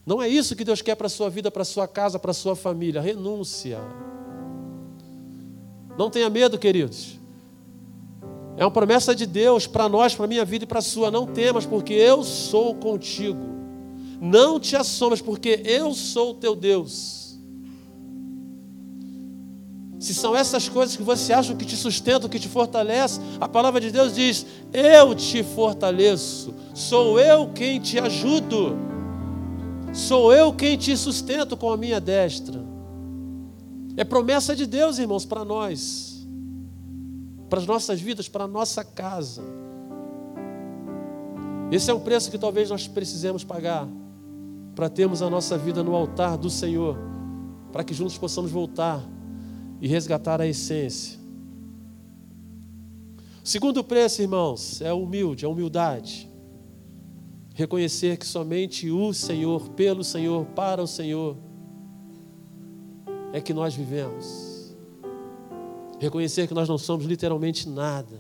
Não 0.06 0.22
é 0.22 0.28
isso 0.28 0.56
que 0.56 0.66
Deus 0.66 0.82
quer 0.82 0.96
para 0.96 1.08
a 1.08 1.10
sua 1.10 1.30
vida, 1.30 1.52
para 1.52 1.62
a 1.62 1.66
sua 1.66 1.88
casa, 1.88 2.18
para 2.18 2.32
a 2.32 2.34
sua 2.34 2.56
família. 2.56 3.00
Renúncia. 3.00 3.80
Não 5.98 6.10
tenha 6.10 6.30
medo, 6.30 6.58
queridos. 6.58 7.20
É 8.56 8.64
uma 8.64 8.72
promessa 8.72 9.16
de 9.16 9.26
Deus 9.26 9.66
para 9.66 9.90
nós, 9.90 10.14
para 10.14 10.26
a 10.26 10.28
minha 10.28 10.46
vida 10.46 10.64
e 10.64 10.68
para 10.68 10.80
a 10.80 10.82
sua. 10.82 11.10
Não 11.10 11.26
temas, 11.26 11.66
porque 11.66 11.94
eu 11.94 12.24
sou 12.24 12.76
contigo. 12.76 13.54
Não 14.22 14.60
te 14.60 14.76
assombres, 14.76 15.22
porque 15.22 15.62
eu 15.66 15.94
sou 15.94 16.32
o 16.32 16.34
teu 16.36 16.56
Deus. 16.56 17.24
Se 20.00 20.14
são 20.14 20.36
essas 20.36 20.68
coisas 20.68 20.98
que 20.98 21.04
você 21.04 21.32
acha 21.32 21.56
que 21.56 21.66
te 21.66 21.78
sustentam, 21.78 22.30
que 22.30 22.40
te 22.40 22.50
fortalece, 22.50 23.22
a 23.40 23.48
palavra 23.48 23.80
de 23.80 23.90
Deus 23.90 24.14
diz: 24.14 24.46
Eu 24.72 25.16
te 25.16 25.42
fortaleço, 25.44 26.54
sou 26.74 27.20
eu 27.20 27.50
quem 27.56 27.80
te 27.80 27.98
ajudo, 27.98 28.78
sou 29.94 30.34
eu 30.34 30.52
quem 30.52 30.78
te 30.78 30.96
sustento 30.98 31.56
com 31.56 31.72
a 31.72 31.78
minha 31.78 32.02
destra. 32.02 32.73
É 33.96 34.04
promessa 34.04 34.56
de 34.56 34.66
Deus, 34.66 34.98
irmãos, 34.98 35.26
para 35.26 35.46
nós, 35.46 36.28
para 37.50 37.60
as 37.60 37.68
nossas 37.68 38.02
vidas, 38.02 38.28
para 38.28 38.46
a 38.46 38.48
nossa 38.48 38.84
casa. 38.84 39.44
Esse 41.72 41.92
é 41.92 41.94
um 41.94 42.00
preço 42.00 42.32
que 42.32 42.38
talvez 42.38 42.70
nós 42.70 42.88
precisemos 42.88 43.44
pagar 43.44 43.88
para 44.76 44.90
termos 44.90 45.22
a 45.22 45.30
nossa 45.30 45.58
vida 45.58 45.84
no 45.84 45.96
altar 45.96 46.38
do 46.38 46.50
Senhor, 46.50 46.98
para 47.72 47.84
que 47.84 47.94
juntos 47.94 48.18
possamos 48.18 48.50
voltar 48.50 49.04
e 49.80 49.88
resgatar 49.88 50.42
a 50.42 50.48
essência. 50.48 51.20
Segundo 53.44 53.84
preço, 53.84 54.22
irmãos, 54.22 54.82
é 54.82 54.94
humilde, 54.94 55.46
a 55.46 55.50
humildade. 55.50 56.30
Reconhecer 57.54 58.18
que 58.18 58.26
somente 58.26 58.90
o 58.90 59.14
Senhor, 59.14 59.70
pelo 59.70 60.04
Senhor, 60.04 60.46
para 60.56 60.82
o 60.82 60.88
Senhor, 60.88 61.38
é 63.34 63.42
que 63.42 63.54
nós 63.54 63.74
vivemos. 63.74 64.76
Reconhecer 66.00 66.48
que 66.48 66.54
nós 66.54 66.70
não 66.70 66.78
somos 66.78 67.06
literalmente 67.06 67.68
nada 67.68 68.20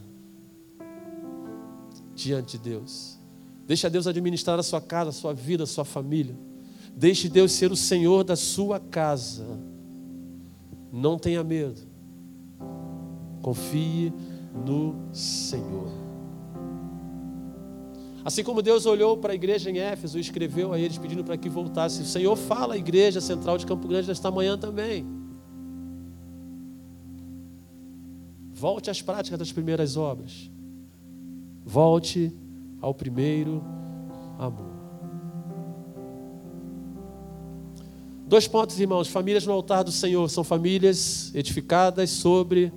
diante 2.15 2.57
de 2.57 2.63
Deus. 2.69 3.19
Deixa 3.67 3.89
Deus 3.89 4.07
administrar 4.07 4.59
a 4.59 4.63
sua 4.63 4.81
casa, 4.81 5.11
a 5.11 5.13
sua 5.13 5.33
vida, 5.33 5.63
a 5.63 5.67
sua 5.67 5.85
família. 5.85 6.35
Deixe 6.95 7.29
Deus 7.29 7.51
ser 7.51 7.71
o 7.71 7.75
Senhor 7.75 8.23
da 8.23 8.35
sua 8.35 8.79
casa. 8.79 9.45
Não 10.91 11.17
tenha 11.17 11.43
medo. 11.43 11.81
Confie 13.41 14.11
no 14.65 14.95
Senhor. 15.13 16.02
Assim 18.25 18.43
como 18.43 18.61
Deus 18.61 18.85
olhou 18.85 19.17
para 19.17 19.33
a 19.33 19.35
igreja 19.35 19.69
em 19.69 19.79
Éfeso 19.79 20.17
e 20.17 20.21
escreveu 20.21 20.71
a 20.71 20.79
eles 20.79 20.97
pedindo 20.97 21.23
para 21.23 21.37
que 21.37 21.49
voltasse, 21.49 22.01
o 22.01 22.05
Senhor 22.05 22.35
fala 22.35 22.75
à 22.75 22.77
igreja 22.77 23.19
central 23.19 23.57
de 23.57 23.65
Campo 23.65 23.87
Grande 23.87 24.07
nesta 24.07 24.31
manhã 24.31 24.57
também. 24.57 25.05
Volte 28.53 28.89
às 28.89 29.01
práticas 29.01 29.37
das 29.37 29.51
primeiras 29.51 29.97
obras. 29.97 30.49
Volte 31.65 32.31
ao 32.79 32.93
primeiro 32.93 33.61
amor. 34.39 34.71
Dois 38.25 38.47
pontos, 38.47 38.79
irmãos. 38.79 39.09
Famílias 39.09 39.45
no 39.45 39.51
altar 39.51 39.83
do 39.83 39.91
Senhor 39.91 40.29
são 40.29 40.45
famílias 40.45 41.29
edificadas 41.35 42.09
sobre 42.09 42.71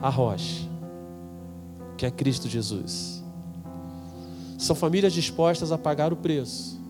a 0.00 0.08
rocha, 0.08 0.68
que 1.98 2.06
é 2.06 2.10
Cristo 2.10 2.48
Jesus. 2.48 3.15
São 4.66 4.74
famílias 4.74 5.12
dispostas 5.12 5.70
a 5.70 5.78
pagar 5.78 6.12
o 6.12 6.16
preço. 6.16 6.80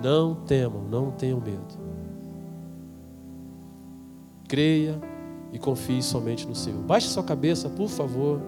Não 0.00 0.36
temam, 0.36 0.84
não 0.84 1.10
tenham 1.10 1.40
medo. 1.40 1.76
Creia 4.46 5.00
e 5.52 5.58
confie 5.58 6.00
somente 6.00 6.46
no 6.46 6.54
Senhor. 6.54 6.80
Baixe 6.82 7.08
sua 7.08 7.24
cabeça, 7.24 7.68
por 7.68 7.88
favor. 7.88 8.40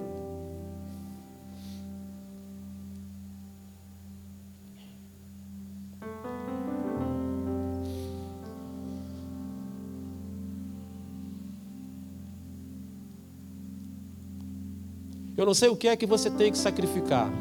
Eu 15.40 15.46
não 15.46 15.54
sei 15.54 15.70
o 15.70 15.76
que 15.76 15.88
é 15.88 15.96
que 15.96 16.04
você 16.04 16.28
tem 16.28 16.52
que 16.52 16.58
sacrificar. 16.58 17.32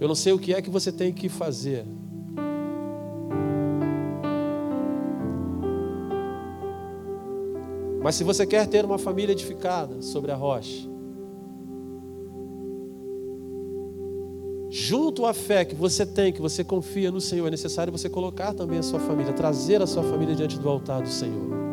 Eu 0.00 0.08
não 0.08 0.14
sei 0.16 0.32
o 0.32 0.40
que 0.40 0.52
é 0.52 0.60
que 0.60 0.68
você 0.68 0.90
tem 0.90 1.12
que 1.12 1.28
fazer. 1.28 1.86
Mas 8.02 8.16
se 8.16 8.24
você 8.24 8.44
quer 8.44 8.66
ter 8.66 8.84
uma 8.84 8.98
família 8.98 9.30
edificada 9.30 10.02
sobre 10.02 10.32
a 10.32 10.34
rocha, 10.34 10.88
junto 14.68 15.26
à 15.26 15.32
fé 15.32 15.64
que 15.64 15.76
você 15.76 16.04
tem, 16.04 16.32
que 16.32 16.40
você 16.40 16.64
confia 16.64 17.12
no 17.12 17.20
Senhor, 17.20 17.46
é 17.46 17.50
necessário 17.52 17.92
você 17.92 18.10
colocar 18.10 18.52
também 18.52 18.80
a 18.80 18.82
sua 18.82 18.98
família, 18.98 19.32
trazer 19.32 19.80
a 19.80 19.86
sua 19.86 20.02
família 20.02 20.34
diante 20.34 20.58
do 20.58 20.68
altar 20.68 21.02
do 21.02 21.08
Senhor. 21.08 21.65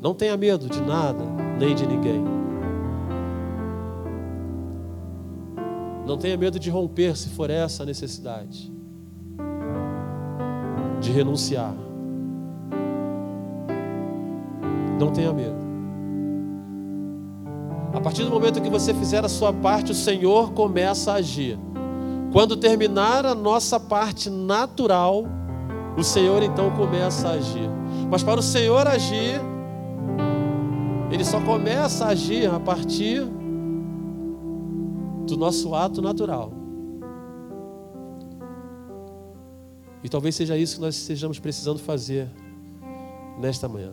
Não 0.00 0.14
tenha 0.14 0.36
medo 0.36 0.68
de 0.68 0.80
nada, 0.80 1.24
nem 1.58 1.74
de 1.74 1.86
ninguém. 1.86 2.24
Não 6.06 6.16
tenha 6.16 6.36
medo 6.36 6.58
de 6.58 6.70
romper, 6.70 7.16
se 7.16 7.30
for 7.30 7.50
essa 7.50 7.82
a 7.82 7.86
necessidade. 7.86 8.72
De 11.00 11.10
renunciar. 11.10 11.74
Não 15.00 15.10
tenha 15.10 15.32
medo. 15.32 15.56
A 17.92 18.00
partir 18.00 18.22
do 18.24 18.30
momento 18.30 18.60
que 18.60 18.70
você 18.70 18.94
fizer 18.94 19.24
a 19.24 19.28
sua 19.28 19.52
parte, 19.52 19.90
o 19.92 19.94
Senhor 19.94 20.52
começa 20.52 21.12
a 21.12 21.14
agir. 21.16 21.58
Quando 22.32 22.56
terminar 22.56 23.24
a 23.24 23.34
nossa 23.34 23.80
parte 23.80 24.28
natural, 24.28 25.24
o 25.96 26.04
Senhor 26.04 26.42
então 26.42 26.70
começa 26.72 27.28
a 27.28 27.32
agir. 27.32 27.70
Mas 28.10 28.22
para 28.22 28.38
o 28.38 28.42
Senhor 28.42 28.86
agir, 28.86 29.40
só 31.26 31.40
começa 31.40 32.04
a 32.04 32.08
agir 32.10 32.48
a 32.48 32.60
partir 32.60 33.20
do 35.26 35.36
nosso 35.36 35.74
ato 35.74 36.00
natural. 36.00 36.52
E 40.04 40.08
talvez 40.08 40.36
seja 40.36 40.56
isso 40.56 40.76
que 40.76 40.82
nós 40.82 40.94
estejamos 40.94 41.40
precisando 41.40 41.80
fazer 41.80 42.30
nesta 43.40 43.68
manhã. 43.68 43.92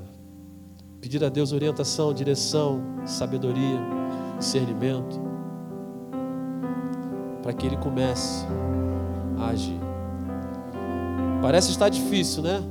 Pedir 1.01 1.23
a 1.23 1.29
Deus 1.29 1.51
orientação, 1.51 2.13
direção, 2.13 2.79
sabedoria, 3.03 3.79
discernimento, 4.38 5.19
para 7.41 7.51
que 7.51 7.65
Ele 7.65 7.77
comece 7.77 8.45
a 9.39 9.47
agir. 9.47 9.79
Parece 11.41 11.71
estar 11.71 11.89
difícil, 11.89 12.43
né? 12.43 12.63